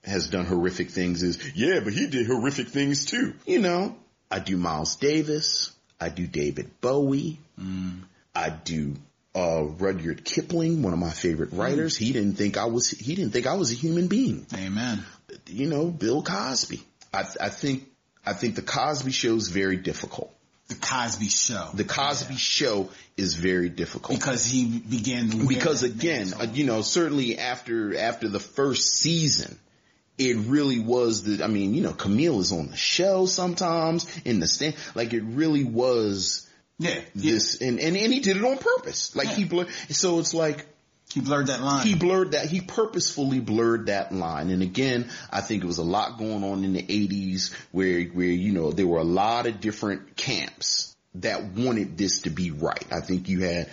has 0.06 0.30
done 0.30 0.46
horrific 0.46 0.92
things 0.92 1.24
is, 1.24 1.38
yeah, 1.56 1.82
but 1.82 1.92
he 1.92 2.08
did 2.08 2.26
horrific 2.26 2.70
things 2.70 3.04
too. 3.06 3.34
You 3.46 3.60
know, 3.60 3.98
I 4.30 4.40
do 4.40 4.56
Miles 4.56 4.96
Davis. 4.96 5.74
I 6.00 6.08
do 6.08 6.26
David 6.26 6.72
Bowie. 6.80 7.38
Mm. 7.60 8.04
I 8.34 8.50
do 8.50 8.96
uh, 9.36 9.64
Rudyard 9.64 10.26
Kipling, 10.26 10.82
one 10.82 10.94
of 10.94 11.00
my 11.00 11.10
favorite 11.10 11.54
writers. 11.54 11.96
He 11.96 12.12
didn't 12.12 12.34
think 12.34 12.58
I 12.58 12.66
was 12.66 12.90
he 12.90 13.16
didn't 13.16 13.32
think 13.32 13.48
I 13.48 13.54
was 13.54 13.72
a 13.72 13.76
human 13.76 14.08
being. 14.08 14.46
amen. 14.54 15.04
You 15.48 15.68
know, 15.68 15.88
Bill 15.88 16.22
Cosby. 16.22 16.82
I, 17.14 17.26
I 17.40 17.50
think 17.50 17.88
I 18.26 18.34
think 18.34 18.56
the 18.56 18.62
Cosby 18.62 19.12
Show 19.12 19.36
is 19.36 19.50
very 19.50 19.78
difficult. 19.78 20.34
The 20.68 20.76
Cosby 20.76 21.28
Show. 21.28 21.70
The 21.74 21.84
Cosby 21.84 22.38
Show 22.38 22.90
is 23.18 23.36
very 23.36 23.70
difficult 23.70 24.18
because 24.18 24.46
he 24.46 24.80
began 24.80 25.30
to 25.30 25.48
because 25.48 25.84
again, 25.84 26.34
uh, 26.40 26.48
you 26.54 26.66
know, 26.66 26.82
certainly 26.82 27.38
after 27.38 27.98
after 27.98 28.30
the 28.30 28.40
first 28.40 28.96
season, 28.96 29.60
it 30.18 30.38
really 30.38 30.80
was 30.80 31.24
the. 31.24 31.44
I 31.44 31.48
mean, 31.48 31.74
you 31.74 31.82
know, 31.82 31.92
Camille 31.92 32.40
is 32.40 32.52
on 32.52 32.70
the 32.70 32.78
show 32.78 33.26
sometimes 33.26 34.08
in 34.24 34.40
the 34.40 34.48
stand. 34.48 34.76
Like 34.96 35.14
it 35.14 35.24
really 35.24 35.66
was 35.66 36.50
yeah, 36.80 36.96
yeah. 36.96 37.02
this, 37.16 37.62
and 37.62 37.80
and, 37.80 37.98
and 37.98 38.14
he 38.14 38.20
did 38.22 38.38
it 38.38 38.44
on 38.44 38.58
purpose. 38.58 39.16
Like 39.16 39.30
he 39.30 39.44
blurred. 39.44 39.70
So 39.90 40.20
it's 40.20 40.34
like 40.34 40.66
he 41.14 41.22
blurred 41.22 41.48
that 41.48 41.62
line. 41.62 41.86
he 41.86 41.96
blurred 41.96 42.32
that. 42.32 42.46
He 42.46 42.62
purposefully 42.62 43.40
blurred 43.40 43.88
that 43.88 44.14
line. 44.14 44.50
And 44.50 44.62
again, 44.62 45.10
I 45.32 45.42
think 45.42 45.64
it 45.64 45.68
was 45.68 45.78
a 45.78 45.84
lot 45.84 46.18
going 46.18 46.44
on 46.44 46.64
in 46.64 46.74
the 46.74 46.84
'80s 46.84 47.54
where 47.72 48.02
where 48.06 48.26
you 48.28 48.52
know 48.54 48.72
there 48.72 48.88
were 48.88 49.00
a 49.00 49.04
lot 49.04 49.46
of 49.48 49.60
different 49.62 50.16
camps 50.16 50.96
that 51.16 51.44
wanted 51.44 51.98
this 51.98 52.22
to 52.22 52.30
be 52.30 52.52
right. 52.52 52.86
I 52.92 53.02
think 53.02 53.28
you 53.30 53.42
had. 53.42 53.70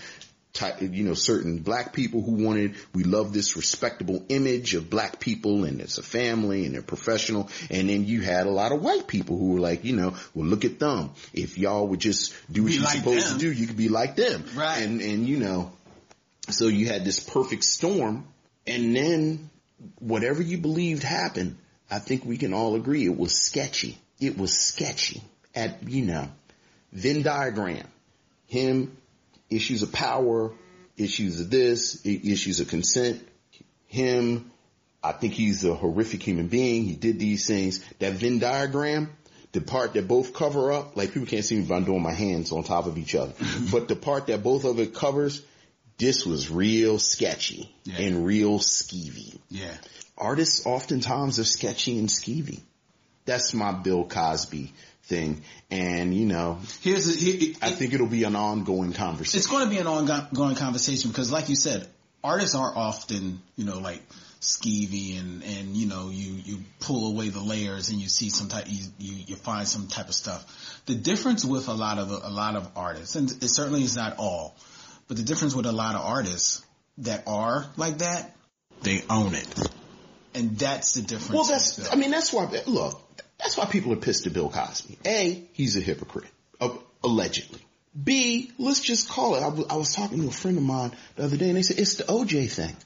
ty- 0.53 0.79
You 0.81 1.05
know, 1.05 1.15
certain 1.15 1.59
black 1.59 1.93
people 1.93 2.21
who 2.23 2.33
wanted, 2.45 2.75
we 2.93 3.05
love 3.05 3.33
this 3.33 3.55
respectable 3.57 4.25
image 4.29 4.75
of 4.75 4.91
black 4.91 5.21
people 5.21 5.63
and 5.65 5.81
it's 5.81 5.99
a 5.99 6.03
family 6.03 6.65
and 6.65 6.75
they're 6.75 6.83
professional. 6.83 7.49
And 7.71 7.89
then 7.89 8.07
you 8.07 8.23
had 8.23 8.47
a 8.47 8.51
lot 8.51 8.73
of 8.73 8.83
white 8.83 9.07
people 9.07 9.39
who 9.39 9.53
were 9.53 9.61
like, 9.61 9.85
you 9.85 9.95
know, 9.95 10.15
well 10.35 10.47
look 10.47 10.65
at 10.65 10.81
them. 10.81 11.11
If 11.33 11.59
y'all 11.59 11.87
would 11.89 12.01
just 12.01 12.35
do 12.51 12.63
what 12.63 12.69
Be 12.71 12.75
you're 12.75 12.83
like 12.83 12.97
supposed 12.97 13.29
them. 13.29 13.39
to 13.39 13.45
do, 13.45 13.53
you 13.53 13.67
could 13.69 13.77
be 13.77 13.89
like 13.89 14.17
them. 14.17 14.45
Right. 14.57 14.83
And, 14.83 15.01
and 15.01 15.29
you 15.29 15.37
know, 15.39 15.71
so 16.51 16.67
you 16.67 16.87
had 16.87 17.05
this 17.05 17.21
perfect 17.21 17.65
storm 17.65 18.27
and 18.67 18.95
then 18.95 19.51
whatever 19.99 20.43
you 20.43 20.59
believed 20.59 21.03
happened, 21.03 21.57
I 21.91 21.99
think 21.99 22.25
we 22.25 22.37
can 22.37 22.53
all 22.53 22.75
agree 22.75 23.05
it 23.05 23.17
was 23.17 23.35
sketchy. 23.35 23.99
It 24.21 24.37
was 24.37 24.57
sketchy 24.57 25.23
at, 25.55 25.89
you 25.89 26.05
know, 26.05 26.29
Venn 26.93 27.23
diagram, 27.23 27.87
him 28.47 28.97
issues 29.51 29.83
of 29.83 29.93
power, 29.93 30.53
issues 30.97 31.41
of 31.41 31.51
this, 31.51 32.05
issues 32.05 32.61
of 32.61 32.69
consent. 32.69 33.27
Him, 33.87 34.51
I 35.03 35.13
think 35.13 35.33
he's 35.33 35.65
a 35.65 35.75
horrific 35.75 36.23
human 36.23 36.49
being. 36.49 36.85
He 36.85 36.95
did 36.95 37.19
these 37.19 37.47
things. 37.47 37.85
That 38.01 38.15
Venn 38.15 38.39
diagram, 38.39 39.11
the 39.53 39.61
part 39.61 39.95
that 39.95 40.09
both 40.09 40.35
cover 40.35 40.73
up, 40.73 40.97
like 40.97 41.13
people 41.13 41.29
can't 41.29 41.45
see 41.45 41.57
me, 41.57 41.65
but 41.67 41.75
I'm 41.75 41.85
doing 41.85 42.03
my 42.03 42.13
hands 42.13 42.53
on 42.53 42.65
top 42.65 42.87
of 42.87 42.99
each 42.99 43.15
other. 43.15 43.33
Mm-hmm. 43.33 43.67
but 43.71 43.89
the 43.89 43.97
part 43.97 44.27
that 44.27 44.43
both 44.43 44.65
of 44.65 44.79
it 44.79 44.95
covers, 44.95 45.43
this 45.99 46.25
was 46.25 46.51
real 46.51 46.99
sketchy 46.99 47.71
Yeah. 47.85 47.97
and 47.99 48.25
real 48.25 48.59
skeevy. 48.59 49.39
Yeah. 49.51 49.75
Artists 50.17 50.65
oftentimes 50.67 51.39
are 51.39 51.45
sketchy 51.45 51.99
and 51.99 52.09
skeevy. 52.09 52.61
That's 53.25 53.53
my 53.55 53.73
Bill 53.73 54.05
Cosby 54.05 54.73
thing. 55.05 55.43
And 55.71 56.15
you 56.15 56.27
know, 56.27 56.59
Here's 56.81 57.21
here, 57.21 57.55
I 57.63 57.71
think 57.71 57.93
it'll 57.95 58.07
be 58.07 58.25
an 58.25 58.37
ongoing 58.37 58.93
conversation. 58.95 59.39
it's 59.39 59.47
going 59.47 59.65
to 59.65 59.71
be 59.71 59.79
an 59.79 59.87
ongoing 59.87 60.57
conversation 60.57 61.11
because, 61.11 61.31
like 61.31 61.49
you 61.49 61.57
said, 61.57 61.87
artists 62.25 62.55
are 62.55 62.73
often, 62.77 63.41
you 63.57 63.65
know, 63.65 63.79
like 63.79 64.03
skeevy 64.41 65.19
and 65.19 65.43
and 65.43 65.77
you 65.77 65.87
know 65.89 66.11
you 66.11 66.33
you 66.45 66.59
pull 66.79 67.11
away 67.13 67.29
the 67.29 67.41
layers 67.41 67.91
and 67.91 67.99
you 67.99 68.09
see 68.09 68.31
some 68.31 68.47
type 68.49 68.67
you 68.69 68.85
you, 68.99 69.25
you 69.27 69.37
find 69.37 69.67
some 69.67 69.89
type 69.89 70.09
of 70.09 70.15
stuff. 70.15 70.81
The 70.87 70.95
difference 70.95 71.45
with 71.45 71.69
a 71.69 71.75
lot 71.75 71.99
of 71.99 72.11
a 72.11 72.31
lot 72.31 72.55
of 72.57 72.71
artists, 72.77 73.17
and 73.17 73.29
it 73.31 73.49
certainly 73.49 73.83
is 73.83 73.97
not 73.97 74.17
all, 74.19 74.57
but 75.09 75.17
the 75.17 75.23
difference 75.23 75.55
with 75.55 75.67
a 75.67 75.73
lot 75.73 75.95
of 75.95 76.03
artists 76.03 76.65
that 76.99 77.25
are 77.27 77.67
like 77.77 77.99
that, 77.99 78.37
they 78.83 79.03
own 79.11 79.35
it, 79.35 79.71
and 80.35 80.57
that's 80.59 80.95
the 80.95 81.03
difference. 81.03 81.33
Well, 81.33 81.45
that's, 81.45 81.93
I 81.93 81.97
mean, 81.97 82.11
that's 82.11 82.33
why, 82.33 82.49
look, 82.67 83.01
that's 83.39 83.57
why 83.57 83.65
people 83.65 83.93
are 83.93 83.97
pissed 83.97 84.27
at 84.27 84.33
Bill 84.33 84.49
Cosby. 84.51 84.99
A, 85.07 85.49
he's 85.53 85.77
a 85.77 85.81
hypocrite, 85.81 86.31
allegedly. 87.03 87.61
B, 88.05 88.53
let's 88.59 88.81
just 88.81 89.09
call 89.09 89.35
it. 89.35 89.41
I 89.43 89.49
was- 89.49 89.67
was 89.67 89.95
talking 89.95 90.21
to 90.23 90.29
a 90.29 90.31
friend 90.31 90.57
of 90.59 90.63
mine 90.63 90.93
the 91.17 91.25
other 91.25 91.37
day 91.37 91.49
and 91.49 91.57
they 91.57 91.63
said, 91.63 91.79
it's 91.79 91.95
the 91.95 92.05
OJ 92.05 92.47
thing. 92.49 92.77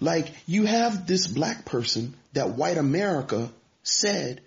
Like, 0.00 0.32
you 0.46 0.66
have 0.66 1.06
this 1.06 1.26
black 1.26 1.64
person 1.64 2.14
that 2.32 2.50
white 2.50 2.76
America 2.76 3.50
said, 3.82 4.40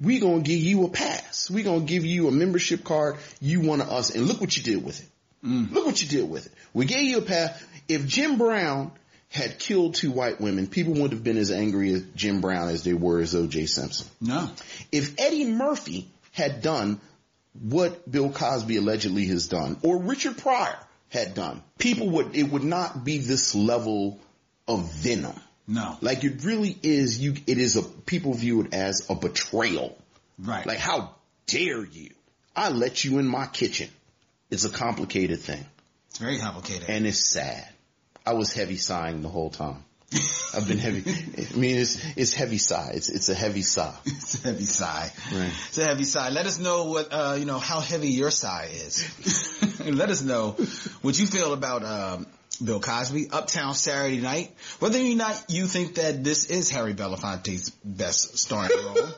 we 0.00 0.18
gonna 0.18 0.40
give 0.40 0.60
you 0.60 0.84
a 0.84 0.88
pass. 0.88 1.50
We 1.50 1.62
gonna 1.62 1.80
give 1.80 2.06
you 2.06 2.28
a 2.28 2.30
membership 2.30 2.84
card. 2.84 3.16
You 3.40 3.60
want 3.60 3.82
us, 3.82 4.14
and 4.14 4.26
look 4.26 4.40
what 4.40 4.56
you 4.56 4.62
did 4.62 4.82
with 4.84 5.00
it. 5.00 5.09
Mm. 5.44 5.72
Look 5.72 5.86
what 5.86 6.02
you 6.02 6.08
did 6.08 6.28
with 6.28 6.46
it. 6.46 6.52
We 6.74 6.84
gave 6.84 7.02
you 7.04 7.18
a 7.18 7.22
pass. 7.22 7.62
If 7.88 8.06
Jim 8.06 8.36
Brown 8.38 8.92
had 9.30 9.58
killed 9.58 9.94
two 9.94 10.10
white 10.10 10.40
women, 10.40 10.66
people 10.66 10.92
wouldn't 10.92 11.12
have 11.12 11.24
been 11.24 11.36
as 11.38 11.50
angry 11.50 11.94
at 11.94 12.14
Jim 12.14 12.40
Brown 12.40 12.68
as 12.68 12.82
they 12.84 12.94
were 12.94 13.20
as 13.20 13.34
O.J. 13.34 13.66
Simpson. 13.66 14.06
no, 14.20 14.50
If 14.92 15.14
Eddie 15.18 15.46
Murphy 15.46 16.08
had 16.32 16.62
done 16.62 17.00
what 17.60 18.10
Bill 18.10 18.30
Cosby 18.30 18.76
allegedly 18.76 19.26
has 19.26 19.48
done, 19.48 19.78
or 19.82 19.98
Richard 19.98 20.36
Pryor 20.36 20.76
had 21.08 21.34
done, 21.34 21.62
people 21.78 22.10
would, 22.10 22.36
it 22.36 22.44
would 22.44 22.64
not 22.64 23.04
be 23.04 23.18
this 23.18 23.54
level 23.54 24.20
of 24.68 24.92
venom. 24.92 25.34
no, 25.66 25.96
Like 26.00 26.22
it 26.24 26.44
really 26.44 26.76
is, 26.82 27.18
you, 27.18 27.34
it 27.46 27.58
is 27.58 27.76
a, 27.76 27.82
people 27.82 28.34
view 28.34 28.62
it 28.62 28.74
as 28.74 29.06
a 29.10 29.14
betrayal. 29.14 29.96
right, 30.38 30.66
Like 30.66 30.78
how 30.78 31.14
dare 31.46 31.84
you? 31.84 32.10
I 32.54 32.70
let 32.70 33.04
you 33.04 33.18
in 33.18 33.26
my 33.26 33.46
kitchen. 33.46 33.88
It's 34.50 34.64
a 34.64 34.70
complicated 34.70 35.40
thing 35.40 35.64
it's 36.08 36.18
very 36.18 36.38
complicated. 36.38 36.88
and 36.88 37.06
it's 37.06 37.28
sad. 37.28 37.66
I 38.26 38.34
was 38.34 38.52
heavy 38.52 38.76
sighing 38.76 39.22
the 39.22 39.28
whole 39.28 39.50
time. 39.50 39.84
I've 40.54 40.66
been 40.66 40.78
heavy. 40.78 41.02
I 41.08 41.56
mean, 41.56 41.76
it's 41.78 42.04
it's 42.16 42.34
heavy 42.34 42.58
sigh. 42.58 42.90
It's 42.94 43.08
it's 43.08 43.28
a 43.28 43.34
heavy 43.34 43.62
sigh. 43.62 43.94
It's 44.06 44.44
a 44.44 44.48
heavy 44.48 44.64
sigh. 44.64 45.10
Right. 45.32 45.52
It's 45.68 45.78
a 45.78 45.84
heavy 45.84 46.04
sigh. 46.04 46.30
Let 46.30 46.46
us 46.46 46.58
know 46.58 46.84
what, 46.86 47.08
uh, 47.12 47.36
you 47.38 47.44
know, 47.44 47.58
how 47.60 47.78
heavy 47.80 48.08
your 48.08 48.30
sigh 48.32 48.68
is. 48.72 49.80
Let 49.86 50.10
us 50.10 50.22
know 50.22 50.52
what 51.02 51.18
you 51.18 51.26
feel 51.26 51.52
about, 51.52 51.84
um, 51.84 52.26
Bill 52.62 52.80
Cosby, 52.80 53.28
Uptown 53.30 53.74
Saturday 53.74 54.20
Night. 54.20 54.50
Whether 54.80 54.98
or 54.98 55.14
not 55.14 55.44
you 55.48 55.66
think 55.66 55.94
that 55.94 56.22
this 56.24 56.44
is 56.50 56.70
Harry 56.70 56.92
Belafonte's 56.94 57.70
best 57.84 58.36
starring 58.36 58.70
role. 58.84 59.08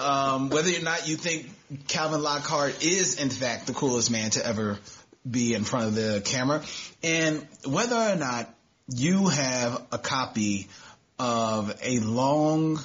um, 0.00 0.48
whether 0.50 0.70
or 0.74 0.82
not 0.82 1.06
you 1.06 1.16
think 1.16 1.48
Calvin 1.88 2.22
Lockhart 2.22 2.84
is 2.84 3.20
in 3.20 3.30
fact 3.30 3.66
the 3.66 3.72
coolest 3.72 4.10
man 4.10 4.30
to 4.30 4.46
ever 4.46 4.78
be 5.28 5.54
in 5.54 5.64
front 5.64 5.86
of 5.86 5.94
the 5.94 6.22
camera. 6.24 6.62
And 7.02 7.46
whether 7.66 7.96
or 7.96 8.16
not 8.16 8.54
you 8.88 9.28
have 9.28 9.82
a 9.92 9.98
copy 9.98 10.68
of 11.18 11.74
a 11.82 12.00
long 12.00 12.78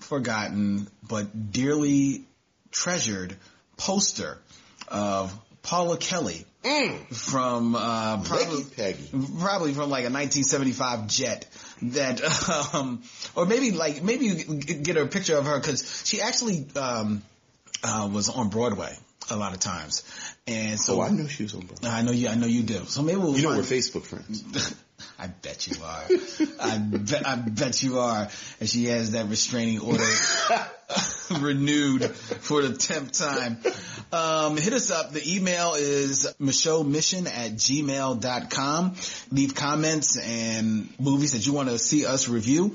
forgotten 0.00 0.88
but 1.06 1.52
dearly 1.52 2.24
treasured 2.70 3.36
poster 3.76 4.38
of 4.88 5.36
Paula 5.62 5.96
Kelly 5.96 6.44
from 7.12 7.74
uh, 7.74 8.22
probably 8.24 8.64
probably 9.38 9.72
from 9.74 9.90
like 9.90 10.04
a 10.04 10.12
1975 10.12 11.06
jet 11.06 11.46
that 11.82 12.20
um 12.74 13.02
or 13.34 13.46
maybe 13.46 13.70
like 13.70 14.02
maybe 14.02 14.26
you 14.26 14.34
get 14.56 14.96
a 14.96 15.06
picture 15.06 15.36
of 15.36 15.46
her 15.46 15.58
because 15.58 16.02
she 16.04 16.20
actually 16.20 16.66
um 16.76 17.22
uh 17.82 18.08
was 18.12 18.28
on 18.28 18.48
Broadway 18.48 18.96
a 19.30 19.36
lot 19.36 19.52
of 19.52 19.60
times 19.60 20.04
and 20.46 20.80
so 20.80 21.00
Oh, 21.00 21.02
I 21.02 21.10
know 21.10 21.26
she 21.26 21.42
was 21.42 21.54
on 21.54 21.66
Broadway. 21.66 21.90
I 21.90 22.02
know 22.02 22.12
you 22.12 22.28
I 22.28 22.34
know 22.34 22.46
you 22.46 22.62
do 22.62 22.84
so 22.86 23.02
maybe 23.02 23.18
we'll 23.18 23.36
You 23.36 23.42
know 23.42 23.56
we're 23.56 23.62
Facebook 23.62 24.04
friends. 24.04 24.74
I 25.18 25.28
bet 25.28 25.66
you 25.66 25.76
are. 25.84 26.04
I 26.60 26.78
bet 26.78 27.26
I 27.26 27.36
bet 27.36 27.82
you 27.82 27.98
are. 27.98 28.28
And 28.60 28.68
she 28.68 28.86
has 28.86 29.12
that 29.12 29.26
restraining 29.28 29.80
order 29.80 30.04
renewed 31.40 32.04
for 32.10 32.62
the 32.62 32.76
tenth 32.76 33.12
time. 33.12 33.58
Um, 34.12 34.56
hit 34.56 34.72
us 34.72 34.90
up. 34.90 35.12
The 35.12 35.36
email 35.36 35.74
is 35.74 36.26
mission 36.38 37.26
at 37.26 37.52
gmail.com. 37.52 38.94
Leave 39.30 39.54
comments 39.54 40.18
and 40.18 40.88
movies 40.98 41.32
that 41.32 41.46
you 41.46 41.52
want 41.52 41.68
to 41.68 41.78
see 41.78 42.06
us 42.06 42.28
review 42.28 42.74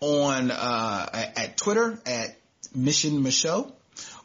on 0.00 0.50
uh, 0.50 1.08
at 1.12 1.56
Twitter 1.56 1.98
at 2.06 2.36
Mission 2.74 3.22
Micheaux 3.22 3.72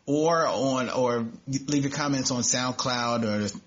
or 0.09 0.47
on 0.47 0.89
or 0.89 1.27
leave 1.47 1.83
your 1.83 1.91
comments 1.91 2.31
on 2.31 2.41
SoundCloud 2.41 3.23
or 3.25 3.59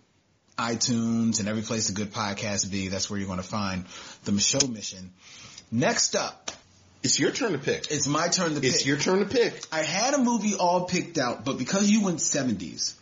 iTunes 0.58 1.38
and 1.38 1.48
every 1.48 1.62
place 1.62 1.88
a 1.88 1.92
good 1.92 2.12
podcast 2.12 2.68
be. 2.70 2.88
That's 2.88 3.08
where 3.08 3.18
you're 3.18 3.28
going 3.28 3.38
to 3.40 3.44
find 3.44 3.84
the 4.24 4.32
Micheaux 4.32 4.68
Mission. 4.68 5.12
Next 5.70 6.16
up, 6.16 6.50
It's 7.04 7.18
your 7.20 7.30
turn 7.30 7.52
to 7.52 7.58
pick. 7.58 7.90
it's 7.90 8.08
my 8.08 8.26
turn 8.28 8.54
to 8.54 8.60
pick. 8.60 8.64
It's 8.74 8.84
your 8.84 8.96
turn 8.96 9.20
to 9.20 9.24
pick. 9.24 9.54
I 9.70 9.82
had 9.82 10.14
a 10.14 10.18
movie 10.18 10.54
all 10.56 10.84
picked 10.86 11.16
out, 11.16 11.44
but 11.44 11.58
because 11.58 11.88
you 11.88 12.02
went 12.02 12.18
70s, 12.18 12.94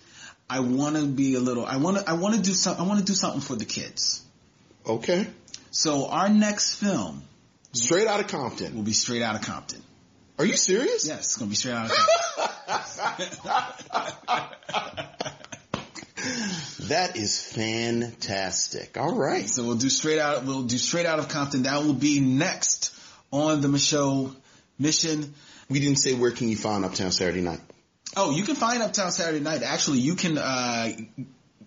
I 0.48 0.60
want 0.60 0.96
to 0.96 1.06
be 1.06 1.34
a 1.36 1.40
little. 1.40 1.64
I 1.64 1.76
want 1.78 1.96
to. 1.96 2.10
I 2.10 2.14
want 2.14 2.34
to 2.34 2.42
do 2.42 2.52
some. 2.52 2.76
I 2.78 2.82
want 2.82 2.98
to 2.98 3.04
do 3.06 3.14
something 3.14 3.40
for 3.40 3.54
the 3.54 3.64
kids. 3.64 4.22
Okay. 4.86 5.26
So 5.70 6.08
our 6.08 6.28
next 6.28 6.74
film 6.74 7.22
Straight 7.72 8.06
out 8.08 8.18
of 8.20 8.26
Compton. 8.26 8.74
will 8.74 8.82
be 8.82 8.92
straight 8.92 9.22
out 9.22 9.36
of 9.36 9.42
Compton. 9.42 9.80
Are 10.40 10.46
you 10.46 10.56
serious? 10.56 11.06
Yes, 11.06 11.18
it's 11.18 11.36
gonna 11.36 11.50
be 11.50 11.54
straight 11.54 11.74
out. 11.74 11.90
That 16.88 17.16
is 17.16 17.40
fantastic. 17.40 18.98
All 18.98 19.14
right. 19.14 19.48
so 19.48 19.64
we'll 19.64 19.76
do 19.76 19.88
straight 19.88 20.18
out. 20.18 20.44
We'll 20.44 20.62
do 20.62 20.76
straight 20.76 21.06
out 21.06 21.18
of 21.18 21.28
Compton. 21.28 21.62
That 21.62 21.84
will 21.84 21.94
be 21.94 22.20
next 22.20 22.92
on 23.30 23.60
the 23.60 23.68
Micheaux 23.68 24.34
Mission. 24.78 25.34
We 25.68 25.78
didn't 25.78 25.98
say 25.98 26.14
where 26.14 26.32
can 26.32 26.48
you 26.48 26.56
find 26.56 26.84
Uptown 26.84 27.12
Saturday 27.12 27.42
Night. 27.42 27.60
Oh, 28.16 28.32
you 28.32 28.42
can 28.42 28.56
find 28.56 28.82
Uptown 28.82 29.12
Saturday 29.12 29.40
Night. 29.40 29.62
Actually, 29.62 30.00
you 30.00 30.14
can 30.14 30.36
uh, 30.36 30.88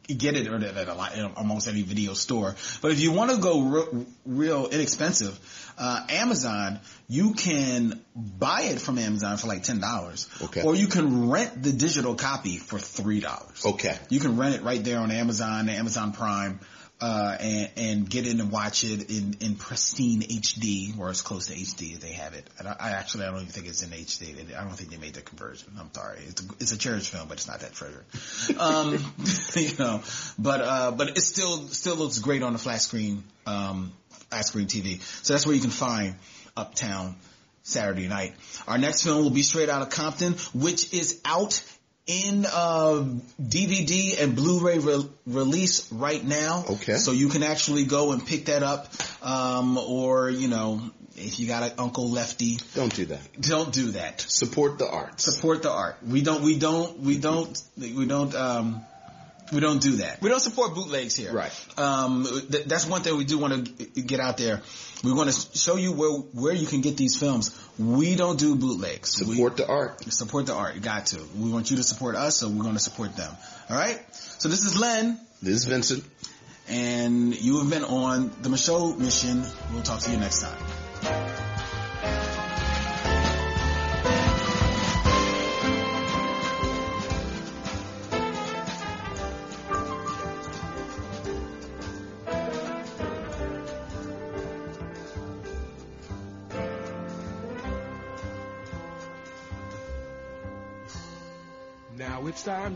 get 0.07 0.35
it 0.35 0.47
at, 0.47 0.63
at 0.63 0.87
a 0.87 0.93
lot, 0.93 1.17
almost 1.35 1.67
any 1.67 1.81
video 1.81 2.13
store. 2.13 2.55
But 2.81 2.91
if 2.91 2.99
you 2.99 3.11
want 3.11 3.31
to 3.31 3.37
go 3.37 3.61
re- 3.61 4.05
real 4.25 4.67
inexpensive, 4.67 5.39
uh, 5.77 6.05
Amazon, 6.09 6.79
you 7.07 7.33
can 7.33 8.01
buy 8.15 8.63
it 8.63 8.79
from 8.79 8.97
Amazon 8.97 9.37
for 9.37 9.47
like 9.47 9.63
ten 9.63 9.79
dollars, 9.79 10.29
Okay. 10.41 10.61
or 10.63 10.75
you 10.75 10.87
can 10.87 11.29
rent 11.29 11.61
the 11.63 11.71
digital 11.71 12.15
copy 12.15 12.57
for 12.57 12.79
three 12.79 13.19
dollars. 13.21 13.65
Okay. 13.65 13.97
You 14.09 14.19
can 14.19 14.37
rent 14.37 14.55
it 14.55 14.63
right 14.63 14.83
there 14.83 14.99
on 14.99 15.11
Amazon, 15.11 15.69
Amazon 15.69 16.11
Prime, 16.11 16.59
uh, 17.03 17.35
and, 17.37 17.71
and 17.75 18.09
get 18.09 18.25
in 18.25 18.39
and 18.39 18.49
watch 18.49 18.85
it 18.85 19.09
in, 19.09 19.35
in 19.41 19.55
pristine 19.55 20.21
HD, 20.21 20.97
or 20.97 21.09
as 21.09 21.21
close 21.21 21.47
to 21.47 21.53
HD 21.53 21.91
as 21.91 21.99
they 21.99 22.13
have 22.13 22.33
it. 22.33 22.49
I, 22.65 22.75
I 22.79 22.89
actually, 22.91 23.25
I 23.25 23.31
don't 23.31 23.41
even 23.41 23.47
think 23.47 23.67
it's 23.67 23.83
in 23.83 23.89
HD. 23.89 24.57
I 24.57 24.63
don't 24.63 24.71
think 24.71 24.89
they 24.89 24.95
made 24.95 25.15
the 25.15 25.21
conversion. 25.21 25.73
I'm 25.77 25.93
sorry. 25.93 26.19
It's 26.25 26.41
a, 26.41 26.45
it's 26.61 26.71
a 26.71 26.77
cherish 26.77 27.09
film, 27.09 27.27
but 27.27 27.39
it's 27.39 27.47
not 27.49 27.59
that 27.59 27.73
treasure. 27.73 28.05
Um, 28.57 28.93
you 29.55 29.77
know, 29.77 30.01
but, 30.39 30.61
uh, 30.61 30.91
but 30.91 31.09
it 31.09 31.21
still, 31.21 31.67
still 31.67 31.97
looks 31.97 32.19
great 32.19 32.41
on 32.41 32.53
the 32.53 32.59
flat 32.59 32.81
screen, 32.81 33.25
um, 33.45 33.91
flat 34.29 34.45
screen 34.45 34.67
TV. 34.67 35.01
So 35.25 35.33
that's 35.33 35.45
where 35.45 35.55
you 35.55 35.61
can 35.61 35.71
find 35.71 36.15
Uptown 36.55 37.17
Saturday 37.63 38.07
night. 38.07 38.33
Our 38.65 38.77
next 38.77 39.03
film 39.03 39.23
will 39.23 39.31
be 39.31 39.43
Straight 39.43 39.67
Out 39.67 39.81
of 39.81 39.89
Compton, 39.89 40.35
which 40.53 40.93
is 40.93 41.19
out 41.25 41.61
in 42.05 42.45
uh, 42.45 43.05
DVD 43.41 44.21
and 44.21 44.35
Blu-ray 44.35 44.79
re- 44.79 45.09
release 45.25 45.91
right 45.91 46.23
now. 46.23 46.65
Okay. 46.69 46.95
So 46.95 47.11
you 47.11 47.29
can 47.29 47.43
actually 47.43 47.85
go 47.85 48.11
and 48.11 48.25
pick 48.25 48.45
that 48.45 48.63
up, 48.63 48.91
um, 49.21 49.77
or 49.77 50.29
you 50.29 50.47
know, 50.49 50.81
if 51.15 51.39
you 51.39 51.47
got 51.47 51.63
an 51.63 51.71
uncle 51.77 52.09
lefty, 52.09 52.57
Don't 52.73 52.93
do 52.93 53.05
that. 53.05 53.41
don't 53.41 53.71
do 53.71 53.91
that. 53.91 54.21
Support 54.21 54.79
the 54.79 54.87
arts. 54.89 55.23
Support 55.23 55.63
the 55.63 55.71
art. 55.71 55.97
We 56.05 56.21
don't. 56.21 56.41
We 56.43 56.57
don't. 56.59 56.99
We 56.99 57.17
don't. 57.17 57.61
We 57.77 58.05
don't. 58.05 58.35
Um, 58.35 58.81
We 59.51 59.59
don't 59.59 59.81
do 59.81 59.97
that. 59.97 60.21
We 60.21 60.29
don't 60.29 60.39
support 60.39 60.73
bootlegs 60.73 61.15
here. 61.15 61.31
Right. 61.33 61.51
Um, 61.77 62.25
th- 62.49 62.65
that's 62.65 62.85
one 62.87 63.01
thing 63.01 63.17
we 63.17 63.25
do 63.25 63.37
want 63.37 63.77
to 63.77 64.01
get 64.01 64.19
out 64.19 64.37
there. 64.37 64.61
We 65.03 65.11
want 65.11 65.29
to 65.31 65.57
show 65.57 65.75
you 65.75 65.91
where 65.91 66.11
where 66.11 66.53
you 66.53 66.65
can 66.65 66.81
get 66.81 66.95
these 66.97 67.15
films. 67.17 67.51
We 67.77 68.15
don't 68.15 68.39
do 68.39 68.55
bootlegs. 68.55 69.09
Support 69.09 69.57
the 69.57 69.67
art. 69.67 70.01
We 70.05 70.11
support 70.11 70.45
the 70.45 70.53
art. 70.53 70.75
You 70.75 70.81
got 70.81 71.07
to. 71.07 71.19
We 71.37 71.51
want 71.51 71.69
you 71.71 71.77
to 71.77 71.83
support 71.83 72.15
us, 72.15 72.37
so 72.37 72.47
we're 72.49 72.63
going 72.63 72.75
to 72.75 72.79
support 72.79 73.15
them. 73.15 73.31
All 73.69 73.75
right. 73.77 73.99
So 74.13 74.47
this 74.49 74.63
is 74.63 74.79
Len, 74.79 75.19
This 75.41 75.55
is 75.55 75.65
Vincent. 75.65 76.03
and 76.69 77.35
you 77.35 77.59
have 77.59 77.69
been 77.69 77.83
on 77.83 78.31
the 78.41 78.49
Micheaux 78.49 78.97
mission. 78.97 79.43
We'll 79.73 79.83
talk 79.83 79.99
to 80.01 80.11
you 80.11 80.17
next 80.17 80.41
time. 80.41 80.57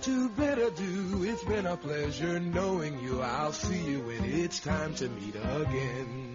To 0.08 0.30
better 0.30 0.70
do. 0.70 1.26
It's 1.26 1.44
been 1.44 1.66
a 1.66 1.76
pleasure 1.76 2.40
knowing 2.40 2.98
you. 3.02 3.22
I'll 3.22 3.52
see 3.52 3.92
you 3.92 4.00
when 4.00 4.24
it's 4.24 4.60
time 4.62 4.96
to 4.96 5.10
meet 5.10 5.36
again. 5.36 6.27